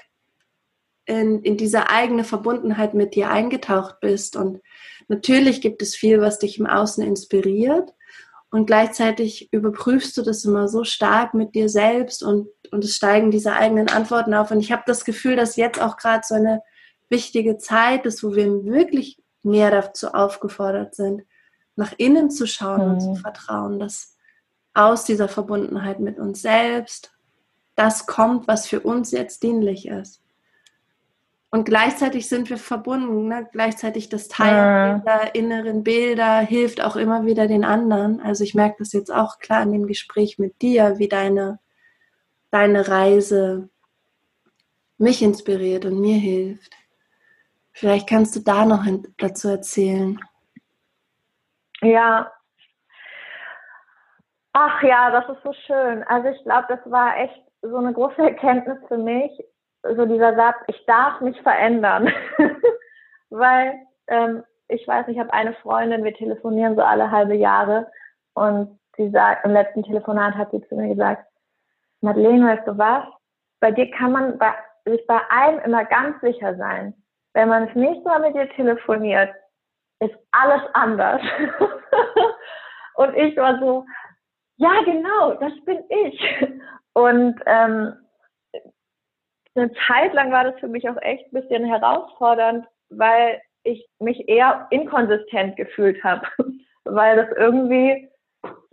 in, 1.05 1.42
in 1.42 1.59
diese 1.59 1.90
eigene 1.90 2.24
Verbundenheit 2.24 2.95
mit 2.95 3.14
dir 3.14 3.30
eingetaucht 3.30 4.01
bist. 4.01 4.36
Und 4.36 4.62
natürlich 5.09 5.61
gibt 5.61 5.82
es 5.82 5.95
viel, 5.95 6.22
was 6.22 6.38
dich 6.38 6.59
im 6.59 6.66
Außen 6.66 7.05
inspiriert. 7.05 7.92
Und 8.55 8.66
gleichzeitig 8.66 9.52
überprüfst 9.52 10.16
du 10.16 10.22
das 10.22 10.44
immer 10.44 10.68
so 10.68 10.84
stark 10.84 11.34
mit 11.34 11.57
dir 11.57 11.68
selbst 11.68 12.22
und, 12.22 12.46
und 12.70 12.84
es 12.84 12.94
steigen 12.94 13.32
diese 13.32 13.55
eigenen 13.55 13.88
Antworten 13.88 14.32
auf. 14.32 14.52
Und 14.52 14.61
ich 14.61 14.70
habe 14.70 14.84
das 14.86 15.05
Gefühl, 15.05 15.34
dass 15.34 15.57
jetzt 15.57 15.82
auch 15.82 15.96
gerade 15.96 16.22
so 16.24 16.36
eine 16.36 16.62
wichtige 17.09 17.59
Zeit 17.59 18.07
ist, 18.07 18.22
wo 18.22 18.36
wir 18.36 18.64
wirklich 18.64 19.20
mehr 19.42 19.72
dazu 19.72 20.14
aufgefordert 20.14 20.94
sind, 20.94 21.22
nach 21.74 21.94
innen 21.96 22.30
zu 22.30 22.46
schauen 22.46 22.84
mhm. 22.84 22.90
und 22.92 23.00
zu 23.00 23.09
mhm. 23.09 23.16
vertrauen, 23.16 23.80
dass 23.80 24.16
aus 24.72 25.05
dieser 25.05 25.26
Verbundenheit 25.26 25.98
mit 25.98 26.20
uns 26.20 26.40
selbst 26.40 27.12
das 27.74 28.07
kommt, 28.07 28.46
was 28.46 28.68
für 28.68 28.78
uns 28.78 29.11
jetzt 29.11 29.42
dienlich 29.42 29.88
ist. 29.88 30.22
Und 31.55 31.66
gleichzeitig 31.66 32.28
sind 32.28 32.50
wir 32.50 32.57
verbunden. 32.59 33.28
Ne? 33.28 33.48
Gleichzeitig 33.52 34.09
das 34.09 34.26
Teilen 34.26 35.02
dieser 35.02 35.36
inneren 35.36 35.84
Bilder 35.84 36.40
hilft 36.40 36.82
auch 36.82 36.96
immer 36.96 37.26
wieder 37.26 37.46
den 37.46 37.64
anderen. 37.64 38.20
Also 38.20 38.42
ich 38.42 38.57
merke 38.57 38.78
das 38.80 38.92
jetzt 38.92 39.14
auch 39.14 39.38
klar 39.38 39.62
in 39.62 39.70
dem 39.70 39.86
Gespräch 39.86 40.36
mit 40.40 40.61
dir, 40.62 40.98
wie 40.98 41.07
deine, 41.09 41.61
deine 42.50 42.88
Reise 42.88 43.68
mich 44.98 45.22
inspiriert 45.22 45.84
und 45.84 46.00
mir 46.00 46.16
hilft. 46.16 46.72
Vielleicht 47.70 48.09
kannst 48.09 48.34
du 48.34 48.40
da 48.40 48.64
noch 48.64 48.84
dazu 49.18 49.48
erzählen. 49.48 50.18
Ja. 51.82 52.32
Ach 54.55 54.82
ja, 54.82 55.12
das 55.12 55.36
ist 55.36 55.44
so 55.44 55.52
schön. 55.68 56.02
Also 56.09 56.30
ich 56.30 56.42
glaube, 56.42 56.66
das 56.68 56.80
war 56.90 57.16
echt 57.16 57.40
so 57.62 57.76
eine 57.76 57.92
große 57.92 58.22
Erkenntnis 58.22 58.78
für 58.88 58.98
mich, 58.98 59.30
so 59.97 60.07
dieser 60.07 60.35
Satz, 60.35 60.57
ich 60.66 60.85
darf 60.87 61.20
mich 61.20 61.41
verändern. 61.43 62.11
Weil 63.30 63.74
ähm, 64.09 64.45
ich 64.68 64.87
weiß, 64.87 65.09
ich 65.09 65.18
habe 65.18 65.32
eine 65.32 65.55
Freundin, 65.55 66.05
wir 66.05 66.14
telefonieren 66.14 66.76
so 66.76 66.82
alle 66.82 67.11
halbe 67.11 67.35
Jahre 67.35 67.91
und 68.35 68.78
sie 68.97 69.11
sagt, 69.11 69.45
im 69.45 69.53
letzten 69.53 69.82
Telefonat 69.82 70.35
hat 70.35 70.51
sie 70.51 70.66
zu 70.68 70.74
mir 70.74 70.89
gesagt, 70.89 71.26
Madeleine, 72.01 72.47
weißt 72.47 72.68
du 72.68 72.78
was? 72.78 73.05
Bei 73.61 73.70
dir 73.70 73.91
kann 73.91 74.12
man 74.12 74.39
bei, 74.39 74.53
sich 74.85 75.07
bei 75.07 75.20
allem 75.30 75.59
immer 75.61 75.85
ganz 75.85 76.20
sicher 76.20 76.57
sein. 76.57 76.95
Wenn 77.32 77.49
man 77.49 77.66
das 77.66 77.74
nächste 77.74 78.05
Mal 78.05 78.20
mit 78.20 78.35
dir 78.35 78.49
telefoniert, 78.51 79.35
ist 80.01 80.14
alles 80.32 80.62
anders. 80.74 81.22
und 82.95 83.14
ich 83.16 83.37
war 83.37 83.59
so, 83.59 83.85
ja, 84.57 84.82
genau, 84.85 85.35
das 85.35 85.53
bin 85.64 85.82
ich. 85.89 86.47
Und 86.93 87.41
ähm, 87.47 87.95
eine 89.55 89.72
Zeit 89.86 90.12
lang 90.14 90.32
war 90.32 90.44
das 90.44 90.59
für 90.61 90.68
mich 90.68 90.88
auch 90.88 91.00
echt 91.00 91.26
ein 91.32 91.40
bisschen 91.40 91.64
herausfordernd, 91.64 92.66
weil 92.90 93.40
ich 93.62 93.88
mich 93.98 94.28
eher 94.28 94.66
inkonsistent 94.70 95.57
gefühlt 95.57 96.02
habe, 96.05 96.26
weil 96.84 97.16
das 97.16 97.36
irgendwie 97.36 98.09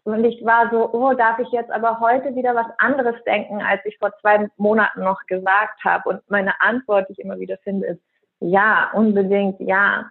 und 0.03 0.23
ich 0.25 0.43
war 0.43 0.69
so, 0.71 0.91
oh, 0.93 1.13
darf 1.13 1.37
ich 1.37 1.49
jetzt 1.49 1.69
aber 1.69 1.99
heute 1.99 2.35
wieder 2.35 2.55
was 2.55 2.65
anderes 2.79 3.23
denken, 3.23 3.61
als 3.61 3.85
ich 3.85 3.97
vor 3.99 4.11
zwei 4.19 4.49
Monaten 4.57 5.03
noch 5.03 5.19
gesagt 5.27 5.83
habe? 5.83 6.09
Und 6.09 6.29
meine 6.29 6.59
Antwort, 6.59 7.07
die 7.07 7.13
ich 7.13 7.19
immer 7.19 7.39
wieder 7.39 7.57
finde, 7.59 7.85
ist 7.87 8.01
ja, 8.39 8.89
unbedingt 8.93 9.59
ja. 9.59 10.09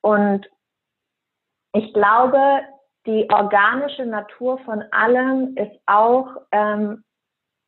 Und 0.00 0.50
ich 1.72 1.94
glaube, 1.94 2.62
die 3.06 3.28
organische 3.30 4.04
Natur 4.04 4.58
von 4.64 4.82
allem 4.90 5.56
ist 5.56 5.80
auch 5.86 6.28
ähm, 6.50 7.04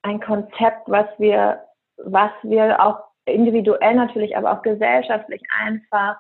ein 0.03 0.20
Konzept, 0.20 0.88
was 0.88 1.07
wir, 1.18 1.64
was 2.05 2.30
wir 2.42 2.82
auch 2.82 3.05
individuell 3.24 3.94
natürlich, 3.94 4.36
aber 4.36 4.53
auch 4.53 4.62
gesellschaftlich 4.62 5.42
einfach 5.61 6.16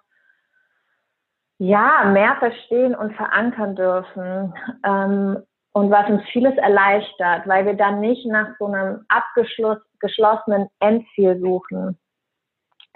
ja, 1.58 2.04
mehr 2.06 2.36
verstehen 2.38 2.94
und 2.94 3.14
verankern 3.14 3.76
dürfen. 3.76 4.54
Ähm, 4.84 5.42
und 5.74 5.90
was 5.90 6.08
uns 6.08 6.22
vieles 6.32 6.56
erleichtert, 6.58 7.46
weil 7.46 7.64
wir 7.64 7.74
dann 7.74 8.00
nicht 8.00 8.26
nach 8.26 8.48
so 8.58 8.66
einem 8.66 9.06
abgeschlossenen 9.08 10.68
Endziel 10.80 11.40
suchen. 11.40 11.98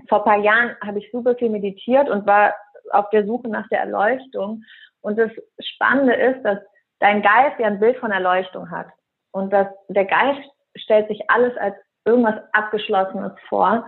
Vor 0.09 0.19
ein 0.19 0.25
paar 0.25 0.45
Jahren 0.45 0.77
habe 0.85 0.99
ich 0.99 1.11
super 1.11 1.35
viel 1.37 1.49
meditiert 1.49 2.11
und 2.11 2.27
war 2.27 2.55
auf 2.91 3.09
der 3.11 3.25
Suche 3.25 3.49
nach 3.49 3.67
der 3.69 3.81
Erleuchtung. 3.81 4.63
Und 5.01 5.19
das 5.19 5.31
Spannende 5.61 6.15
ist, 6.15 6.43
dass 6.43 6.59
dein 6.99 7.23
Geist 7.23 7.59
ja 7.59 7.69
ein 7.69 7.81
Bild 7.81 7.97
von 7.99 8.11
Erleuchtung 8.11 8.71
hat. 8.71 8.89
Und 9.33 9.53
dass 9.53 9.69
der 9.89 10.05
Geist 10.05 10.43
stellt 10.77 11.09
sich 11.09 11.31
alles 11.31 11.57
als 11.57 11.77
irgendwas 12.07 12.41
Abgeschlossenes 12.53 13.33
vor 13.49 13.85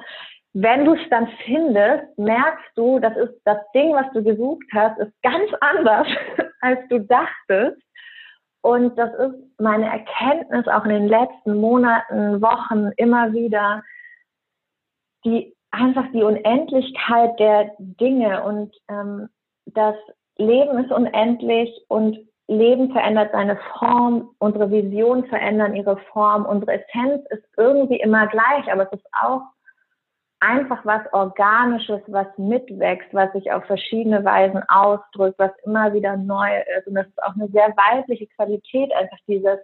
wenn 0.55 0.85
du 0.85 0.95
es 0.95 1.11
dann 1.11 1.29
findest, 1.45 2.19
merkst 2.19 2.71
du, 2.75 2.99
das 2.99 3.16
ist 3.16 3.41
das 3.45 3.59
Ding, 3.75 3.93
was 3.93 4.11
du 4.12 4.23
gesucht 4.23 4.66
hast, 4.73 4.99
ist 4.99 5.12
ganz 5.23 5.51
anders, 5.61 6.07
als 6.61 6.81
du 6.89 7.01
dachtest. 7.01 7.81
Und 8.61 8.99
das 8.99 9.11
ist 9.14 9.61
meine 9.61 9.87
Erkenntnis 9.87 10.66
auch 10.66 10.85
in 10.85 10.91
den 10.91 11.09
letzten 11.09 11.61
Monaten, 11.61 12.43
Wochen 12.43 12.91
immer 12.97 13.33
wieder, 13.33 13.83
die 15.25 15.55
einfach 15.71 16.11
die 16.12 16.23
Unendlichkeit 16.23 17.39
der 17.39 17.71
Dinge 17.79 18.43
und 18.43 18.75
ähm, 18.89 19.29
das 19.66 19.95
Leben 20.39 20.79
ist 20.85 20.91
unendlich 20.91 21.71
und 21.89 22.19
Leben 22.49 22.90
verändert 22.92 23.30
seine 23.32 23.57
Form, 23.78 24.30
unsere 24.38 24.70
Visionen 24.70 25.26
verändern 25.26 25.76
ihre 25.76 25.99
Form, 26.12 26.46
unsere 26.46 26.82
Essenz 26.82 27.24
ist 27.30 27.44
irgendwie 27.57 28.01
immer 28.01 28.26
gleich, 28.26 28.72
aber 28.72 28.84
es 28.84 28.99
ist 28.99 29.07
auch 29.12 29.42
einfach 30.40 30.84
was 30.84 31.03
Organisches, 31.12 32.01
was 32.07 32.26
mitwächst, 32.38 33.12
was 33.12 33.32
sich 33.32 33.53
auf 33.53 33.64
verschiedene 33.64 34.24
Weisen 34.24 34.62
ausdrückt, 34.68 35.38
was 35.38 35.51
immer 35.64 35.92
wieder 35.92 36.16
neu 36.16 36.62
ist. 36.78 36.86
Und 36.86 36.94
das 36.94 37.07
ist 37.07 37.22
auch 37.22 37.34
eine 37.34 37.49
sehr 37.49 37.74
weibliche 37.76 38.26
Qualität, 38.28 38.92
einfach 38.94 39.18
dieses 39.26 39.59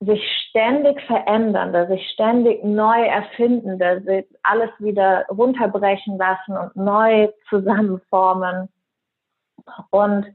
sich 0.00 0.22
ständig 0.50 1.00
verändernde, 1.02 1.86
sich 1.86 2.06
ständig 2.10 2.62
neu 2.62 3.06
erfindende, 3.06 4.26
alles 4.42 4.70
wieder 4.78 5.24
runterbrechen 5.30 6.18
lassen 6.18 6.56
und 6.56 6.76
neu 6.76 7.28
zusammenformen. 7.48 8.68
Und 9.90 10.26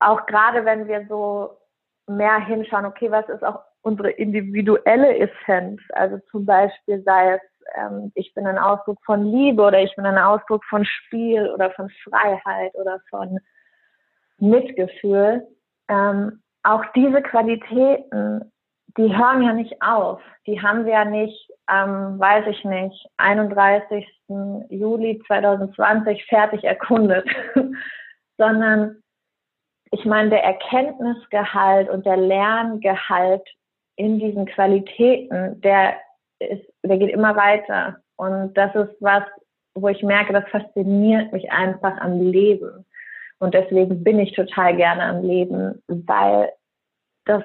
auch 0.00 0.26
gerade 0.26 0.64
wenn 0.64 0.88
wir 0.88 1.06
so 1.08 1.58
mehr 2.06 2.38
hinschauen, 2.38 2.86
okay, 2.86 3.10
was 3.10 3.28
ist 3.28 3.44
auch 3.44 3.60
unsere 3.82 4.10
individuelle 4.10 5.18
Essenz? 5.18 5.80
Also 5.90 6.18
zum 6.30 6.46
Beispiel 6.46 7.02
sei 7.04 7.34
es 7.34 7.40
ähm, 7.74 8.12
ich 8.14 8.32
bin 8.34 8.46
ein 8.46 8.58
Ausdruck 8.58 8.98
von 9.04 9.24
Liebe 9.24 9.62
oder 9.62 9.80
ich 9.82 9.94
bin 9.96 10.06
ein 10.06 10.18
Ausdruck 10.18 10.64
von 10.64 10.84
Spiel 10.84 11.48
oder 11.50 11.70
von 11.72 11.90
Freiheit 12.04 12.74
oder 12.74 13.00
von 13.10 13.38
Mitgefühl. 14.38 15.46
Ähm, 15.88 16.42
auch 16.62 16.84
diese 16.94 17.22
Qualitäten, 17.22 18.52
die 18.96 19.16
hören 19.16 19.42
ja 19.42 19.52
nicht 19.52 19.80
auf. 19.82 20.20
Die 20.46 20.60
haben 20.60 20.84
wir 20.84 20.92
ja 20.92 21.04
nicht, 21.04 21.50
ähm, 21.70 22.18
weiß 22.18 22.46
ich 22.48 22.64
nicht, 22.64 23.06
31. 23.18 24.06
Juli 24.70 25.22
2020 25.26 26.24
fertig 26.26 26.64
erkundet, 26.64 27.28
sondern 28.38 29.02
ich 29.90 30.04
meine, 30.04 30.30
der 30.30 30.42
Erkenntnisgehalt 30.42 31.88
und 31.88 32.06
der 32.06 32.16
Lerngehalt 32.16 33.46
in 33.96 34.18
diesen 34.18 34.46
Qualitäten, 34.46 35.60
der 35.60 35.96
ist, 36.38 36.64
der 36.82 36.98
geht 36.98 37.10
immer 37.10 37.36
weiter. 37.36 37.98
Und 38.16 38.54
das 38.54 38.74
ist 38.74 38.96
was, 39.00 39.22
wo 39.74 39.88
ich 39.88 40.02
merke, 40.02 40.32
das 40.32 40.48
fasziniert 40.50 41.32
mich 41.32 41.50
einfach 41.50 41.98
am 41.98 42.20
Leben. 42.20 42.84
Und 43.38 43.54
deswegen 43.54 44.02
bin 44.02 44.18
ich 44.18 44.32
total 44.32 44.76
gerne 44.76 45.02
am 45.02 45.22
Leben, 45.22 45.82
weil 45.86 46.50
das, 47.26 47.42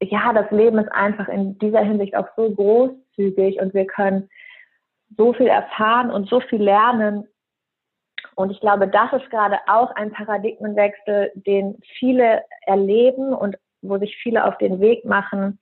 ja, 0.00 0.32
das 0.32 0.50
Leben 0.50 0.78
ist 0.78 0.92
einfach 0.92 1.28
in 1.28 1.58
dieser 1.58 1.80
Hinsicht 1.80 2.14
auch 2.16 2.28
so 2.36 2.50
großzügig 2.50 3.60
und 3.60 3.74
wir 3.74 3.86
können 3.86 4.28
so 5.16 5.32
viel 5.32 5.48
erfahren 5.48 6.10
und 6.10 6.28
so 6.28 6.40
viel 6.40 6.62
lernen. 6.62 7.26
Und 8.34 8.50
ich 8.50 8.60
glaube, 8.60 8.88
das 8.88 9.12
ist 9.12 9.30
gerade 9.30 9.58
auch 9.66 9.94
ein 9.96 10.12
Paradigmenwechsel, 10.12 11.32
den 11.34 11.78
viele 11.98 12.42
erleben 12.66 13.34
und 13.34 13.56
wo 13.82 13.98
sich 13.98 14.16
viele 14.22 14.44
auf 14.44 14.56
den 14.58 14.80
Weg 14.80 15.04
machen, 15.04 15.58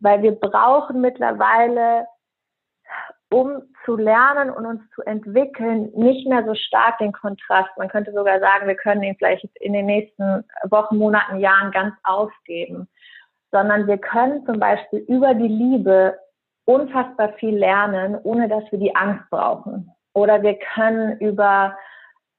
weil 0.00 0.22
wir 0.22 0.32
brauchen 0.32 1.00
mittlerweile, 1.00 2.06
um 3.30 3.62
zu 3.84 3.96
lernen 3.96 4.50
und 4.50 4.66
uns 4.66 4.82
zu 4.94 5.02
entwickeln, 5.02 5.90
nicht 5.94 6.26
mehr 6.26 6.44
so 6.44 6.54
stark 6.54 6.98
den 6.98 7.12
Kontrast. 7.12 7.70
Man 7.76 7.88
könnte 7.88 8.12
sogar 8.12 8.40
sagen, 8.40 8.66
wir 8.66 8.74
können 8.74 9.02
ihn 9.02 9.14
vielleicht 9.16 9.44
in 9.60 9.72
den 9.72 9.86
nächsten 9.86 10.44
Wochen, 10.68 10.96
Monaten, 10.96 11.38
Jahren 11.38 11.70
ganz 11.70 11.94
aufgeben, 12.02 12.88
sondern 13.52 13.86
wir 13.86 13.98
können 13.98 14.44
zum 14.46 14.58
Beispiel 14.58 15.00
über 15.00 15.34
die 15.34 15.48
Liebe 15.48 16.18
unfassbar 16.64 17.32
viel 17.34 17.56
lernen, 17.56 18.18
ohne 18.24 18.48
dass 18.48 18.64
wir 18.72 18.78
die 18.78 18.94
Angst 18.96 19.28
brauchen. 19.30 19.92
Oder 20.12 20.42
wir 20.42 20.58
können 20.74 21.18
über 21.18 21.76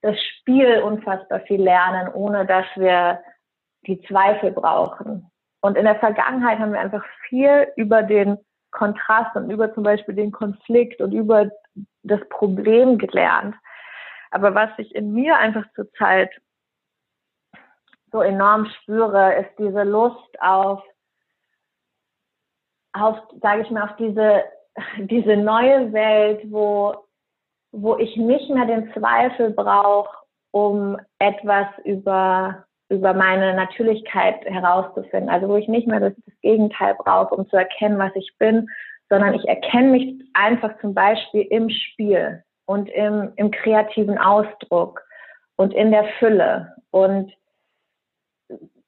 das 0.02 0.16
Spiel 0.20 0.80
unfassbar 0.80 1.40
viel 1.40 1.62
lernen, 1.62 2.12
ohne 2.12 2.44
dass 2.44 2.66
wir 2.76 3.22
die 3.86 4.00
Zweifel 4.02 4.52
brauchen. 4.52 5.30
Und 5.60 5.76
in 5.76 5.84
der 5.84 5.98
Vergangenheit 5.98 6.58
haben 6.58 6.72
wir 6.72 6.80
einfach 6.80 7.04
viel 7.28 7.72
über 7.76 8.02
den 8.02 8.36
Kontrast 8.72 9.36
und 9.36 9.50
über 9.50 9.72
zum 9.74 9.84
Beispiel 9.84 10.14
den 10.14 10.32
Konflikt 10.32 11.00
und 11.00 11.12
über 11.12 11.50
das 12.02 12.20
Problem 12.28 12.98
gelernt. 12.98 13.54
Aber 14.30 14.54
was 14.54 14.70
ich 14.78 14.94
in 14.94 15.12
mir 15.12 15.36
einfach 15.36 15.64
zurzeit 15.74 16.30
so 18.10 18.22
enorm 18.22 18.66
spüre, 18.66 19.34
ist 19.36 19.50
diese 19.58 19.84
Lust 19.84 20.40
auf, 20.40 20.82
auf, 22.92 23.18
sage 23.40 23.62
ich 23.62 23.70
mal, 23.70 23.84
auf 23.84 23.96
diese, 23.96 24.42
diese 24.98 25.36
neue 25.36 25.92
Welt, 25.92 26.42
wo, 26.50 27.06
wo 27.72 27.96
ich 27.96 28.16
nicht 28.16 28.50
mehr 28.50 28.66
den 28.66 28.92
Zweifel 28.92 29.50
brauche, 29.50 30.14
um 30.52 30.98
etwas 31.18 31.66
über 31.84 32.64
über 32.92 33.14
meine 33.14 33.54
Natürlichkeit 33.54 34.44
herauszufinden. 34.44 35.30
Also 35.30 35.48
wo 35.48 35.56
ich 35.56 35.66
nicht 35.66 35.88
mehr 35.88 35.98
das, 35.98 36.12
das 36.26 36.34
Gegenteil 36.42 36.94
brauche, 36.98 37.34
um 37.34 37.48
zu 37.48 37.56
erkennen, 37.56 37.98
was 37.98 38.14
ich 38.14 38.30
bin, 38.38 38.68
sondern 39.08 39.34
ich 39.34 39.48
erkenne 39.48 39.90
mich 39.90 40.22
einfach 40.34 40.78
zum 40.80 40.92
Beispiel 40.94 41.42
im 41.42 41.70
Spiel 41.70 42.44
und 42.66 42.90
im, 42.90 43.32
im 43.36 43.50
kreativen 43.50 44.18
Ausdruck 44.18 45.02
und 45.56 45.72
in 45.72 45.90
der 45.90 46.04
Fülle. 46.18 46.76
Und 46.90 47.32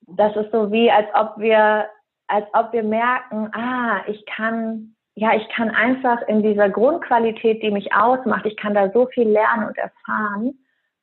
das 0.07 0.37
ist 0.37 0.53
so 0.53 0.71
wie, 0.71 0.91
als 0.91 1.09
ob 1.15 1.39
wir, 1.39 1.87
als 2.27 2.47
ob 2.53 2.73
wir 2.73 2.83
merken, 2.83 3.51
ah, 3.55 4.03
ich 4.07 4.25
kann, 4.27 4.94
ja, 5.17 5.35
ich 5.35 5.49
kann 5.49 5.71
einfach 5.71 6.23
in 6.23 6.43
dieser 6.43 6.69
Grundqualität, 6.69 7.63
die 7.63 7.71
mich 7.71 7.93
ausmacht, 7.95 8.47
ich 8.47 8.57
kann 8.57 8.75
da 8.75 8.91
so 8.91 9.07
viel 9.07 9.29
lernen 9.29 9.69
und 9.69 9.79
erfahren, 9.79 10.59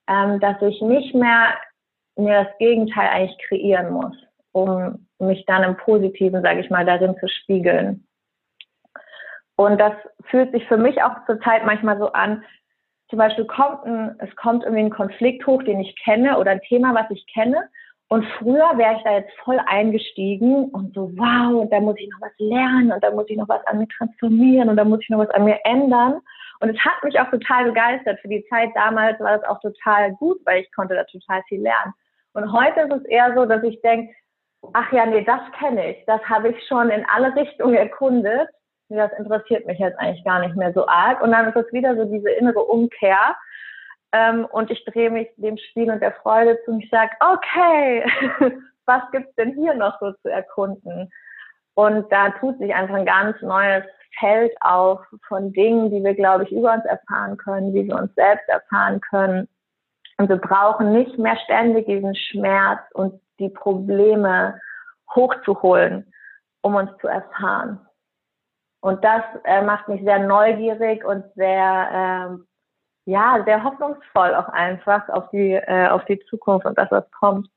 ähm, 0.07 0.39
dass 0.39 0.61
ich 0.61 0.81
nicht 0.81 1.15
mehr 1.15 1.53
mir 2.17 2.43
das 2.43 2.57
Gegenteil 2.57 3.07
eigentlich 3.07 3.39
kreieren 3.47 3.91
muss, 3.91 4.15
um 4.51 5.07
mich 5.19 5.45
dann 5.45 5.63
im 5.63 5.77
Positiven, 5.77 6.41
sage 6.41 6.59
ich 6.59 6.69
mal, 6.69 6.85
darin 6.85 7.15
zu 7.19 7.27
spiegeln. 7.27 8.05
Und 9.55 9.79
das 9.79 9.93
fühlt 10.25 10.51
sich 10.51 10.67
für 10.67 10.77
mich 10.77 11.01
auch 11.03 11.25
zurzeit 11.25 11.65
manchmal 11.65 11.97
so 11.97 12.11
an, 12.11 12.43
zum 13.09 13.19
Beispiel 13.19 13.45
kommt 13.45 13.85
ein, 13.85 14.15
es 14.19 14.33
kommt 14.37 14.63
irgendwie 14.63 14.83
ein 14.83 14.89
Konflikt 14.89 15.45
hoch, 15.45 15.61
den 15.63 15.81
ich 15.81 15.95
kenne 16.03 16.37
oder 16.39 16.51
ein 16.51 16.61
Thema, 16.61 16.95
was 16.95 17.11
ich 17.11 17.25
kenne. 17.27 17.69
Und 18.11 18.25
früher 18.39 18.77
wäre 18.77 18.97
ich 18.97 19.03
da 19.03 19.13
jetzt 19.13 19.31
voll 19.39 19.57
eingestiegen 19.67 20.65
und 20.71 20.93
so, 20.93 21.13
wow, 21.15 21.61
und 21.61 21.71
da 21.71 21.79
muss 21.79 21.95
ich 21.97 22.09
noch 22.09 22.19
was 22.19 22.33
lernen 22.39 22.91
und 22.91 23.01
da 23.01 23.09
muss 23.09 23.29
ich 23.29 23.37
noch 23.37 23.47
was 23.47 23.65
an 23.67 23.77
mir 23.77 23.87
transformieren 23.87 24.67
und 24.67 24.75
da 24.75 24.83
muss 24.83 24.99
ich 25.01 25.07
noch 25.07 25.19
was 25.19 25.29
an 25.29 25.45
mir 25.45 25.57
ändern. 25.63 26.19
Und 26.59 26.71
es 26.71 26.79
hat 26.83 27.01
mich 27.05 27.17
auch 27.17 27.31
total 27.31 27.67
begeistert. 27.69 28.19
Für 28.19 28.27
die 28.27 28.45
Zeit 28.49 28.71
damals 28.75 29.17
war 29.21 29.37
das 29.37 29.47
auch 29.47 29.61
total 29.61 30.11
gut, 30.15 30.39
weil 30.43 30.61
ich 30.61 30.69
konnte 30.73 30.95
da 30.95 31.05
total 31.05 31.41
viel 31.47 31.61
lernen. 31.61 31.93
Und 32.33 32.51
heute 32.51 32.81
ist 32.81 32.91
es 32.91 33.05
eher 33.05 33.33
so, 33.33 33.45
dass 33.45 33.63
ich 33.63 33.81
denke, 33.81 34.13
ach 34.73 34.91
ja, 34.91 35.05
nee, 35.05 35.23
das 35.23 35.39
kenne 35.57 35.91
ich. 35.91 36.05
Das 36.05 36.21
habe 36.23 36.49
ich 36.49 36.67
schon 36.67 36.89
in 36.89 37.05
alle 37.05 37.33
Richtungen 37.33 37.75
erkundet. 37.75 38.49
Das 38.89 39.13
interessiert 39.17 39.65
mich 39.67 39.79
jetzt 39.79 39.97
eigentlich 39.97 40.25
gar 40.25 40.41
nicht 40.41 40.57
mehr 40.57 40.73
so 40.73 40.85
arg. 40.85 41.21
Und 41.21 41.31
dann 41.31 41.47
ist 41.47 41.55
es 41.55 41.71
wieder 41.71 41.95
so 41.95 42.03
diese 42.03 42.29
innere 42.31 42.59
Umkehr. 42.59 43.37
Ähm, 44.13 44.45
und 44.45 44.69
ich 44.71 44.83
drehe 44.85 45.09
mich 45.09 45.29
dem 45.37 45.57
Spiel 45.57 45.89
und 45.89 46.01
der 46.01 46.13
Freude 46.13 46.59
zu 46.65 46.71
und 46.71 46.83
ich 46.83 46.89
sage, 46.89 47.11
okay, 47.19 48.05
was 48.85 49.01
gibt's 49.11 49.33
denn 49.35 49.53
hier 49.53 49.73
noch 49.73 49.99
so 49.99 50.11
zu 50.21 50.29
erkunden? 50.29 51.09
Und 51.75 52.11
da 52.11 52.31
tut 52.31 52.57
sich 52.59 52.73
einfach 52.73 52.95
ein 52.95 53.05
ganz 53.05 53.41
neues 53.41 53.83
Feld 54.19 54.51
auf 54.61 54.99
von 55.27 55.53
Dingen, 55.53 55.89
die 55.89 56.03
wir, 56.03 56.13
glaube 56.13 56.43
ich, 56.43 56.51
über 56.51 56.73
uns 56.73 56.85
erfahren 56.85 57.37
können, 57.37 57.73
wie 57.73 57.87
wir 57.87 57.95
uns 57.95 58.13
selbst 58.15 58.47
erfahren 58.49 58.99
können. 58.99 59.47
Und 60.17 60.29
wir 60.29 60.37
brauchen 60.37 60.91
nicht 60.91 61.17
mehr 61.17 61.37
ständig 61.45 61.85
diesen 61.85 62.15
Schmerz 62.15 62.81
und 62.93 63.19
die 63.39 63.49
Probleme 63.49 64.59
hochzuholen, 65.15 66.13
um 66.61 66.75
uns 66.75 66.91
zu 66.99 67.07
erfahren. 67.07 67.79
Und 68.81 69.03
das 69.03 69.23
äh, 69.45 69.61
macht 69.61 69.87
mich 69.87 70.03
sehr 70.03 70.19
neugierig 70.19 71.05
und 71.05 71.23
sehr, 71.35 71.89
ähm, 71.93 72.47
ja, 73.05 73.41
sehr 73.45 73.63
hoffnungsvoll 73.63 74.35
auch 74.35 74.49
einfach 74.49 75.09
auf 75.09 75.29
die, 75.31 75.53
äh, 75.53 75.87
auf 75.89 76.05
die 76.05 76.19
Zukunft 76.29 76.65
und 76.65 76.77
das, 76.77 76.91
was 76.91 77.09
kommt. 77.11 77.49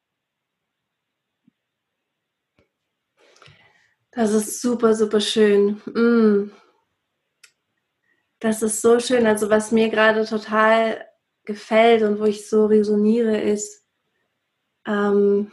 Das 4.12 4.32
ist 4.32 4.62
super, 4.62 4.94
super 4.94 5.20
schön. 5.20 5.82
Mm. 5.86 6.52
Das 8.38 8.62
ist 8.62 8.80
so 8.80 9.00
schön. 9.00 9.26
Also 9.26 9.50
was 9.50 9.72
mir 9.72 9.88
gerade 9.88 10.24
total 10.24 11.04
gefällt 11.44 12.02
und 12.02 12.20
wo 12.20 12.24
ich 12.24 12.48
so 12.48 12.66
resoniere, 12.66 13.40
ist 13.40 13.86
ähm, 14.86 15.50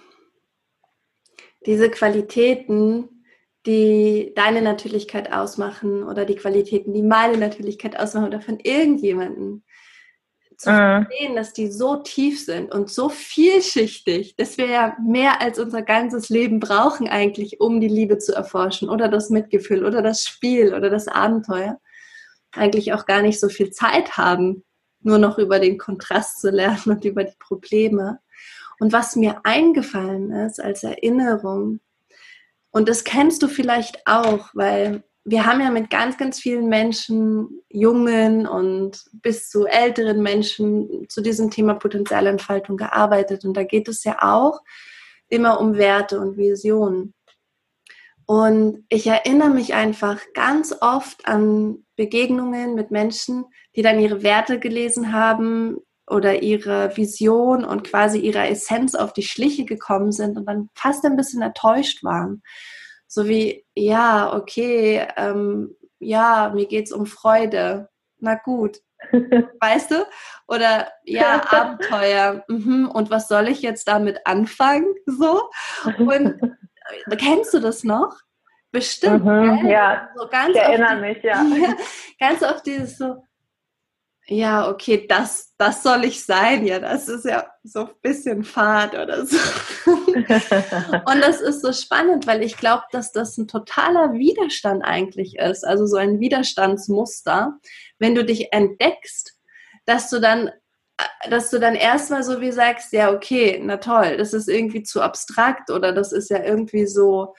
diese 1.65 1.89
Qualitäten, 1.89 3.20
die 3.65 4.33
deine 4.35 4.61
Natürlichkeit 4.61 5.31
ausmachen 5.31 6.03
oder 6.03 6.25
die 6.25 6.35
Qualitäten, 6.35 6.93
die 6.93 7.03
meine 7.03 7.37
Natürlichkeit 7.37 7.99
ausmachen 7.99 8.27
oder 8.27 8.41
von 8.41 8.59
irgendjemanden 8.59 9.63
zu 10.57 10.71
mhm. 10.71 11.05
verstehen, 11.05 11.35
dass 11.35 11.53
die 11.53 11.71
so 11.71 11.97
tief 11.97 12.43
sind 12.43 12.73
und 12.73 12.89
so 12.89 13.09
vielschichtig, 13.09 14.35
dass 14.35 14.57
wir 14.57 14.67
ja 14.67 14.95
mehr 15.03 15.41
als 15.41 15.59
unser 15.59 15.81
ganzes 15.81 16.29
Leben 16.29 16.59
brauchen 16.59 17.07
eigentlich, 17.07 17.59
um 17.59 17.81
die 17.81 17.87
Liebe 17.87 18.17
zu 18.17 18.33
erforschen 18.33 18.89
oder 18.89 19.07
das 19.07 19.29
Mitgefühl 19.29 19.85
oder 19.85 20.01
das 20.01 20.23
Spiel 20.23 20.73
oder 20.73 20.89
das 20.89 21.07
Abenteuer, 21.07 21.79
eigentlich 22.51 22.93
auch 22.93 23.05
gar 23.05 23.21
nicht 23.21 23.39
so 23.39 23.49
viel 23.49 23.71
Zeit 23.71 24.17
haben, 24.17 24.63
nur 25.01 25.17
noch 25.17 25.37
über 25.37 25.59
den 25.59 25.77
Kontrast 25.77 26.41
zu 26.41 26.49
lernen 26.49 26.81
und 26.85 27.05
über 27.05 27.23
die 27.23 27.37
Probleme. 27.39 28.19
Und 28.79 28.93
was 28.93 29.15
mir 29.15 29.41
eingefallen 29.43 30.31
ist 30.31 30.61
als 30.61 30.83
Erinnerung, 30.83 31.79
und 32.71 32.87
das 32.87 33.03
kennst 33.03 33.43
du 33.43 33.47
vielleicht 33.47 34.07
auch, 34.07 34.49
weil 34.53 35.03
wir 35.23 35.45
haben 35.45 35.61
ja 35.61 35.69
mit 35.69 35.89
ganz, 35.89 36.17
ganz 36.17 36.39
vielen 36.39 36.67
Menschen, 36.67 37.61
jungen 37.69 38.47
und 38.47 39.03
bis 39.13 39.49
zu 39.49 39.65
älteren 39.65 40.21
Menschen 40.23 41.05
zu 41.09 41.21
diesem 41.21 41.51
Thema 41.51 41.75
Potenzialentfaltung 41.75 42.77
gearbeitet. 42.77 43.45
Und 43.45 43.55
da 43.55 43.63
geht 43.63 43.87
es 43.87 44.03
ja 44.03 44.17
auch 44.21 44.61
immer 45.27 45.59
um 45.59 45.75
Werte 45.75 46.19
und 46.19 46.37
Visionen. 46.37 47.13
Und 48.25 48.85
ich 48.89 49.05
erinnere 49.07 49.49
mich 49.49 49.73
einfach 49.73 50.19
ganz 50.33 50.73
oft 50.81 51.27
an 51.27 51.85
Begegnungen 51.95 52.73
mit 52.73 52.89
Menschen, 52.89 53.45
die 53.75 53.81
dann 53.81 53.99
ihre 53.99 54.23
Werte 54.23 54.59
gelesen 54.59 55.13
haben 55.13 55.77
oder 56.11 56.43
ihre 56.43 56.95
Vision 56.95 57.65
und 57.65 57.83
quasi 57.83 58.19
ihrer 58.19 58.49
Essenz 58.49 58.93
auf 58.95 59.13
die 59.13 59.23
Schliche 59.23 59.65
gekommen 59.65 60.11
sind 60.11 60.37
und 60.37 60.45
dann 60.45 60.69
fast 60.75 61.05
ein 61.05 61.15
bisschen 61.15 61.41
enttäuscht 61.41 62.03
waren 62.03 62.43
so 63.13 63.27
wie, 63.27 63.65
ja, 63.75 64.33
okay, 64.33 65.05
ähm, 65.17 65.75
ja, 65.99 66.49
mir 66.55 66.65
geht's 66.65 66.93
um 66.93 67.05
Freude. 67.05 67.89
Na 68.19 68.35
gut. 68.35 68.79
weißt 69.11 69.91
du? 69.91 70.07
Oder 70.47 70.87
ja, 71.03 71.41
Abenteuer. 71.51 72.45
Mhm. 72.47 72.89
Und 72.89 73.09
was 73.09 73.27
soll 73.27 73.49
ich 73.49 73.61
jetzt 73.61 73.89
damit 73.89 74.25
anfangen? 74.25 74.95
So. 75.05 75.49
Und 75.97 76.57
äh, 77.09 77.15
kennst 77.17 77.53
du 77.53 77.59
das 77.59 77.83
noch? 77.83 78.17
Bestimmt. 78.71 79.25
Mhm, 79.25 79.67
ja, 79.67 80.09
so 80.15 80.29
ganz 80.29 80.55
ich 80.55 80.61
erinnere 80.61 80.95
die, 80.95 81.01
mich, 81.01 81.23
ja. 81.23 81.45
Ganz 82.17 82.41
oft 82.41 82.65
dieses 82.65 82.97
so, 82.97 83.21
ja, 84.31 84.69
okay, 84.69 85.07
das, 85.07 85.53
das 85.57 85.83
soll 85.83 86.05
ich 86.05 86.23
sein, 86.23 86.65
ja, 86.65 86.79
das 86.79 87.09
ist 87.09 87.25
ja 87.25 87.47
so 87.63 87.81
ein 87.81 87.93
bisschen 88.01 88.45
Fahrt 88.45 88.93
oder 88.93 89.25
so. 89.25 89.37
und 89.85 91.21
das 91.21 91.41
ist 91.41 91.61
so 91.61 91.73
spannend, 91.73 92.27
weil 92.27 92.41
ich 92.41 92.55
glaube, 92.55 92.83
dass 92.93 93.11
das 93.11 93.37
ein 93.37 93.49
totaler 93.49 94.13
Widerstand 94.13 94.85
eigentlich 94.85 95.37
ist, 95.37 95.65
also 95.65 95.85
so 95.85 95.97
ein 95.97 96.21
Widerstandsmuster, 96.21 97.59
wenn 97.99 98.15
du 98.15 98.23
dich 98.23 98.53
entdeckst, 98.53 99.37
dass 99.85 100.09
du 100.09 100.19
dann 100.19 100.49
dass 101.29 101.49
du 101.49 101.59
dann 101.59 101.73
erstmal 101.73 102.23
so 102.23 102.41
wie 102.41 102.51
sagst, 102.51 102.93
ja, 102.93 103.11
okay, 103.11 103.59
na 103.61 103.77
toll, 103.77 104.17
das 104.17 104.33
ist 104.33 104.47
irgendwie 104.47 104.83
zu 104.83 105.01
abstrakt 105.01 105.71
oder 105.71 105.93
das 105.93 106.11
ist 106.11 106.29
ja 106.29 106.43
irgendwie 106.43 106.85
so, 106.85 107.33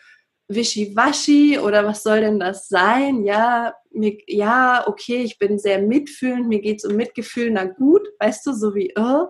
wischiwaschi 0.48 1.58
oder 1.58 1.86
was 1.86 2.02
soll 2.02 2.20
denn 2.20 2.40
das 2.40 2.68
sein? 2.68 3.24
Ja, 3.24 3.74
mir, 3.90 4.16
ja, 4.26 4.84
okay, 4.86 5.22
ich 5.22 5.38
bin 5.38 5.58
sehr 5.58 5.80
mitfühlend, 5.80 6.48
mir 6.48 6.60
geht 6.60 6.78
es 6.78 6.84
um 6.84 6.96
Mitgefühl, 6.96 7.50
na 7.50 7.64
gut, 7.64 8.06
weißt 8.20 8.46
du, 8.46 8.52
so 8.52 8.74
wie, 8.74 8.92
oh. 8.96 9.26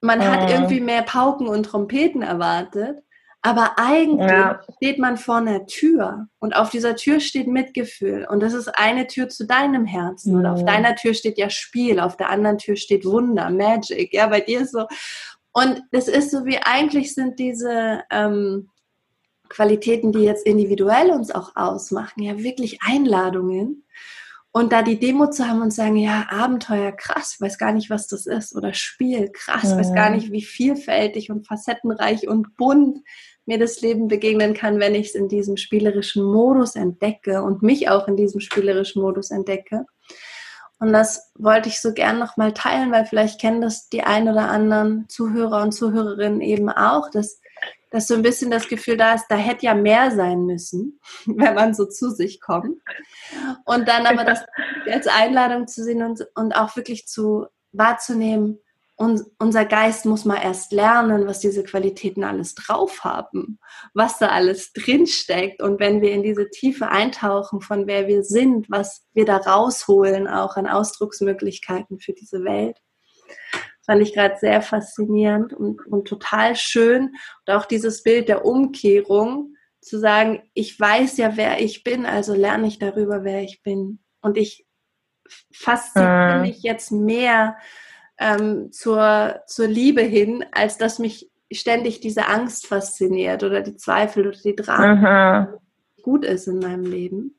man 0.00 0.20
äh. 0.20 0.24
hat 0.24 0.50
irgendwie 0.50 0.80
mehr 0.80 1.02
Pauken 1.02 1.48
und 1.48 1.64
Trompeten 1.64 2.22
erwartet, 2.22 2.98
aber 3.40 3.78
eigentlich 3.78 4.30
ja. 4.30 4.60
steht 4.76 4.98
man 4.98 5.16
vor 5.16 5.36
einer 5.36 5.66
Tür 5.66 6.26
und 6.40 6.56
auf 6.56 6.70
dieser 6.70 6.96
Tür 6.96 7.20
steht 7.20 7.46
Mitgefühl 7.46 8.26
und 8.28 8.40
das 8.42 8.52
ist 8.52 8.68
eine 8.68 9.06
Tür 9.06 9.28
zu 9.28 9.46
deinem 9.46 9.86
Herzen 9.86 10.32
mhm. 10.32 10.38
und 10.40 10.46
auf 10.46 10.64
deiner 10.64 10.96
Tür 10.96 11.14
steht 11.14 11.38
ja 11.38 11.48
Spiel, 11.48 12.00
auf 12.00 12.16
der 12.16 12.30
anderen 12.30 12.58
Tür 12.58 12.76
steht 12.76 13.04
Wunder, 13.04 13.50
Magic, 13.50 14.12
ja, 14.12 14.26
bei 14.26 14.40
dir 14.40 14.62
ist 14.62 14.72
so 14.72 14.86
und 15.52 15.82
das 15.92 16.08
ist 16.08 16.30
so 16.30 16.44
wie 16.46 16.58
eigentlich 16.58 17.14
sind 17.14 17.38
diese 17.38 18.02
ähm, 18.10 18.70
Qualitäten, 19.48 20.12
die 20.12 20.20
jetzt 20.20 20.46
individuell 20.46 21.10
uns 21.10 21.30
auch 21.30 21.56
ausmachen, 21.56 22.22
ja 22.22 22.38
wirklich 22.38 22.80
Einladungen. 22.82 23.84
Und 24.50 24.72
da 24.72 24.82
die 24.82 24.98
Demo 24.98 25.28
zu 25.28 25.46
haben 25.46 25.60
und 25.60 25.72
sagen, 25.72 25.96
ja, 25.96 26.26
Abenteuer, 26.30 26.92
krass, 26.92 27.36
weiß 27.38 27.58
gar 27.58 27.72
nicht, 27.72 27.90
was 27.90 28.08
das 28.08 28.26
ist. 28.26 28.56
Oder 28.56 28.72
Spiel, 28.72 29.30
krass, 29.30 29.76
weiß 29.76 29.94
gar 29.94 30.10
nicht, 30.10 30.32
wie 30.32 30.42
vielfältig 30.42 31.30
und 31.30 31.46
facettenreich 31.46 32.26
und 32.26 32.56
bunt 32.56 32.98
mir 33.44 33.58
das 33.58 33.80
Leben 33.80 34.08
begegnen 34.08 34.54
kann, 34.54 34.80
wenn 34.80 34.94
ich 34.94 35.08
es 35.08 35.14
in 35.14 35.28
diesem 35.28 35.56
spielerischen 35.56 36.24
Modus 36.24 36.76
entdecke 36.76 37.42
und 37.42 37.62
mich 37.62 37.88
auch 37.88 38.08
in 38.08 38.16
diesem 38.16 38.40
spielerischen 38.40 39.02
Modus 39.02 39.30
entdecke. 39.30 39.84
Und 40.80 40.92
das 40.92 41.32
wollte 41.34 41.68
ich 41.68 41.80
so 41.80 41.92
gern 41.92 42.18
nochmal 42.18 42.52
teilen, 42.52 42.92
weil 42.92 43.04
vielleicht 43.04 43.40
kennen 43.40 43.60
das 43.60 43.88
die 43.88 44.02
ein 44.02 44.28
oder 44.28 44.48
anderen 44.48 45.08
Zuhörer 45.08 45.62
und 45.62 45.72
Zuhörerinnen 45.72 46.40
eben 46.40 46.68
auch, 46.68 47.10
dass 47.10 47.40
dass 47.90 48.06
so 48.06 48.14
ein 48.14 48.22
bisschen 48.22 48.50
das 48.50 48.68
Gefühl 48.68 48.96
da 48.96 49.14
ist, 49.14 49.26
da 49.28 49.36
hätte 49.36 49.66
ja 49.66 49.74
mehr 49.74 50.10
sein 50.10 50.44
müssen, 50.44 51.00
wenn 51.26 51.54
man 51.54 51.74
so 51.74 51.86
zu 51.86 52.10
sich 52.10 52.40
kommt. 52.40 52.80
Und 53.64 53.88
dann 53.88 54.06
aber 54.06 54.24
das 54.24 54.44
als 54.90 55.06
Einladung 55.06 55.66
zu 55.66 55.84
sehen 55.84 56.02
und, 56.02 56.26
und 56.34 56.52
auch 56.52 56.76
wirklich 56.76 57.06
zu 57.06 57.46
wahrzunehmen, 57.72 58.58
und 59.00 59.22
unser 59.38 59.64
Geist 59.64 60.06
muss 60.06 60.24
mal 60.24 60.42
erst 60.42 60.72
lernen, 60.72 61.28
was 61.28 61.38
diese 61.38 61.62
Qualitäten 61.62 62.24
alles 62.24 62.56
drauf 62.56 63.04
haben, 63.04 63.60
was 63.94 64.18
da 64.18 64.30
alles 64.30 64.72
drinsteckt. 64.72 65.62
Und 65.62 65.78
wenn 65.78 66.02
wir 66.02 66.10
in 66.10 66.24
diese 66.24 66.50
Tiefe 66.50 66.88
eintauchen, 66.88 67.60
von 67.60 67.86
wer 67.86 68.08
wir 68.08 68.24
sind, 68.24 68.68
was 68.68 69.06
wir 69.14 69.24
da 69.24 69.36
rausholen, 69.36 70.26
auch 70.26 70.56
an 70.56 70.66
Ausdrucksmöglichkeiten 70.66 72.00
für 72.00 72.12
diese 72.12 72.42
Welt, 72.42 72.80
fand 73.88 74.02
ich 74.02 74.12
gerade 74.12 74.36
sehr 74.38 74.60
faszinierend 74.60 75.54
und, 75.54 75.86
und 75.86 76.06
total 76.06 76.54
schön. 76.56 77.14
Und 77.46 77.54
auch 77.54 77.64
dieses 77.64 78.02
Bild 78.02 78.28
der 78.28 78.44
Umkehrung, 78.44 79.54
zu 79.80 79.98
sagen, 79.98 80.42
ich 80.54 80.78
weiß 80.78 81.16
ja, 81.18 81.36
wer 81.36 81.60
ich 81.60 81.84
bin, 81.84 82.06
also 82.06 82.34
lerne 82.34 82.66
ich 82.66 82.78
darüber, 82.78 83.24
wer 83.24 83.42
ich 83.42 83.62
bin. 83.62 84.00
Und 84.20 84.36
ich 84.36 84.66
fasziniere 85.52 86.40
mich 86.40 86.62
jetzt 86.62 86.90
mehr 86.90 87.56
ähm, 88.18 88.72
zur, 88.72 89.40
zur 89.46 89.66
Liebe 89.66 90.02
hin, 90.02 90.44
als 90.52 90.78
dass 90.78 90.98
mich 90.98 91.30
ständig 91.50 92.00
diese 92.00 92.26
Angst 92.26 92.66
fasziniert 92.66 93.42
oder 93.42 93.62
die 93.62 93.76
Zweifel 93.76 94.26
oder 94.26 94.38
die 94.38 94.56
Drama 94.56 95.54
gut 96.02 96.24
ist 96.24 96.46
in 96.46 96.58
meinem 96.58 96.84
Leben, 96.84 97.38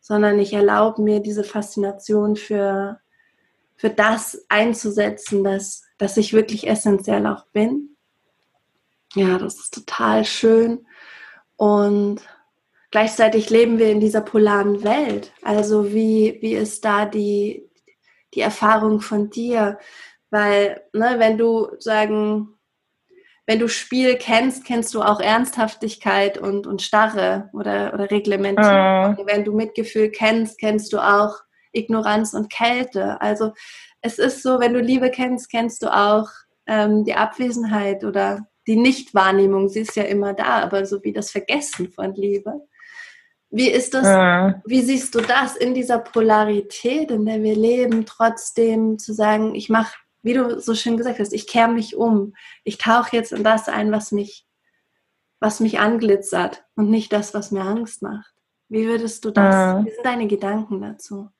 sondern 0.00 0.38
ich 0.38 0.52
erlaube 0.52 1.02
mir 1.02 1.20
diese 1.20 1.44
Faszination 1.44 2.36
für, 2.36 3.00
für 3.76 3.90
das 3.90 4.44
einzusetzen, 4.48 5.42
dass 5.42 5.87
dass 5.98 6.16
ich 6.16 6.32
wirklich 6.32 6.68
essentiell 6.68 7.26
auch 7.26 7.46
bin. 7.46 7.96
Ja, 9.14 9.38
das 9.38 9.56
ist 9.56 9.74
total 9.74 10.24
schön. 10.24 10.86
Und 11.56 12.20
gleichzeitig 12.90 13.50
leben 13.50 13.78
wir 13.78 13.90
in 13.90 14.00
dieser 14.00 14.20
polaren 14.20 14.84
Welt. 14.84 15.32
Also 15.42 15.92
wie, 15.92 16.38
wie 16.40 16.54
ist 16.54 16.84
da 16.84 17.04
die, 17.04 17.68
die 18.34 18.40
Erfahrung 18.40 19.00
von 19.00 19.30
dir? 19.30 19.78
Weil, 20.30 20.82
ne, 20.92 21.16
wenn 21.18 21.38
du 21.38 21.68
sagen, 21.78 22.58
wenn 23.46 23.58
du 23.58 23.68
Spiel 23.68 24.16
kennst, 24.16 24.66
kennst 24.66 24.92
du 24.92 25.00
auch 25.00 25.20
Ernsthaftigkeit 25.20 26.36
und, 26.36 26.66
und 26.66 26.82
Starre 26.82 27.48
oder, 27.54 27.94
oder 27.94 28.10
Reglementierung. 28.10 29.12
Mhm. 29.12 29.26
Wenn 29.26 29.44
du 29.44 29.54
Mitgefühl 29.54 30.10
kennst, 30.10 30.58
kennst 30.58 30.92
du 30.92 30.98
auch 30.98 31.34
Ignoranz 31.72 32.34
und 32.34 32.50
Kälte. 32.50 33.20
Also 33.22 33.54
es 34.00 34.18
ist 34.18 34.42
so, 34.42 34.60
wenn 34.60 34.74
du 34.74 34.80
Liebe 34.80 35.10
kennst, 35.10 35.50
kennst 35.50 35.82
du 35.82 35.94
auch 35.94 36.28
ähm, 36.66 37.04
die 37.04 37.14
Abwesenheit 37.14 38.04
oder 38.04 38.46
die 38.66 38.76
Nichtwahrnehmung, 38.76 39.68
sie 39.68 39.80
ist 39.80 39.96
ja 39.96 40.04
immer 40.04 40.34
da, 40.34 40.60
aber 40.60 40.84
so 40.84 41.02
wie 41.02 41.12
das 41.12 41.30
Vergessen 41.30 41.90
von 41.90 42.14
Liebe. 42.14 42.60
Wie 43.50 43.70
ist 43.70 43.94
das, 43.94 44.06
ja. 44.06 44.60
wie 44.66 44.82
siehst 44.82 45.14
du 45.14 45.22
das 45.22 45.56
in 45.56 45.72
dieser 45.72 45.98
Polarität, 45.98 47.10
in 47.10 47.24
der 47.24 47.42
wir 47.42 47.56
leben, 47.56 48.04
trotzdem 48.04 48.98
zu 48.98 49.14
sagen, 49.14 49.54
ich 49.54 49.70
mache, 49.70 49.96
wie 50.22 50.34
du 50.34 50.60
so 50.60 50.74
schön 50.74 50.98
gesagt 50.98 51.18
hast, 51.18 51.32
ich 51.32 51.46
kehre 51.46 51.72
mich 51.72 51.96
um, 51.96 52.34
ich 52.62 52.76
tauche 52.76 53.16
jetzt 53.16 53.32
in 53.32 53.42
das 53.42 53.68
ein, 53.68 53.90
was 53.90 54.12
mich, 54.12 54.46
was 55.40 55.60
mich 55.60 55.80
anglitzert 55.80 56.66
und 56.74 56.90
nicht 56.90 57.10
das, 57.10 57.32
was 57.32 57.50
mir 57.50 57.62
Angst 57.62 58.02
macht. 58.02 58.34
Wie 58.68 58.86
würdest 58.86 59.24
du 59.24 59.30
das, 59.30 59.54
ja. 59.54 59.82
wie 59.82 59.90
sind 59.90 60.04
deine 60.04 60.26
Gedanken 60.26 60.82
dazu? 60.82 61.30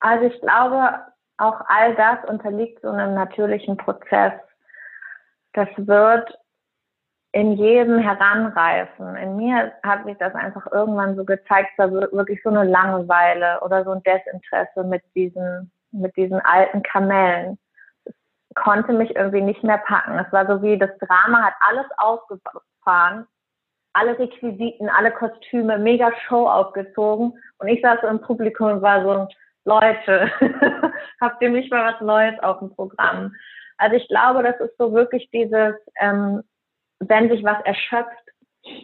Also 0.00 0.24
ich 0.26 0.40
glaube, 0.40 1.00
auch 1.38 1.60
all 1.68 1.94
das 1.94 2.24
unterliegt 2.28 2.82
so 2.82 2.90
einem 2.90 3.14
natürlichen 3.14 3.76
Prozess. 3.76 4.32
Das 5.52 5.68
wird 5.76 6.38
in 7.32 7.52
jedem 7.52 7.98
heranreifen. 7.98 9.16
In 9.16 9.36
mir 9.36 9.72
hat 9.82 10.04
sich 10.04 10.16
das 10.18 10.34
einfach 10.34 10.70
irgendwann 10.70 11.16
so 11.16 11.24
gezeigt, 11.24 11.70
da 11.78 11.90
wirklich 11.90 12.40
so 12.42 12.50
eine 12.50 12.64
Langeweile 12.64 13.60
oder 13.62 13.84
so 13.84 13.92
ein 13.92 14.02
Desinteresse 14.02 14.84
mit 14.84 15.02
diesen, 15.14 15.72
mit 15.92 16.14
diesen 16.16 16.40
alten 16.40 16.82
Kamellen. 16.82 17.58
Es 18.04 18.14
konnte 18.54 18.92
mich 18.92 19.16
irgendwie 19.16 19.40
nicht 19.40 19.62
mehr 19.62 19.78
packen. 19.78 20.18
Es 20.18 20.30
war 20.30 20.46
so 20.46 20.62
wie 20.62 20.78
das 20.78 20.90
Drama 20.98 21.42
hat 21.42 21.54
alles 21.60 21.86
ausgefahren, 21.96 23.26
alle 23.94 24.18
Requisiten, 24.18 24.88
alle 24.88 25.10
Kostüme, 25.10 25.78
mega 25.78 26.10
Show 26.26 26.48
aufgezogen 26.48 27.34
und 27.58 27.68
ich 27.68 27.82
saß 27.82 28.00
im 28.08 28.20
Publikum 28.20 28.72
und 28.72 28.82
war 28.82 29.02
so, 29.02 29.28
Leute, 29.64 30.30
habt 31.20 31.42
ihr 31.42 31.50
nicht 31.50 31.70
mal 31.70 31.92
was 31.92 32.00
Neues 32.00 32.38
auf 32.42 32.58
dem 32.58 32.74
Programm? 32.74 33.34
Also 33.78 33.96
ich 33.96 34.08
glaube, 34.08 34.42
das 34.42 34.58
ist 34.60 34.76
so 34.78 34.92
wirklich 34.92 35.28
dieses, 35.30 35.74
ähm, 36.00 36.42
wenn 37.00 37.28
sich 37.28 37.44
was 37.44 37.62
erschöpft, 37.64 38.22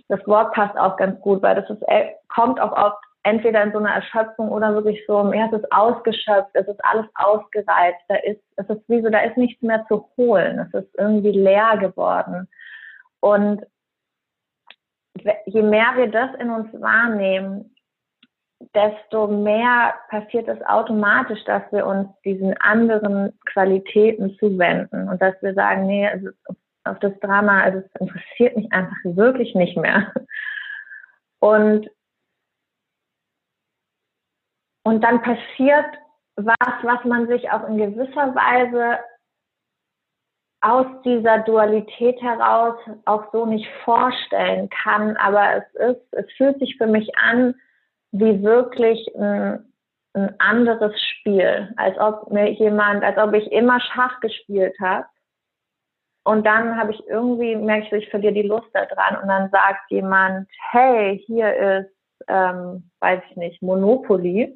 das 0.08 0.24
Wort 0.26 0.52
passt 0.54 0.76
auch 0.76 0.96
ganz 0.96 1.20
gut, 1.20 1.42
weil 1.42 1.54
das 1.54 1.70
ist, 1.70 1.82
äh, 1.88 2.10
kommt 2.28 2.60
auch 2.60 2.72
oft 2.72 2.98
entweder 3.22 3.62
in 3.62 3.72
so 3.72 3.78
einer 3.78 3.94
Erschöpfung 3.94 4.48
oder 4.50 4.74
wirklich 4.74 5.04
so, 5.06 5.32
ja, 5.32 5.46
es 5.46 5.60
ist 5.60 5.72
ausgeschöpft, 5.72 6.50
es 6.54 6.66
ist 6.66 6.84
alles 6.84 7.06
ausgereizt, 7.14 8.00
da 8.08 8.16
ist, 8.16 8.40
es 8.56 8.68
ist 8.68 8.88
wie 8.88 9.02
so, 9.02 9.10
da 9.10 9.20
ist 9.20 9.36
nichts 9.36 9.60
mehr 9.62 9.84
zu 9.88 10.08
holen, 10.16 10.58
es 10.58 10.82
ist 10.82 10.98
irgendwie 10.98 11.32
leer 11.32 11.76
geworden. 11.78 12.48
Und 13.20 13.64
je 15.46 15.62
mehr 15.62 15.96
wir 15.96 16.10
das 16.10 16.34
in 16.38 16.50
uns 16.50 16.72
wahrnehmen, 16.80 17.74
desto 18.74 19.28
mehr 19.28 19.94
passiert 20.08 20.48
es 20.48 20.60
automatisch, 20.66 21.42
dass 21.44 21.62
wir 21.70 21.86
uns 21.86 22.08
diesen 22.24 22.56
anderen 22.60 23.38
Qualitäten 23.46 24.36
zuwenden 24.38 25.08
und 25.08 25.22
dass 25.22 25.40
wir 25.42 25.54
sagen, 25.54 25.86
nee, 25.86 26.08
auf 26.84 26.98
das 27.00 27.18
Drama, 27.20 27.62
also 27.62 27.78
es 27.78 28.00
interessiert 28.00 28.56
mich 28.56 28.72
einfach 28.72 28.96
wirklich 29.04 29.54
nicht 29.54 29.76
mehr. 29.76 30.12
Und, 31.40 31.88
und 34.82 35.02
dann 35.02 35.22
passiert 35.22 35.86
was, 36.34 36.74
was 36.82 37.04
man 37.04 37.28
sich 37.28 37.50
auch 37.50 37.68
in 37.68 37.78
gewisser 37.78 38.34
Weise 38.34 38.98
aus 40.60 40.86
dieser 41.04 41.38
Dualität 41.40 42.20
heraus 42.20 42.74
auch 43.04 43.30
so 43.32 43.46
nicht 43.46 43.68
vorstellen 43.84 44.68
kann, 44.70 45.16
aber 45.16 45.56
es 45.56 45.74
ist, 45.74 46.12
es 46.12 46.32
fühlt 46.36 46.58
sich 46.58 46.76
für 46.76 46.86
mich 46.86 47.16
an, 47.16 47.54
wie 48.10 48.42
wirklich 48.42 49.06
ein, 49.16 49.72
ein 50.14 50.34
anderes 50.40 51.00
Spiel, 51.00 51.72
als 51.76 51.96
ob 51.98 52.30
mir 52.32 52.50
jemand, 52.50 53.04
als 53.04 53.18
ob 53.18 53.34
ich 53.34 53.50
immer 53.52 53.80
Schach 53.80 54.18
gespielt 54.20 54.74
habe. 54.80 55.06
Und 56.24 56.44
dann 56.44 56.76
habe 56.76 56.92
ich 56.92 57.06
irgendwie, 57.06 57.54
merke 57.56 57.86
ich, 57.86 58.04
ich 58.04 58.10
verliere 58.10 58.34
die 58.34 58.42
Lust 58.42 58.68
daran 58.72 59.22
und 59.22 59.28
dann 59.28 59.50
sagt 59.50 59.90
jemand, 59.90 60.48
hey, 60.72 61.22
hier 61.26 61.54
ist, 61.54 61.96
ähm, 62.26 62.90
weiß 63.00 63.22
ich 63.30 63.36
nicht, 63.36 63.62
Monopoly. 63.62 64.54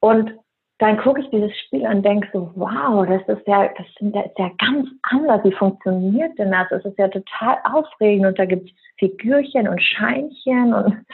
Und 0.00 0.38
dann 0.78 0.96
gucke 0.98 1.20
ich 1.20 1.30
dieses 1.30 1.56
Spiel 1.58 1.84
an 1.84 1.98
und 1.98 2.02
denke 2.04 2.28
so, 2.32 2.52
wow, 2.54 3.04
das 3.04 3.22
ist 3.36 3.46
ja, 3.48 3.68
das, 3.76 3.86
ist 3.98 4.38
ja 4.38 4.50
ganz 4.58 4.88
anders. 5.02 5.42
Wie 5.42 5.52
funktioniert 5.52 6.38
denn 6.38 6.52
das? 6.52 6.70
Es 6.70 6.84
ist 6.84 6.98
ja 6.98 7.08
total 7.08 7.58
aufregend 7.64 8.26
und 8.26 8.38
da 8.38 8.44
gibt 8.44 8.70
es 8.70 8.76
Figürchen 8.98 9.66
und 9.68 9.82
Scheinchen 9.82 10.72
und, 10.74 11.06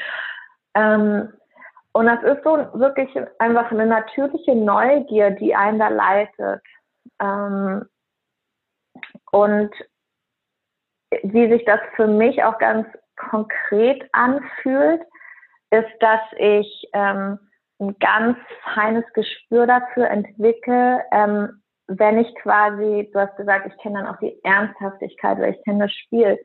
ähm, 0.75 1.33
und 1.93 2.07
das 2.07 2.23
ist 2.25 2.45
so 2.45 2.57
wirklich 2.75 3.09
einfach 3.39 3.71
eine 3.71 3.87
natürliche 3.87 4.55
Neugier, 4.55 5.31
die 5.31 5.55
einen 5.55 5.79
da 5.79 5.89
leitet. 5.89 6.61
Ähm, 7.21 7.87
und 9.31 9.71
wie 11.23 11.49
sich 11.49 11.65
das 11.65 11.81
für 11.97 12.07
mich 12.07 12.43
auch 12.43 12.59
ganz 12.59 12.87
konkret 13.17 14.07
anfühlt, 14.13 15.03
ist, 15.71 15.91
dass 16.01 16.21
ich 16.37 16.89
ähm, 16.93 17.39
ein 17.81 17.97
ganz 17.99 18.39
feines 18.75 19.05
Gespür 19.15 19.67
dafür 19.67 20.09
entwickle, 20.09 21.03
ähm, 21.13 21.63
wenn 21.87 22.19
ich 22.19 22.35
quasi, 22.37 23.11
du 23.13 23.21
hast 23.21 23.37
gesagt, 23.37 23.67
ich 23.67 23.77
kenne 23.83 24.01
dann 24.01 24.07
auch 24.07 24.19
die 24.19 24.43
Ernsthaftigkeit, 24.43 25.39
weil 25.39 25.55
ich 25.55 25.65
kenne 25.65 25.85
das 25.85 25.93
Spiel, 25.93 26.39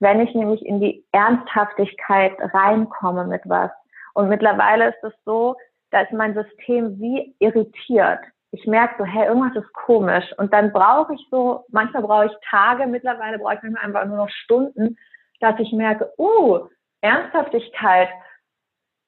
wenn 0.00 0.20
ich 0.20 0.34
nämlich 0.34 0.64
in 0.66 0.80
die 0.80 1.04
Ernsthaftigkeit 1.12 2.32
reinkomme 2.54 3.26
mit 3.26 3.42
was. 3.44 3.70
Und 4.14 4.28
mittlerweile 4.28 4.88
ist 4.88 5.04
es 5.04 5.12
so, 5.24 5.56
da 5.90 6.00
ist 6.00 6.12
mein 6.12 6.34
System 6.34 6.98
wie 6.98 7.34
irritiert. 7.38 8.20
Ich 8.52 8.66
merke 8.66 8.94
so, 8.98 9.04
hey, 9.04 9.26
irgendwas 9.26 9.62
ist 9.62 9.72
komisch. 9.74 10.24
Und 10.38 10.52
dann 10.52 10.72
brauche 10.72 11.14
ich 11.14 11.24
so, 11.30 11.64
manchmal 11.68 12.02
brauche 12.02 12.26
ich 12.26 12.32
Tage, 12.48 12.86
mittlerweile 12.86 13.38
brauche 13.38 13.54
ich 13.54 13.62
manchmal 13.62 13.84
einfach 13.84 14.06
nur 14.06 14.16
noch 14.16 14.30
Stunden, 14.30 14.96
dass 15.40 15.58
ich 15.60 15.72
merke, 15.72 16.12
uh, 16.18 16.66
Ernsthaftigkeit, 17.00 18.08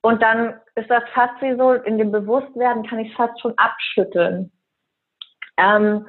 und 0.03 0.21
dann 0.23 0.61
ist 0.75 0.91
das 0.91 1.05
fast 1.15 1.41
wie 1.41 1.57
so, 1.57 1.73
in 1.73 1.99
dem 1.99 2.13
Bewusstwerden 2.13 2.87
kann 2.87 2.99
ich 2.99 3.11
es 3.11 3.17
fast 3.17 3.41
schon 3.41 3.57
abschütteln. 3.57 4.53
Ähm, 5.57 6.07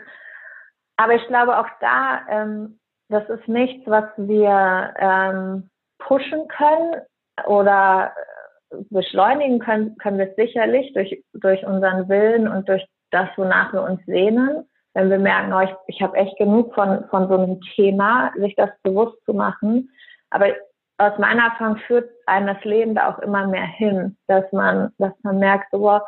aber 0.98 1.16
ich 1.16 1.28
glaube 1.28 1.58
auch 1.58 1.68
da, 1.80 2.22
ähm, 2.30 2.80
das 3.10 3.28
ist 3.30 3.48
nichts, 3.48 3.88
was 3.88 4.06
wir 4.18 4.94
ähm, 4.98 5.70
pushen 6.00 6.48
können 6.48 7.02
oder 7.46 8.14
beschleunigen 8.90 9.60
können, 9.60 9.96
können 9.98 10.18
wir 10.18 10.30
es 10.30 10.36
sicherlich 10.36 10.92
durch, 10.94 11.24
durch 11.34 11.66
unseren 11.66 12.10
Willen 12.10 12.48
und 12.48 12.68
durch 12.68 12.86
das, 13.12 13.30
wonach 13.38 13.74
wir 13.74 13.84
uns 13.84 14.04
sehnen. 14.06 14.68
Wenn 14.96 15.10
wir 15.10 15.20
merken, 15.20 15.54
oh, 15.54 15.62
ich, 15.62 15.74
ich 15.88 16.02
habe 16.02 16.18
echt 16.18 16.38
genug 16.38 16.74
von, 16.74 17.08
von 17.10 17.28
so 17.28 17.38
einem 17.38 17.62
Thema, 17.76 18.32
sich 18.38 18.56
das 18.56 18.70
bewusst 18.82 19.24
zu 19.26 19.34
machen. 19.34 19.90
Aber 20.30 20.48
aus 20.98 21.18
meiner 21.18 21.46
Erfahrung 21.46 21.78
führt 21.78 22.10
einem 22.26 22.48
das 22.48 22.64
Leben 22.64 22.96
da 22.96 23.10
auch 23.10 23.20
immer 23.20 23.48
mehr 23.48 23.66
hin, 23.66 24.18
dass 24.28 24.50
man, 24.52 24.94
dass 24.98 25.14
man 25.24 25.40
merkt, 25.40 25.72
so, 25.72 25.80
boah, 25.80 26.06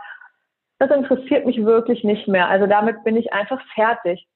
das 0.80 0.92
interessiert 0.92 1.46
mich 1.46 1.64
wirklich 1.64 2.04
nicht 2.04 2.28
mehr. 2.28 2.50
Also 2.50 2.68
damit 2.68 3.04
bin 3.04 3.16
ich 3.16 3.34
einfach 3.34 3.62
fertig. 3.74 4.28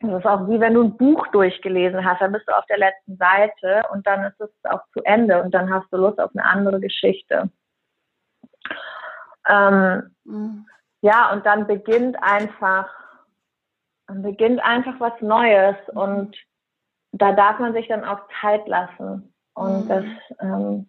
Das 0.00 0.20
ist 0.20 0.26
auch 0.26 0.48
wie 0.48 0.60
wenn 0.60 0.74
du 0.74 0.84
ein 0.84 0.96
Buch 0.96 1.26
durchgelesen 1.28 2.04
hast, 2.04 2.20
dann 2.20 2.32
bist 2.32 2.46
du 2.46 2.56
auf 2.56 2.66
der 2.66 2.78
letzten 2.78 3.16
Seite 3.16 3.82
und 3.92 4.06
dann 4.06 4.24
ist 4.24 4.40
es 4.40 4.50
auch 4.64 4.82
zu 4.92 5.02
Ende 5.04 5.42
und 5.42 5.52
dann 5.52 5.72
hast 5.72 5.90
du 5.90 5.96
Lust 5.96 6.20
auf 6.20 6.30
eine 6.34 6.44
andere 6.44 6.80
Geschichte. 6.80 7.50
Ähm, 9.48 10.14
mhm. 10.24 10.66
Ja, 11.00 11.32
und 11.32 11.46
dann 11.46 11.66
beginnt 11.66 12.22
einfach, 12.22 12.90
dann 14.06 14.22
beginnt 14.22 14.60
einfach 14.60 15.00
was 15.00 15.18
Neues 15.20 15.76
und 15.94 16.36
da 17.12 17.32
darf 17.32 17.58
man 17.58 17.72
sich 17.72 17.88
dann 17.88 18.04
auch 18.04 18.20
Zeit 18.40 18.66
lassen 18.68 19.32
und 19.56 19.84
mhm. 19.84 19.88
das, 19.88 20.04
ähm, 20.40 20.88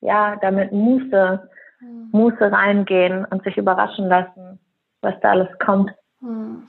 ja, 0.00 0.36
damit 0.36 0.70
Muße, 0.70 1.48
mhm. 1.80 2.08
Muße 2.12 2.52
reingehen 2.52 3.24
und 3.24 3.42
sich 3.42 3.56
überraschen 3.56 4.06
lassen, 4.06 4.60
was 5.00 5.14
da 5.22 5.30
alles 5.30 5.48
kommt. 5.58 5.90
Mhm. 6.20 6.66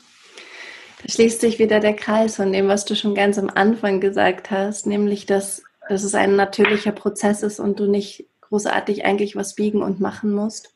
Da 1.04 1.10
schließt 1.10 1.41
sich 1.41 1.60
wieder 1.60 1.80
der 1.80 1.96
Kreis 1.96 2.38
von 2.38 2.52
dem, 2.52 2.68
was 2.68 2.86
du 2.86 2.96
schon 2.96 3.14
ganz 3.14 3.38
am 3.38 3.52
Anfang 3.54 4.00
gesagt 4.00 4.52
hast, 4.52 4.88
nämlich, 4.88 5.26
dass, 5.26 5.64
dass 5.89 6.04
es 6.04 6.16
ein 6.16 6.36
natürlicher 6.36 6.93
Prozess 6.93 7.43
ist 7.43 7.60
und 7.60 7.80
du 7.80 7.88
nicht 7.88 8.28
großartig 8.41 9.06
eigentlich 9.06 9.36
was 9.36 9.56
biegen 9.56 9.84
und 9.84 10.00
machen 10.00 10.34
musst. 10.34 10.74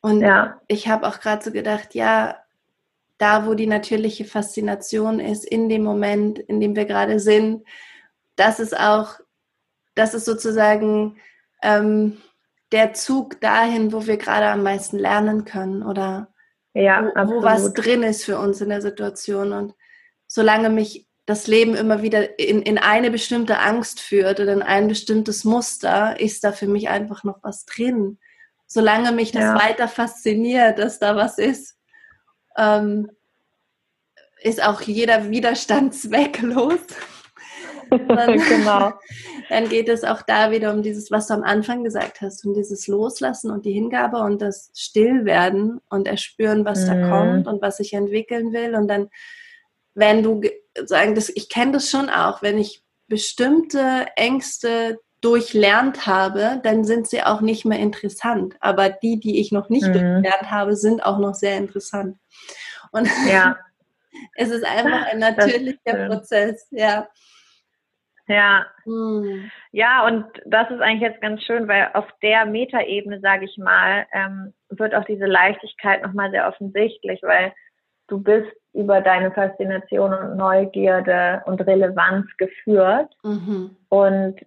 Und 0.00 0.20
ja. 0.20 0.60
ich 0.68 0.88
habe 0.88 1.06
auch 1.08 1.20
gerade 1.20 1.42
so 1.42 1.52
gedacht, 1.52 1.94
ja, 1.94 2.36
da 3.16 3.46
wo 3.46 3.54
die 3.54 3.66
natürliche 3.66 4.24
Faszination 4.24 5.20
ist, 5.20 5.44
in 5.44 5.68
dem 5.68 5.84
Moment, 5.84 6.38
in 6.38 6.60
dem 6.60 6.76
wir 6.76 6.84
gerade 6.84 7.18
sind, 7.18 7.64
das 8.36 8.60
ist 8.60 8.78
auch, 8.78 9.20
das 9.94 10.14
ist 10.14 10.24
sozusagen 10.24 11.16
ähm, 11.62 12.18
der 12.72 12.94
Zug 12.94 13.40
dahin, 13.40 13.92
wo 13.92 14.06
wir 14.06 14.16
gerade 14.16 14.46
am 14.46 14.62
meisten 14.62 14.98
lernen 14.98 15.44
können 15.44 15.82
oder 15.82 16.28
ja, 16.74 17.12
wo, 17.14 17.36
wo, 17.36 17.42
was 17.42 17.74
drin 17.74 18.02
ist 18.02 18.24
für 18.24 18.38
uns 18.38 18.60
in 18.60 18.70
der 18.70 18.80
Situation. 18.80 19.52
Und 19.52 19.74
solange 20.26 20.70
mich 20.70 21.06
das 21.26 21.46
Leben 21.46 21.74
immer 21.74 22.02
wieder 22.02 22.38
in, 22.38 22.62
in 22.62 22.78
eine 22.78 23.10
bestimmte 23.10 23.58
Angst 23.58 24.00
führt 24.00 24.40
oder 24.40 24.52
in 24.52 24.62
ein 24.62 24.88
bestimmtes 24.88 25.44
Muster, 25.44 26.18
ist 26.18 26.42
da 26.44 26.52
für 26.52 26.66
mich 26.66 26.88
einfach 26.88 27.24
noch 27.24 27.38
was 27.42 27.64
drin. 27.66 28.18
solange 28.66 29.12
mich 29.12 29.32
das 29.32 29.42
ja. 29.42 29.54
weiter 29.54 29.86
fasziniert, 29.86 30.78
dass 30.78 30.98
da 30.98 31.14
was 31.14 31.36
ist, 31.36 31.78
ähm, 32.56 33.10
ist 34.42 34.62
auch 34.62 34.80
jeder 34.80 35.30
Widerstand 35.30 35.94
zwecklos. 35.94 36.80
dann, 37.98 38.38
genau. 38.48 38.92
dann 39.48 39.68
geht 39.68 39.88
es 39.88 40.04
auch 40.04 40.22
da 40.22 40.50
wieder 40.50 40.72
um 40.72 40.82
dieses, 40.82 41.10
was 41.10 41.26
du 41.26 41.34
am 41.34 41.42
Anfang 41.42 41.84
gesagt 41.84 42.20
hast, 42.20 42.44
um 42.44 42.54
dieses 42.54 42.86
Loslassen 42.86 43.50
und 43.50 43.64
die 43.64 43.72
Hingabe 43.72 44.18
und 44.18 44.40
das 44.42 44.70
Stillwerden 44.74 45.80
und 45.88 46.08
erspüren, 46.08 46.64
was 46.64 46.86
mhm. 46.86 46.86
da 46.86 47.08
kommt 47.08 47.46
und 47.46 47.62
was 47.62 47.80
ich 47.80 47.92
entwickeln 47.92 48.52
will. 48.52 48.74
Und 48.74 48.88
dann, 48.88 49.08
wenn 49.94 50.22
du 50.22 50.40
sagen, 50.84 51.14
das, 51.14 51.28
ich 51.28 51.48
kenne 51.48 51.72
das 51.72 51.90
schon 51.90 52.08
auch, 52.08 52.42
wenn 52.42 52.58
ich 52.58 52.82
bestimmte 53.08 54.06
Ängste 54.16 54.98
durchlernt 55.20 56.06
habe, 56.06 56.60
dann 56.64 56.84
sind 56.84 57.08
sie 57.08 57.22
auch 57.22 57.40
nicht 57.40 57.64
mehr 57.64 57.78
interessant. 57.78 58.56
Aber 58.60 58.90
die, 58.90 59.20
die 59.20 59.40
ich 59.40 59.52
noch 59.52 59.68
nicht 59.68 59.86
mhm. 59.86 59.92
durchlernt 59.92 60.50
habe, 60.50 60.76
sind 60.76 61.04
auch 61.04 61.18
noch 61.18 61.34
sehr 61.34 61.56
interessant. 61.56 62.16
Und 62.90 63.08
ja. 63.28 63.56
es 64.34 64.50
ist 64.50 64.64
einfach 64.64 65.06
ein 65.06 65.18
natürlicher 65.18 66.08
Prozess, 66.08 66.66
ja. 66.70 67.08
Ja. 68.32 68.66
Hm. 68.84 69.50
Ja, 69.72 70.06
und 70.06 70.24
das 70.46 70.70
ist 70.70 70.80
eigentlich 70.80 71.02
jetzt 71.02 71.20
ganz 71.20 71.42
schön, 71.42 71.68
weil 71.68 71.90
auf 71.94 72.06
der 72.22 72.46
Metaebene, 72.46 73.20
sage 73.20 73.44
ich 73.44 73.56
mal, 73.58 74.06
ähm, 74.12 74.52
wird 74.70 74.94
auch 74.94 75.04
diese 75.04 75.26
Leichtigkeit 75.26 76.02
nochmal 76.02 76.30
sehr 76.30 76.48
offensichtlich, 76.48 77.20
weil 77.22 77.52
du 78.08 78.22
bist 78.22 78.50
über 78.72 79.00
deine 79.00 79.30
Faszination 79.32 80.14
und 80.14 80.36
Neugierde 80.36 81.42
und 81.46 81.60
Relevanz 81.60 82.26
geführt. 82.38 83.14
Mhm. 83.22 83.76
Und, 83.88 84.40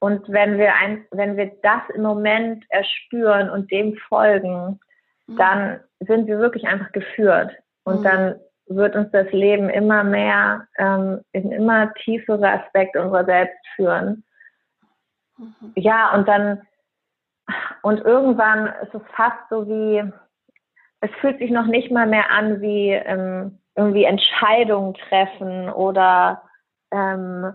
und 0.00 0.28
wenn 0.28 0.58
wir 0.58 0.74
ein, 0.74 1.04
wenn 1.10 1.36
wir 1.36 1.52
das 1.62 1.82
im 1.94 2.02
Moment 2.02 2.64
erspüren 2.68 3.50
und 3.50 3.70
dem 3.70 3.96
folgen, 4.08 4.80
mhm. 5.26 5.36
dann 5.36 5.80
sind 6.00 6.26
wir 6.26 6.38
wirklich 6.38 6.66
einfach 6.66 6.92
geführt. 6.92 7.52
Und 7.84 8.00
mhm. 8.00 8.04
dann 8.04 8.40
wird 8.66 8.96
uns 8.96 9.10
das 9.10 9.30
Leben 9.32 9.68
immer 9.68 10.04
mehr 10.04 10.66
ähm, 10.78 11.20
in 11.32 11.52
immer 11.52 11.92
tiefere 11.94 12.48
Aspekte 12.48 13.02
unserer 13.02 13.24
selbst 13.24 13.66
führen. 13.74 14.24
Mhm. 15.38 15.72
Ja, 15.74 16.14
und 16.14 16.28
dann, 16.28 16.62
und 17.82 18.00
irgendwann 18.00 18.68
ist 18.82 18.94
es 18.94 19.02
fast 19.14 19.48
so 19.50 19.66
wie, 19.68 20.04
es 21.00 21.10
fühlt 21.20 21.38
sich 21.38 21.50
noch 21.50 21.66
nicht 21.66 21.90
mal 21.90 22.06
mehr 22.06 22.30
an 22.30 22.60
wie 22.60 22.90
ähm, 22.90 23.58
irgendwie 23.74 24.04
Entscheidungen 24.04 24.94
treffen 24.94 25.70
oder 25.70 26.42
ähm, 26.90 27.52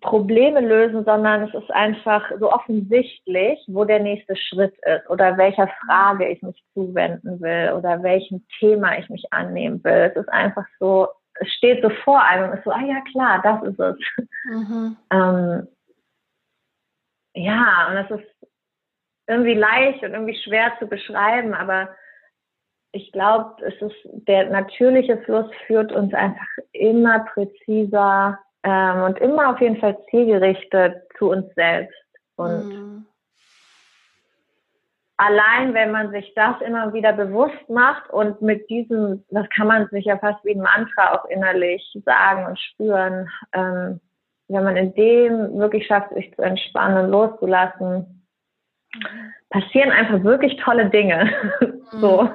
Probleme 0.00 0.60
lösen, 0.60 1.04
sondern 1.04 1.42
es 1.42 1.54
ist 1.54 1.70
einfach 1.70 2.30
so 2.38 2.52
offensichtlich, 2.52 3.58
wo 3.68 3.84
der 3.84 4.00
nächste 4.00 4.36
Schritt 4.36 4.74
ist 4.78 5.08
oder 5.10 5.36
welcher 5.36 5.68
Frage 5.84 6.28
ich 6.28 6.42
mich 6.42 6.62
zuwenden 6.74 7.40
will 7.40 7.72
oder 7.76 8.02
welchem 8.02 8.46
Thema 8.58 8.98
ich 8.98 9.08
mich 9.08 9.24
annehmen 9.32 9.82
will. 9.84 10.12
Es 10.14 10.16
ist 10.16 10.28
einfach 10.28 10.66
so, 10.78 11.08
es 11.34 11.48
steht 11.52 11.82
so 11.82 11.90
vor 12.04 12.22
einem 12.22 12.50
und 12.50 12.58
ist 12.58 12.64
so, 12.64 12.70
ah 12.70 12.84
ja 12.84 13.00
klar, 13.12 13.40
das 13.42 13.62
ist 13.70 13.80
es. 13.80 13.96
Mhm. 14.44 14.96
ähm, 15.10 15.68
ja, 17.34 17.88
und 17.90 17.96
es 17.96 18.10
ist 18.22 18.48
irgendwie 19.26 19.54
leicht 19.54 20.02
und 20.02 20.12
irgendwie 20.12 20.38
schwer 20.42 20.72
zu 20.78 20.86
beschreiben, 20.86 21.52
aber 21.52 21.88
ich 22.92 23.12
glaube, 23.12 23.62
es 23.62 23.74
ist 23.82 23.96
der 24.26 24.48
natürliche 24.50 25.18
Fluss 25.18 25.50
führt 25.66 25.92
uns 25.92 26.14
einfach 26.14 26.46
immer 26.72 27.20
präziser 27.20 28.38
ähm, 28.66 29.02
und 29.02 29.18
immer 29.20 29.50
auf 29.50 29.60
jeden 29.60 29.76
Fall 29.76 29.96
zielgerichtet 30.10 31.04
zu 31.16 31.30
uns 31.30 31.46
selbst. 31.54 31.94
Und 32.34 32.68
mhm. 32.68 33.06
allein, 35.16 35.72
wenn 35.72 35.92
man 35.92 36.10
sich 36.10 36.32
das 36.34 36.60
immer 36.62 36.92
wieder 36.92 37.12
bewusst 37.12 37.68
macht 37.68 38.10
und 38.10 38.42
mit 38.42 38.68
diesem, 38.68 39.24
das 39.30 39.46
kann 39.54 39.68
man 39.68 39.88
sich 39.90 40.06
ja 40.06 40.18
fast 40.18 40.44
wie 40.44 40.56
ein 40.56 40.60
Mantra 40.60 41.14
auch 41.14 41.26
innerlich 41.26 41.96
sagen 42.04 42.46
und 42.46 42.58
spüren, 42.58 43.30
ähm, 43.52 44.00
wenn 44.48 44.64
man 44.64 44.76
in 44.76 44.94
dem 44.94 45.58
wirklich 45.58 45.86
schafft, 45.86 46.12
sich 46.14 46.34
zu 46.34 46.42
entspannen 46.42 47.04
und 47.04 47.10
loszulassen, 47.12 48.24
mhm. 48.94 49.32
passieren 49.48 49.92
einfach 49.92 50.24
wirklich 50.24 50.56
tolle 50.56 50.90
Dinge. 50.90 51.32
Mhm. 51.92 52.00
so. 52.00 52.28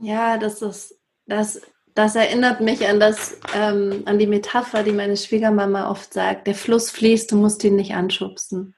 Ja, 0.00 0.38
das 0.38 0.62
ist, 0.62 0.98
das 1.26 1.75
das 1.96 2.14
erinnert 2.14 2.60
mich 2.60 2.86
an 2.86 3.00
das, 3.00 3.40
ähm, 3.54 4.02
an 4.04 4.18
die 4.18 4.26
Metapher, 4.26 4.82
die 4.82 4.92
meine 4.92 5.16
Schwiegermama 5.16 5.90
oft 5.90 6.12
sagt: 6.12 6.46
Der 6.46 6.54
Fluss 6.54 6.90
fließt, 6.90 7.32
du 7.32 7.36
musst 7.36 7.64
ihn 7.64 7.74
nicht 7.74 7.94
anschubsen. 7.94 8.76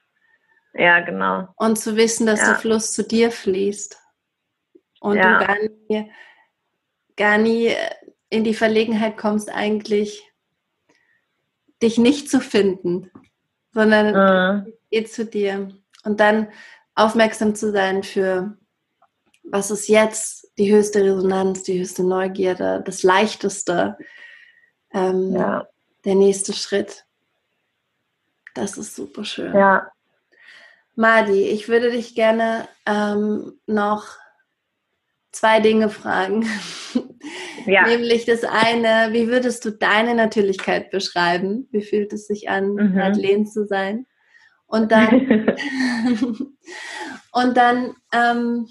Ja, 0.73 1.01
genau. 1.01 1.49
Und 1.57 1.77
zu 1.77 1.97
wissen, 1.97 2.25
dass 2.25 2.39
ja. 2.39 2.47
der 2.47 2.55
Fluss 2.55 2.93
zu 2.93 3.03
dir 3.03 3.31
fließt 3.31 3.97
und 5.01 5.17
ja. 5.17 5.37
du 5.37 5.45
gar 5.45 5.57
nie, 5.59 6.11
gar 7.17 7.37
nie 7.37 7.75
in 8.29 8.45
die 8.45 8.53
Verlegenheit 8.53 9.17
kommst, 9.17 9.51
eigentlich 9.53 10.23
dich 11.81 11.97
nicht 11.97 12.29
zu 12.29 12.39
finden, 12.39 13.11
sondern 13.73 14.63
mhm. 14.63 14.73
geht 14.91 15.11
zu 15.11 15.25
dir. 15.25 15.69
Und 16.05 16.21
dann 16.21 16.47
aufmerksam 16.95 17.53
zu 17.53 17.71
sein 17.71 18.03
für, 18.03 18.57
was 19.51 19.71
ist 19.71 19.87
jetzt 19.87 20.51
die 20.57 20.71
höchste 20.71 21.03
Resonanz, 21.03 21.63
die 21.63 21.79
höchste 21.79 22.03
Neugierde, 22.03 22.81
das 22.85 23.03
leichteste, 23.03 23.97
ähm, 24.93 25.33
ja. 25.33 25.67
der 26.05 26.15
nächste 26.15 26.53
Schritt. 26.53 27.05
Das 28.53 28.77
ist 28.77 28.95
super 28.95 29.23
schön. 29.23 29.53
Ja. 29.55 29.91
Madi, 30.95 31.43
ich 31.43 31.69
würde 31.69 31.91
dich 31.91 32.13
gerne 32.13 32.67
ähm, 32.85 33.59
noch 33.65 34.17
zwei 35.31 35.59
Dinge 35.59 35.89
fragen. 35.89 36.45
Ja. 37.65 37.85
Nämlich 37.85 38.25
das 38.25 38.45
eine, 38.45 39.09
wie 39.11 39.27
würdest 39.27 39.65
du 39.65 39.71
deine 39.71 40.15
Natürlichkeit 40.15 40.89
beschreiben? 40.89 41.67
Wie 41.71 41.81
fühlt 41.81 42.13
es 42.13 42.25
sich 42.25 42.49
an, 42.49 42.73
mhm. 42.73 42.95
Madeleine 42.95 43.45
zu 43.45 43.67
sein? 43.67 44.07
Und 44.65 44.91
dann, 44.91 45.55
und 47.31 47.57
dann 47.57 47.95
ähm, 48.13 48.69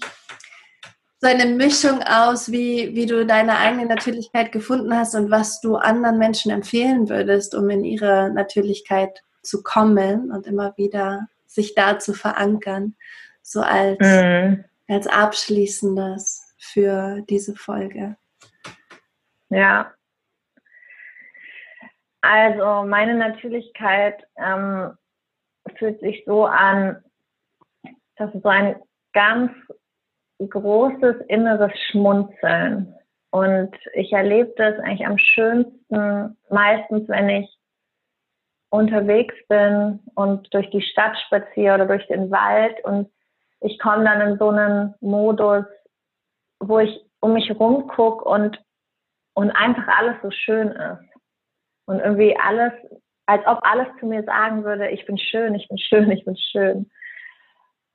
so 1.21 1.27
eine 1.27 1.45
Mischung 1.45 2.01
aus, 2.01 2.49
wie, 2.51 2.95
wie 2.95 3.05
du 3.05 3.25
deine 3.25 3.57
eigene 3.57 3.85
Natürlichkeit 3.85 4.53
gefunden 4.53 4.95
hast 4.95 5.15
und 5.15 5.29
was 5.29 5.59
du 5.59 5.75
anderen 5.75 6.17
Menschen 6.17 6.49
empfehlen 6.49 7.09
würdest, 7.09 7.55
um 7.55 7.69
in 7.69 7.83
ihre 7.83 8.31
Natürlichkeit 8.31 9.21
zu 9.43 9.61
kommen 9.61 10.31
und 10.31 10.47
immer 10.47 10.77
wieder 10.77 11.27
sich 11.45 11.75
da 11.75 11.99
zu 11.99 12.13
verankern, 12.13 12.95
so 13.41 13.59
als, 13.59 13.99
mhm. 13.99 14.63
als 14.87 15.07
abschließendes 15.07 16.55
für 16.57 17.21
diese 17.29 17.55
Folge. 17.55 18.15
Ja. 19.49 19.91
Also 22.21 22.87
meine 22.87 23.15
Natürlichkeit 23.15 24.25
ähm, 24.37 24.97
fühlt 25.77 25.99
sich 25.99 26.23
so 26.25 26.45
an, 26.45 27.03
dass 28.15 28.33
es 28.33 28.41
so 28.41 28.49
ein 28.49 28.75
ganz 29.13 29.51
großes 30.47 31.17
inneres 31.27 31.71
Schmunzeln. 31.89 32.95
Und 33.31 33.75
ich 33.93 34.11
erlebe 34.11 34.53
das 34.57 34.79
eigentlich 34.79 35.05
am 35.05 35.17
schönsten 35.17 36.37
meistens, 36.49 37.07
wenn 37.07 37.29
ich 37.29 37.59
unterwegs 38.69 39.35
bin 39.47 39.99
und 40.15 40.51
durch 40.53 40.69
die 40.71 40.81
Stadt 40.81 41.17
spaziere 41.25 41.75
oder 41.75 41.85
durch 41.85 42.07
den 42.07 42.31
Wald 42.31 42.83
und 42.85 43.09
ich 43.61 43.77
komme 43.79 44.05
dann 44.05 44.21
in 44.21 44.37
so 44.37 44.49
einen 44.49 44.95
Modus, 45.01 45.65
wo 46.59 46.79
ich 46.79 47.03
um 47.19 47.33
mich 47.33 47.51
rum 47.59 47.87
gucke 47.87 48.23
und, 48.23 48.61
und 49.33 49.51
einfach 49.51 49.87
alles 49.87 50.15
so 50.21 50.31
schön 50.31 50.69
ist. 50.69 51.09
Und 51.85 51.99
irgendwie 51.99 52.37
alles, 52.37 52.71
als 53.25 53.45
ob 53.47 53.59
alles 53.63 53.87
zu 53.99 54.05
mir 54.05 54.23
sagen 54.23 54.63
würde, 54.63 54.89
ich 54.89 55.05
bin 55.05 55.17
schön, 55.17 55.55
ich 55.55 55.67
bin 55.67 55.77
schön, 55.77 56.11
ich 56.11 56.23
bin 56.23 56.37
schön. 56.37 56.89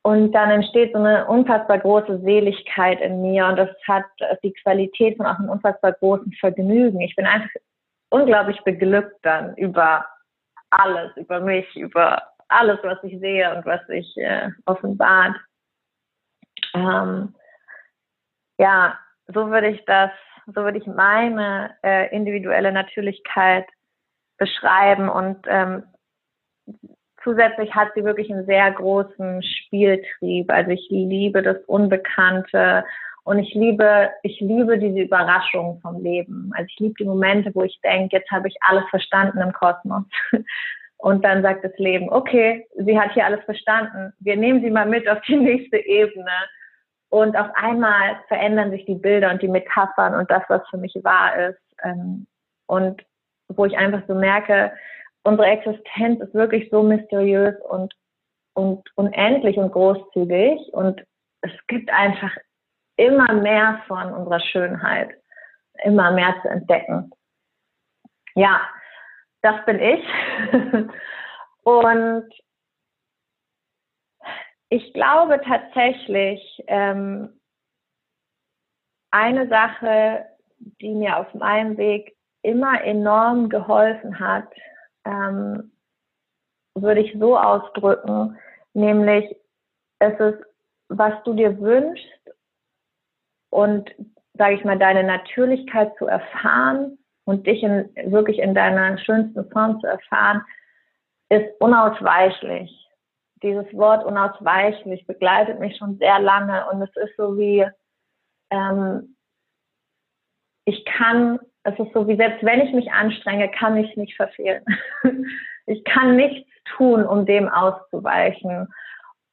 Und 0.06 0.32
dann 0.32 0.50
entsteht 0.50 0.92
so 0.92 0.98
eine 0.98 1.26
unfassbar 1.26 1.78
große 1.78 2.18
Seligkeit 2.20 3.00
in 3.00 3.22
mir 3.22 3.46
und 3.46 3.56
das 3.56 3.70
hat 3.88 4.04
die 4.42 4.52
Qualität 4.52 5.16
von 5.16 5.24
auch 5.24 5.38
einem 5.38 5.48
unfassbar 5.48 5.92
großen 5.92 6.30
Vergnügen. 6.34 7.00
Ich 7.00 7.16
bin 7.16 7.24
einfach 7.24 7.48
unglaublich 8.10 8.60
beglückt 8.64 9.16
dann 9.22 9.56
über 9.56 10.04
alles, 10.68 11.16
über 11.16 11.40
mich, 11.40 11.74
über 11.74 12.22
alles, 12.48 12.78
was 12.82 13.02
ich 13.02 13.18
sehe 13.18 13.56
und 13.56 13.64
was 13.64 13.84
sich 13.86 14.14
äh, 14.18 14.50
offenbart. 14.66 15.36
Ähm, 16.74 17.34
ja, 18.58 18.98
so 19.28 19.48
würde 19.48 19.68
ich 19.68 19.82
das, 19.86 20.10
so 20.46 20.64
würde 20.64 20.76
ich 20.76 20.86
meine 20.86 21.74
äh, 21.82 22.14
individuelle 22.14 22.72
Natürlichkeit 22.72 23.66
beschreiben 24.36 25.08
und 25.08 25.38
ähm, 25.48 25.84
zusätzlich 27.24 27.74
hat 27.74 27.88
sie 27.94 28.04
wirklich 28.04 28.30
einen 28.30 28.46
sehr 28.46 28.70
großen 28.70 29.42
Spieltrieb. 29.42 30.50
Also 30.52 30.70
ich 30.70 30.86
liebe 30.90 31.42
das 31.42 31.56
Unbekannte 31.66 32.84
und 33.24 33.38
ich 33.38 33.54
liebe, 33.54 34.10
ich 34.22 34.38
liebe 34.40 34.78
diese 34.78 35.00
Überraschung 35.00 35.80
vom 35.80 36.02
Leben. 36.02 36.52
Also 36.54 36.66
ich 36.68 36.78
liebe 36.78 36.94
die 37.00 37.06
Momente, 37.06 37.50
wo 37.54 37.62
ich 37.62 37.80
denke, 37.82 38.16
jetzt 38.16 38.30
habe 38.30 38.48
ich 38.48 38.56
alles 38.60 38.84
verstanden 38.90 39.40
im 39.40 39.52
Kosmos. 39.52 40.04
Und 40.98 41.22
dann 41.22 41.42
sagt 41.42 41.62
das 41.62 41.76
Leben, 41.76 42.08
okay, 42.08 42.66
sie 42.76 42.98
hat 42.98 43.12
hier 43.12 43.26
alles 43.26 43.44
verstanden. 43.44 44.14
Wir 44.20 44.36
nehmen 44.36 44.62
sie 44.62 44.70
mal 44.70 44.86
mit 44.86 45.06
auf 45.06 45.20
die 45.22 45.36
nächste 45.36 45.76
Ebene. 45.76 46.30
Und 47.10 47.36
auf 47.36 47.48
einmal 47.54 48.16
verändern 48.28 48.70
sich 48.70 48.86
die 48.86 48.94
Bilder 48.94 49.30
und 49.30 49.42
die 49.42 49.48
Metaphern 49.48 50.14
und 50.14 50.30
das, 50.30 50.42
was 50.48 50.66
für 50.70 50.78
mich 50.78 50.94
wahr 51.02 51.36
ist. 51.50 51.60
Ähm, 51.82 52.26
und 52.66 53.02
wo 53.48 53.66
ich 53.66 53.76
einfach 53.76 54.00
so 54.08 54.14
merke, 54.14 54.72
unsere 55.24 55.48
Existenz 55.48 56.20
ist 56.20 56.34
wirklich 56.34 56.70
so 56.70 56.82
mysteriös 56.82 57.56
und, 57.68 57.92
und 58.54 58.88
unendlich 58.94 59.56
und 59.56 59.72
großzügig. 59.72 60.72
Und 60.72 61.04
es 61.40 61.52
gibt 61.66 61.90
einfach 61.90 62.32
immer 62.96 63.32
mehr 63.32 63.82
von 63.88 64.12
unserer 64.12 64.40
Schönheit, 64.40 65.10
immer 65.82 66.12
mehr 66.12 66.34
zu 66.42 66.48
entdecken. 66.48 67.10
Ja, 68.34 68.60
das 69.42 69.64
bin 69.64 69.80
ich. 69.80 70.04
und 71.64 72.28
ich 74.68 74.92
glaube 74.92 75.40
tatsächlich, 75.44 76.62
ähm, 76.66 77.40
eine 79.10 79.48
Sache, 79.48 80.26
die 80.58 80.92
mir 80.92 81.18
auf 81.18 81.32
meinem 81.34 81.76
Weg 81.76 82.16
immer 82.42 82.82
enorm 82.82 83.48
geholfen 83.48 84.18
hat, 84.18 84.48
ähm, 85.04 85.72
würde 86.74 87.00
ich 87.00 87.16
so 87.18 87.38
ausdrücken, 87.38 88.36
nämlich 88.72 89.36
es 90.00 90.18
ist, 90.18 90.42
was 90.88 91.12
du 91.24 91.34
dir 91.34 91.58
wünschst 91.60 92.30
und, 93.50 93.90
sage 94.34 94.54
ich 94.56 94.64
mal, 94.64 94.78
deine 94.78 95.04
Natürlichkeit 95.04 95.96
zu 95.96 96.06
erfahren 96.06 96.98
und 97.24 97.46
dich 97.46 97.62
in, 97.62 97.88
wirklich 98.06 98.38
in 98.38 98.54
deiner 98.54 98.98
schönsten 98.98 99.48
Form 99.50 99.80
zu 99.80 99.86
erfahren, 99.86 100.42
ist 101.28 101.48
unausweichlich. 101.60 102.70
Dieses 103.42 103.66
Wort 103.74 104.04
unausweichlich 104.04 105.06
begleitet 105.06 105.60
mich 105.60 105.76
schon 105.76 105.98
sehr 105.98 106.18
lange 106.18 106.68
und 106.70 106.82
es 106.82 106.94
ist 106.96 107.16
so 107.16 107.36
wie, 107.38 107.66
ähm, 108.50 109.16
ich 110.64 110.84
kann, 110.84 111.38
es 111.64 111.78
ist 111.78 111.92
so 111.92 112.06
wie, 112.06 112.16
selbst 112.16 112.44
wenn 112.44 112.60
ich 112.60 112.72
mich 112.72 112.92
anstrenge, 112.92 113.50
kann 113.50 113.76
ich 113.76 113.96
nicht 113.96 114.14
verfehlen. 114.16 114.64
ich 115.66 115.82
kann 115.84 116.14
nichts 116.14 116.48
tun, 116.76 117.04
um 117.04 117.26
dem 117.26 117.48
auszuweichen. 117.48 118.72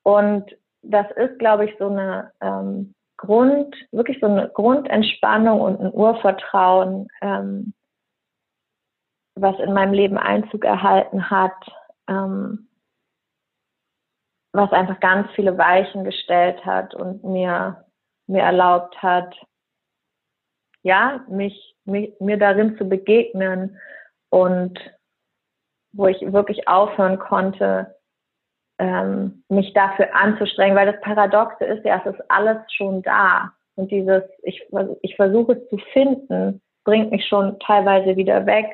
Und 0.03 0.45
das 0.81 1.05
ist, 1.11 1.37
glaube 1.39 1.65
ich, 1.65 1.75
so 1.77 1.89
eine 1.89 2.31
ähm, 2.41 2.95
Grund, 3.17 3.75
wirklich 3.91 4.19
so 4.19 4.27
eine 4.27 4.49
Grundentspannung 4.49 5.61
und 5.61 5.79
ein 5.79 5.93
Urvertrauen, 5.93 7.07
ähm, 7.21 7.73
was 9.35 9.59
in 9.59 9.73
meinem 9.73 9.93
Leben 9.93 10.17
Einzug 10.17 10.65
erhalten 10.65 11.29
hat, 11.29 11.53
ähm, 12.07 12.69
was 14.53 14.71
einfach 14.71 14.99
ganz 14.99 15.29
viele 15.35 15.57
Weichen 15.57 16.03
gestellt 16.03 16.65
hat 16.65 16.95
und 16.95 17.23
mir, 17.23 17.85
mir 18.27 18.41
erlaubt 18.41 19.01
hat, 19.01 19.35
ja, 20.83 21.23
mich, 21.27 21.75
mich, 21.85 22.13
mir 22.19 22.37
darin 22.37 22.77
zu 22.77 22.87
begegnen 22.87 23.79
und 24.29 24.79
wo 25.93 26.07
ich 26.07 26.21
wirklich 26.31 26.67
aufhören 26.67 27.19
konnte, 27.19 27.95
ähm, 28.79 29.43
mich 29.49 29.73
dafür 29.73 30.15
anzustrengen, 30.15 30.75
weil 30.75 30.91
das 30.91 31.01
Paradoxe 31.01 31.65
ist 31.65 31.85
ja, 31.85 32.01
es 32.03 32.13
ist 32.13 32.31
alles 32.31 32.57
schon 32.73 33.01
da. 33.01 33.51
Und 33.75 33.91
dieses, 33.91 34.23
ich, 34.43 34.67
ich 35.01 35.15
versuche 35.15 35.53
es 35.53 35.69
zu 35.69 35.77
finden, 35.93 36.61
bringt 36.83 37.11
mich 37.11 37.27
schon 37.27 37.59
teilweise 37.59 38.15
wieder 38.15 38.45
weg. 38.45 38.65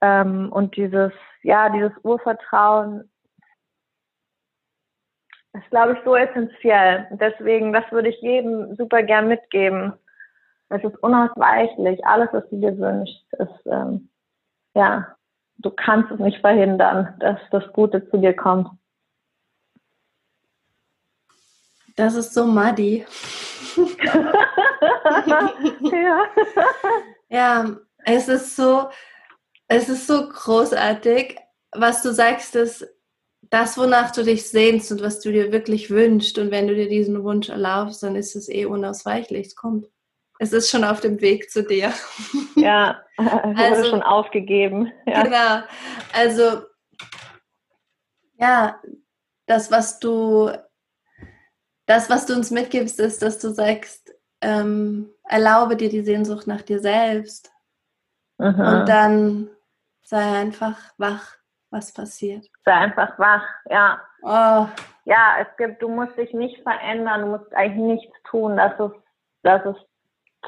Ähm, 0.00 0.50
und 0.52 0.76
dieses, 0.76 1.12
ja, 1.42 1.68
dieses 1.68 1.92
Urvertrauen 2.02 3.10
ist, 5.54 5.70
glaube 5.70 5.92
ich, 5.92 5.98
so 6.04 6.16
essentiell. 6.16 7.06
Deswegen, 7.12 7.72
das 7.72 7.84
würde 7.92 8.08
ich 8.08 8.20
jedem 8.20 8.74
super 8.76 9.02
gern 9.02 9.28
mitgeben. 9.28 9.92
Es 10.72 10.82
ist 10.84 10.96
unausweichlich. 11.02 12.04
Alles, 12.06 12.28
was 12.32 12.48
du 12.48 12.56
dir 12.56 12.78
wünschst, 12.78 13.32
ist, 13.34 13.66
ähm, 13.66 14.08
ja, 14.74 15.14
du 15.58 15.70
kannst 15.70 16.10
es 16.10 16.18
nicht 16.18 16.40
verhindern, 16.40 17.14
dass 17.20 17.38
das 17.50 17.64
Gute 17.72 18.08
zu 18.10 18.16
dir 18.16 18.34
kommt. 18.34 18.70
Das 21.96 22.14
ist 22.14 22.32
so 22.32 22.46
muddy. 22.46 23.04
ja. 25.92 26.24
ja, 27.28 27.76
es 28.04 28.28
ist 28.28 28.56
so, 28.56 28.88
es 29.68 29.90
ist 29.90 30.06
so 30.06 30.28
großartig, 30.28 31.36
was 31.72 32.02
du 32.02 32.12
sagst, 32.14 32.54
dass 32.54 32.86
das, 33.50 33.76
wonach 33.76 34.12
du 34.12 34.24
dich 34.24 34.48
sehnst 34.48 34.90
und 34.90 35.02
was 35.02 35.20
du 35.20 35.30
dir 35.30 35.52
wirklich 35.52 35.90
wünschst 35.90 36.38
und 36.38 36.50
wenn 36.50 36.66
du 36.66 36.74
dir 36.74 36.88
diesen 36.88 37.22
Wunsch 37.22 37.50
erlaubst, 37.50 38.02
dann 38.02 38.16
ist 38.16 38.34
es 38.36 38.48
eh 38.48 38.64
unausweichlich. 38.64 39.48
Es 39.48 39.56
kommt 39.56 39.88
es 40.42 40.52
ist 40.52 40.70
schon 40.70 40.82
auf 40.82 41.00
dem 41.00 41.20
Weg 41.20 41.50
zu 41.50 41.62
dir. 41.62 41.92
Ja, 42.56 43.00
also 43.16 43.88
schon 43.88 44.02
aufgegeben. 44.02 44.92
Ja. 45.06 45.22
Genau. 45.22 45.62
Also 46.12 46.66
ja, 48.38 48.80
das, 49.46 49.70
was 49.70 50.00
du, 50.00 50.50
das, 51.86 52.10
was 52.10 52.26
du 52.26 52.34
uns 52.34 52.50
mitgibst, 52.50 52.98
ist, 52.98 53.22
dass 53.22 53.38
du 53.38 53.50
sagst, 53.50 54.12
ähm, 54.40 55.14
erlaube 55.28 55.76
dir 55.76 55.88
die 55.88 56.02
Sehnsucht 56.02 56.48
nach 56.48 56.62
dir 56.62 56.80
selbst. 56.80 57.52
Mhm. 58.38 58.48
Und 58.48 58.88
dann 58.88 59.50
sei 60.02 60.40
einfach 60.40 60.76
wach, 60.98 61.36
was 61.70 61.94
passiert. 61.94 62.48
Sei 62.64 62.72
einfach 62.72 63.16
wach, 63.16 63.46
ja. 63.70 64.00
Oh. 64.22 64.66
Ja, 65.04 65.36
es 65.40 65.56
gibt, 65.56 65.80
du 65.82 65.88
musst 65.88 66.16
dich 66.16 66.32
nicht 66.32 66.60
verändern, 66.62 67.20
du 67.20 67.26
musst 67.28 67.54
eigentlich 67.54 68.00
nichts 68.02 68.16
tun, 68.24 68.56
dass 68.56 68.72
es, 68.80 68.90
dass 69.44 69.64
es 69.66 69.76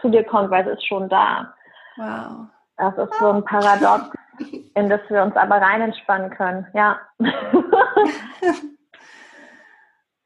zu 0.00 0.10
dir 0.10 0.24
kommt, 0.24 0.50
weil 0.50 0.66
es 0.68 0.78
ist 0.78 0.86
schon 0.86 1.08
da. 1.08 1.54
Wow. 1.96 2.48
Das 2.76 2.98
ist 2.98 3.18
so 3.18 3.30
ein 3.30 3.44
Paradox, 3.44 4.10
in 4.74 4.88
das 4.88 5.00
wir 5.08 5.22
uns 5.22 5.36
aber 5.36 5.56
rein 5.56 5.80
entspannen 5.82 6.30
können. 6.30 6.66
Ja. 6.74 7.00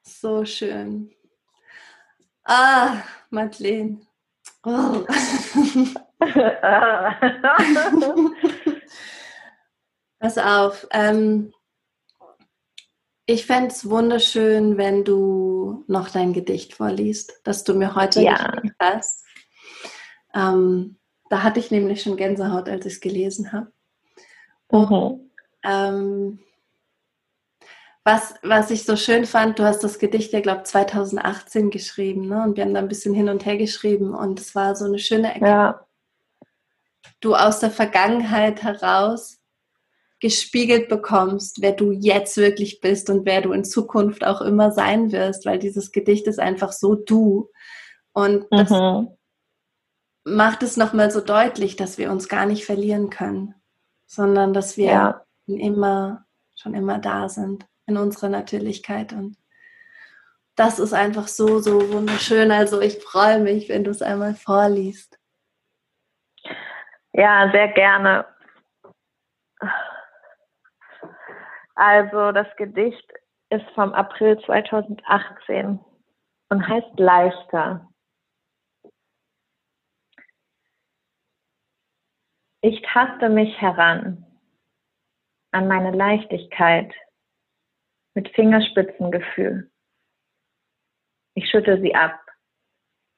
so 0.03 0.45
schön. 0.45 1.11
Ah, 2.45 3.03
Madeleine. 3.31 3.99
Oh. 4.65 5.05
Pass 10.19 10.39
auf. 10.39 10.87
Ähm, 10.91 11.53
ich 13.27 13.45
fände 13.45 13.69
es 13.69 13.89
wunderschön, 13.89 14.79
wenn 14.79 15.05
du 15.05 15.85
noch 15.87 16.09
dein 16.09 16.33
Gedicht 16.33 16.73
vorliest, 16.75 17.41
das 17.45 17.63
du 17.63 17.75
mir 17.75 17.95
heute 17.95 18.23
ja. 18.23 18.37
geschickt 18.37 18.75
hast. 18.81 19.28
Ähm, 20.39 20.97
da 21.29 21.43
hatte 21.43 21.61
ich 21.61 21.71
nämlich 21.71 22.03
schon 22.03 22.17
Gänsehaut, 22.17 22.69
als 22.69 22.87
ich 22.87 22.95
es 22.95 23.01
gelesen 23.01 23.53
habe. 23.53 23.73
Mhm. 24.71 25.31
Ähm, 25.65 26.39
was, 28.05 28.35
was 28.43 28.71
ich 28.71 28.85
so 28.85 28.97
schön 28.97 29.27
fand, 29.27 29.59
du 29.59 29.65
hast 29.65 29.81
das 29.81 29.99
Gedicht 29.99 30.33
ja, 30.33 30.41
glaube 30.41 30.61
ich, 30.61 30.69
2018 30.69 31.71
geschrieben, 31.71 32.29
ne? 32.29 32.43
Und 32.43 32.57
wir 32.57 32.65
haben 32.65 32.73
da 32.73 32.81
ein 32.81 32.89
bisschen 32.89 33.15
hin 33.15 33.29
und 33.29 33.45
her 33.45 33.59
geschrieben 33.59 34.15
und 34.15 34.41
es 34.41 34.55
war 34.55 34.77
so 34.77 34.87
eine 34.87 34.99
schöne 34.99 35.27
Erkenntnis. 35.27 35.51
Ja. 35.51 35.87
Du 37.21 37.35
aus 37.35 37.59
der 37.59 37.71
Vergangenheit 37.71 38.63
heraus 38.63 39.41
gespiegelt 40.21 40.89
bekommst, 40.89 41.61
wer 41.61 41.73
du 41.73 41.93
jetzt 41.93 42.37
wirklich 42.37 42.81
bist 42.81 43.11
und 43.11 43.27
wer 43.27 43.41
du 43.43 43.53
in 43.53 43.65
Zukunft 43.65 44.25
auch 44.25 44.41
immer 44.41 44.73
sein 44.73 45.13
wirst, 45.13 45.45
weil 45.47 45.59
dieses 45.59 45.93
Gedicht 45.93 46.27
ist 46.27 46.41
einfach 46.41 46.73
so 46.73 46.95
du. 46.95 47.51
Und 48.13 48.47
das, 48.51 48.71
mhm 48.71 49.18
macht 50.37 50.63
es 50.63 50.77
nochmal 50.77 51.11
so 51.11 51.21
deutlich, 51.21 51.77
dass 51.77 51.99
wir 51.99 52.11
uns 52.11 52.29
gar 52.29 52.47
nicht 52.47 52.65
verlieren 52.65 53.11
können, 53.11 53.55
sondern 54.07 54.53
dass 54.53 54.77
wir 54.77 54.87
ja. 54.87 55.25
immer, 55.47 56.25
schon 56.55 56.75
immer 56.75 56.99
da 56.99 57.29
sind 57.29 57.67
in 57.87 57.97
unserer 57.97 58.29
Natürlichkeit. 58.29 59.13
Und 59.13 59.37
das 60.57 60.79
ist 60.79 60.93
einfach 60.93 61.29
so, 61.29 61.59
so 61.59 61.93
wunderschön. 61.93 62.51
Also 62.51 62.81
ich 62.81 63.03
freue 63.03 63.41
mich, 63.41 63.69
wenn 63.69 63.85
du 63.85 63.91
es 63.91 64.03
einmal 64.03 64.35
vorliest. 64.35 65.19
Ja, 67.13 67.51
sehr 67.53 67.69
gerne. 67.69 68.27
Also 71.75 72.33
das 72.33 72.49
Gedicht 72.57 73.13
ist 73.51 73.65
vom 73.75 73.93
April 73.93 74.39
2018 74.45 75.81
und 76.51 76.69
heißt 76.69 76.99
Leichter. 76.99 77.89
Ich 82.61 82.83
taste 82.83 83.29
mich 83.29 83.57
heran 83.61 84.27
an 85.53 85.69
meine 85.69 85.93
Leichtigkeit 85.93 86.93
mit 88.15 88.29
Fingerspitzengefühl. 88.35 89.71
Ich 91.35 91.49
schüttel 91.49 91.81
sie 91.81 91.95
ab, 91.95 92.21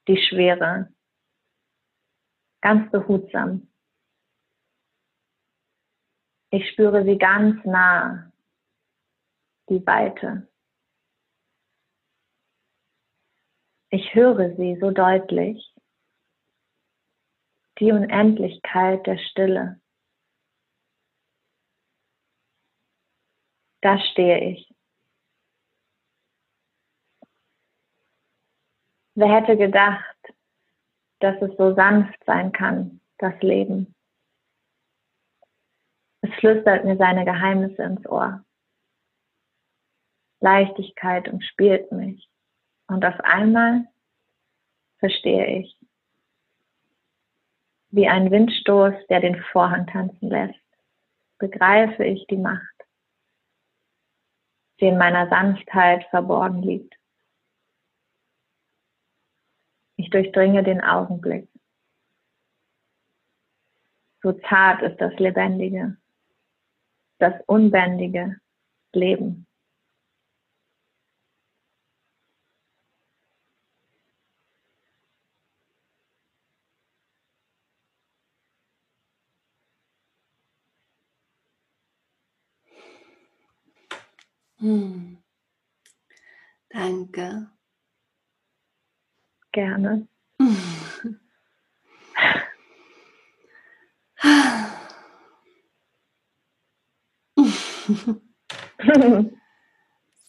die 0.08 0.18
Schwere, 0.18 0.92
ganz 2.60 2.90
behutsam. 2.90 3.72
Ich 6.50 6.68
spüre 6.72 7.02
sie 7.04 7.16
ganz 7.16 7.64
nah, 7.64 8.30
die 9.70 9.86
Weite. 9.86 10.50
Ich 13.88 14.14
höre 14.14 14.54
sie 14.56 14.78
so 14.80 14.90
deutlich, 14.90 15.74
die 17.80 17.92
Unendlichkeit 17.92 19.06
der 19.06 19.18
Stille. 19.18 19.80
Da 23.80 23.98
stehe 23.98 24.52
ich. 24.52 24.74
Wer 29.14 29.28
hätte 29.28 29.56
gedacht, 29.56 30.16
dass 31.20 31.40
es 31.42 31.56
so 31.56 31.74
sanft 31.74 32.22
sein 32.24 32.52
kann, 32.52 33.00
das 33.18 33.40
Leben? 33.42 33.94
Es 36.22 36.30
flüstert 36.34 36.84
mir 36.84 36.96
seine 36.96 37.24
Geheimnisse 37.24 37.82
ins 37.82 38.06
Ohr. 38.06 38.44
Leichtigkeit 40.40 41.28
umspielt 41.28 41.90
mich. 41.92 42.28
Und 42.86 43.04
auf 43.04 43.18
einmal 43.20 43.86
verstehe 44.98 45.60
ich, 45.60 45.79
wie 47.90 48.08
ein 48.08 48.30
Windstoß, 48.30 48.94
der 49.08 49.20
den 49.20 49.42
Vorhang 49.52 49.86
tanzen 49.86 50.28
lässt, 50.28 50.60
begreife 51.38 52.04
ich 52.04 52.26
die 52.28 52.36
Macht, 52.36 52.62
die 54.80 54.86
in 54.86 54.98
meiner 54.98 55.28
Sanftheit 55.28 56.04
verborgen 56.10 56.62
liegt. 56.62 56.94
Ich 59.96 60.10
durchdringe 60.10 60.62
den 60.62 60.80
Augenblick. 60.80 61.48
So 64.22 64.32
zart 64.32 64.82
ist 64.82 64.98
das 65.00 65.14
Lebendige, 65.18 65.96
das 67.18 67.34
unbändige 67.46 68.38
Leben. 68.92 69.46
Hm. 84.60 85.18
Danke. 86.68 87.50
Gerne. 89.52 90.06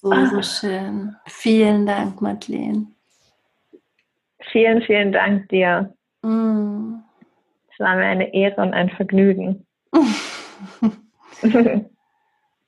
so, 0.01 0.25
so 0.25 0.41
schön. 0.41 1.15
Vielen 1.27 1.85
Dank, 1.85 2.21
Madeleine. 2.21 2.87
Vielen, 4.51 4.81
vielen 4.81 5.11
Dank 5.11 5.49
dir. 5.49 5.93
Mm. 6.21 6.95
Es 7.71 7.79
war 7.79 7.95
mir 7.95 8.05
eine 8.05 8.33
Ehre 8.33 8.61
und 8.61 8.73
ein 8.73 8.89
Vergnügen. 8.89 9.65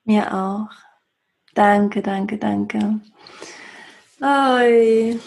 mir 0.05 0.33
auch. 0.33 0.69
Danke, 1.53 2.01
danke, 2.01 2.37
danke. 2.37 2.99
Oi. 4.21 5.19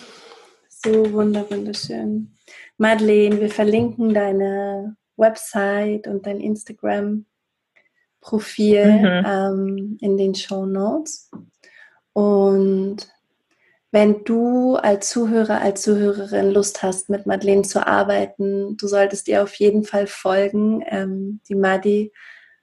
So 0.68 1.12
wunderschön. 1.12 2.36
Madeleine, 2.78 3.40
wir 3.40 3.50
verlinken 3.50 4.12
deine 4.12 4.96
Website 5.16 6.06
und 6.06 6.26
dein 6.26 6.40
Instagram-Profil 6.40 8.86
mhm. 8.86 9.24
ähm, 9.26 9.98
in 10.00 10.16
den 10.16 10.34
Show 10.34 10.66
Notes. 10.66 11.30
Und 12.12 13.08
wenn 13.90 14.24
du 14.24 14.76
als 14.76 15.10
Zuhörer, 15.10 15.60
als 15.60 15.82
Zuhörerin 15.82 16.50
Lust 16.50 16.82
hast, 16.82 17.08
mit 17.08 17.26
Madeleine 17.26 17.62
zu 17.62 17.86
arbeiten, 17.86 18.76
du 18.76 18.88
solltest 18.88 19.28
ihr 19.28 19.42
auf 19.42 19.54
jeden 19.54 19.84
Fall 19.84 20.06
folgen. 20.06 20.82
Ähm, 20.86 21.40
die 21.48 21.54
Madi 21.54 22.12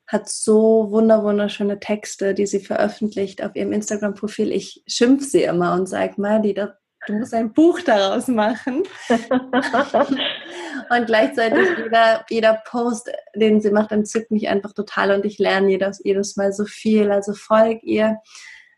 hat 0.07 0.29
so 0.29 0.91
wunderschöne 0.91 1.79
Texte, 1.79 2.33
die 2.33 2.45
sie 2.45 2.59
veröffentlicht 2.59 3.41
auf 3.43 3.55
ihrem 3.55 3.71
Instagram-Profil. 3.73 4.51
Ich 4.51 4.83
schimpfe 4.87 5.25
sie 5.25 5.43
immer 5.43 5.73
und 5.73 5.87
sage, 5.87 6.13
Madi, 6.17 6.53
du 6.53 6.75
musst 7.09 7.33
ein 7.33 7.51
Buch 7.53 7.79
daraus 7.81 8.27
machen. 8.27 8.83
und 9.09 11.05
gleichzeitig 11.05 11.69
jeder, 11.77 12.25
jeder 12.29 12.61
Post, 12.65 13.09
den 13.35 13.61
sie 13.61 13.71
macht, 13.71 13.91
entzückt 13.91 14.31
mich 14.31 14.49
einfach 14.49 14.73
total 14.73 15.11
und 15.11 15.23
ich 15.25 15.37
lerne 15.39 15.71
jedes, 15.71 16.01
jedes 16.03 16.35
Mal 16.35 16.51
so 16.51 16.65
viel. 16.65 17.11
Also 17.11 17.33
folg 17.33 17.81
ihr. 17.83 18.17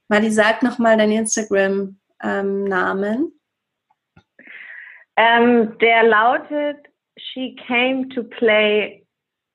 Madi, 0.07 0.29
sag 0.31 0.61
nochmal 0.61 0.97
deinen 0.97 1.13
Instagram-Namen. 1.13 3.31
Ähm, 5.17 5.77
der 5.79 6.03
lautet 6.03 6.77
She 7.17 7.55
Came 7.67 8.09
to 8.09 8.23
Play 8.23 9.07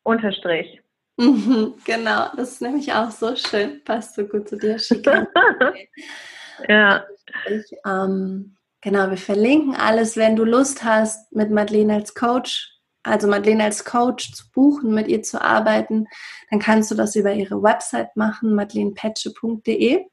unterstrich. 0.03 0.80
Mhm, 1.21 1.75
genau, 1.85 2.29
das 2.37 2.53
ist 2.53 2.63
nämlich 2.63 2.93
auch 2.93 3.11
so 3.11 3.37
schön. 3.37 3.83
Passt 3.85 4.15
so 4.15 4.25
gut 4.25 4.49
zu 4.49 4.57
dir. 4.57 4.77
Play. 4.77 5.27
ja. 6.69 7.05
Ich, 7.47 7.77
ähm, 7.87 8.57
Genau, 8.83 9.11
wir 9.11 9.19
verlinken 9.19 9.77
alles, 9.77 10.17
wenn 10.17 10.37
du 10.37 10.45
Lust 10.45 10.85
hast, 10.85 11.33
mit 11.33 11.51
Madeleine 11.51 11.95
als 11.95 12.15
Coach, 12.15 12.73
also 13.03 13.29
Madeleine 13.29 13.65
als 13.65 13.85
Coach 13.85 14.33
zu 14.33 14.51
buchen, 14.53 14.95
mit 14.95 15.07
ihr 15.09 15.23
zu 15.23 15.41
arbeiten, 15.41 16.07
dann 16.51 16.61
kannst 16.61 16.91
du 16.91 16.95
das 16.95 17.15
über 17.15 17.33
ihre 17.33 17.63
Website 17.63 18.17
machen, 18.17 18.55
madeleinePetsche.de 18.55 20.07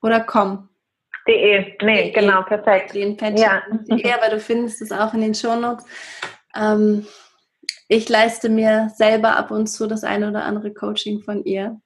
oder 0.00 0.20
com. 0.20 0.68
De, 1.28 1.76
nee, 1.82 2.04
De. 2.04 2.12
genau, 2.12 2.42
perfekt. 2.42 2.94
MadeleinePetsche.de, 2.94 4.08
ja. 4.08 4.16
aber 4.16 4.30
du 4.30 4.40
findest 4.40 4.80
es 4.80 4.92
auch 4.92 5.12
in 5.12 5.20
den 5.20 5.34
Shownotes. 5.34 5.84
Ähm, 6.54 7.06
ich 7.88 8.08
leiste 8.08 8.48
mir 8.48 8.90
selber 8.96 9.36
ab 9.36 9.50
und 9.50 9.66
zu 9.66 9.86
das 9.86 10.04
eine 10.04 10.28
oder 10.28 10.44
andere 10.44 10.72
Coaching 10.72 11.22
von 11.22 11.44
ihr. 11.44 11.80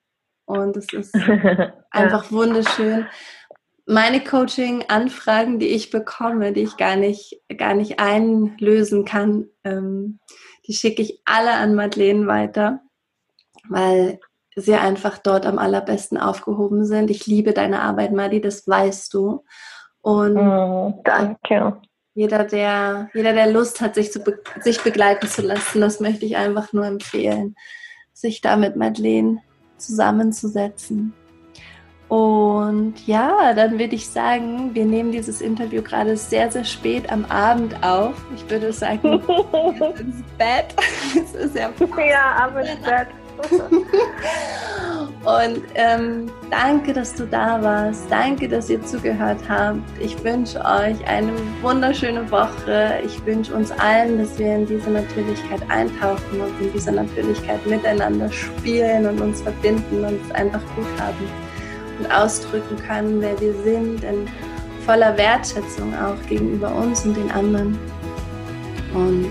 Und 0.47 0.77
es 0.77 0.93
ist 0.93 1.15
einfach 1.91 2.31
wunderschön 2.33 3.07
meine 3.91 4.23
Coaching-Anfragen, 4.23 5.59
die 5.59 5.67
ich 5.67 5.91
bekomme, 5.91 6.53
die 6.53 6.63
ich 6.63 6.77
gar 6.77 6.95
nicht, 6.95 7.41
gar 7.59 7.75
nicht 7.75 7.99
einlösen 7.99 9.05
kann, 9.05 9.47
ähm, 9.65 10.21
die 10.67 10.75
schicke 10.75 11.03
ich 11.03 11.21
alle 11.25 11.53
an 11.55 11.75
Madeleine 11.75 12.29
weiter, 12.29 12.81
weil 13.69 14.21
sie 14.55 14.75
einfach 14.75 15.19
dort 15.19 15.45
am 15.45 15.59
allerbesten 15.59 16.19
aufgehoben 16.19 16.85
sind. 16.85 17.11
Ich 17.11 17.27
liebe 17.27 17.53
deine 17.53 17.83
Arbeit, 17.83 18.13
Madi, 18.13 18.41
das 18.41 18.67
weißt 18.67 19.13
du. 19.13 19.45
Und 20.03 20.37
oh, 20.37 21.01
danke. 21.05 21.81
Jeder, 22.21 22.45
der, 22.45 23.09
jeder, 23.15 23.33
der 23.33 23.51
Lust 23.51 23.81
hat, 23.81 23.95
sich, 23.95 24.13
zu 24.13 24.21
be 24.21 24.39
sich 24.61 24.83
begleiten 24.83 25.27
zu 25.27 25.41
lassen, 25.41 25.81
das 25.81 26.01
möchte 26.01 26.27
ich 26.27 26.37
einfach 26.37 26.75
nur 26.75 26.85
empfehlen, 26.85 27.57
sich 28.13 28.43
da 28.43 28.57
mit 28.57 28.77
Madeleine 28.77 29.39
zusammenzusetzen. 29.79 31.15
Und 32.09 33.07
ja, 33.07 33.55
dann 33.55 33.79
würde 33.79 33.95
ich 33.95 34.07
sagen, 34.07 34.75
wir 34.75 34.85
nehmen 34.85 35.13
dieses 35.13 35.41
Interview 35.41 35.81
gerade 35.81 36.15
sehr, 36.15 36.51
sehr 36.51 36.65
spät 36.65 37.11
am 37.11 37.25
Abend 37.25 37.83
auf. 37.83 38.15
Ich 38.35 38.51
würde 38.51 38.71
sagen, 38.71 39.03
ins 39.99 40.23
Bett. 40.37 40.75
es 41.25 41.35
ist 41.35 41.57
ja, 41.57 41.73
ja 42.07 42.37
ab 42.37 42.55
ins 42.59 42.87
Bett. 42.87 43.09
Und 45.25 45.63
ähm, 45.75 46.31
danke, 46.51 46.95
dass 46.95 47.15
du 47.15 47.27
da 47.27 47.63
warst. 47.63 48.11
Danke, 48.11 48.49
dass 48.49 48.71
ihr 48.71 48.83
zugehört 48.83 49.41
habt. 49.49 49.79
Ich 50.01 50.23
wünsche 50.25 50.59
euch 50.59 51.07
eine 51.07 51.33
wunderschöne 51.61 52.31
Woche. 52.31 53.01
Ich 53.05 53.25
wünsche 53.27 53.55
uns 53.55 53.71
allen, 53.73 54.19
dass 54.19 54.39
wir 54.39 54.57
in 54.57 54.67
diese 54.67 54.89
Natürlichkeit 54.89 55.61
eintauchen 55.69 56.41
und 56.41 56.61
in 56.61 56.73
dieser 56.73 56.93
Natürlichkeit 56.93 57.65
miteinander 57.67 58.33
spielen 58.33 59.07
und 59.07 59.21
uns 59.21 59.43
verbinden 59.43 60.05
und 60.05 60.19
es 60.25 60.31
einfach 60.35 60.63
gut 60.75 60.87
haben 60.99 61.29
und 61.99 62.11
ausdrücken 62.11 62.77
können, 62.87 63.21
wer 63.21 63.39
wir 63.41 63.53
sind, 63.63 64.03
in 64.03 64.27
voller 64.87 65.17
Wertschätzung 65.19 65.95
auch 65.95 66.17
gegenüber 66.29 66.75
uns 66.75 67.05
und 67.05 67.15
den 67.15 67.31
anderen. 67.31 67.79
Und 68.95 69.31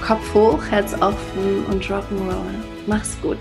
Kopf 0.00 0.32
hoch, 0.32 0.62
Herz 0.70 0.94
offen 0.94 1.66
und 1.70 1.82
Rock'n'Roll. 1.84 2.63
Mach's 2.86 3.16
gut. 3.22 3.38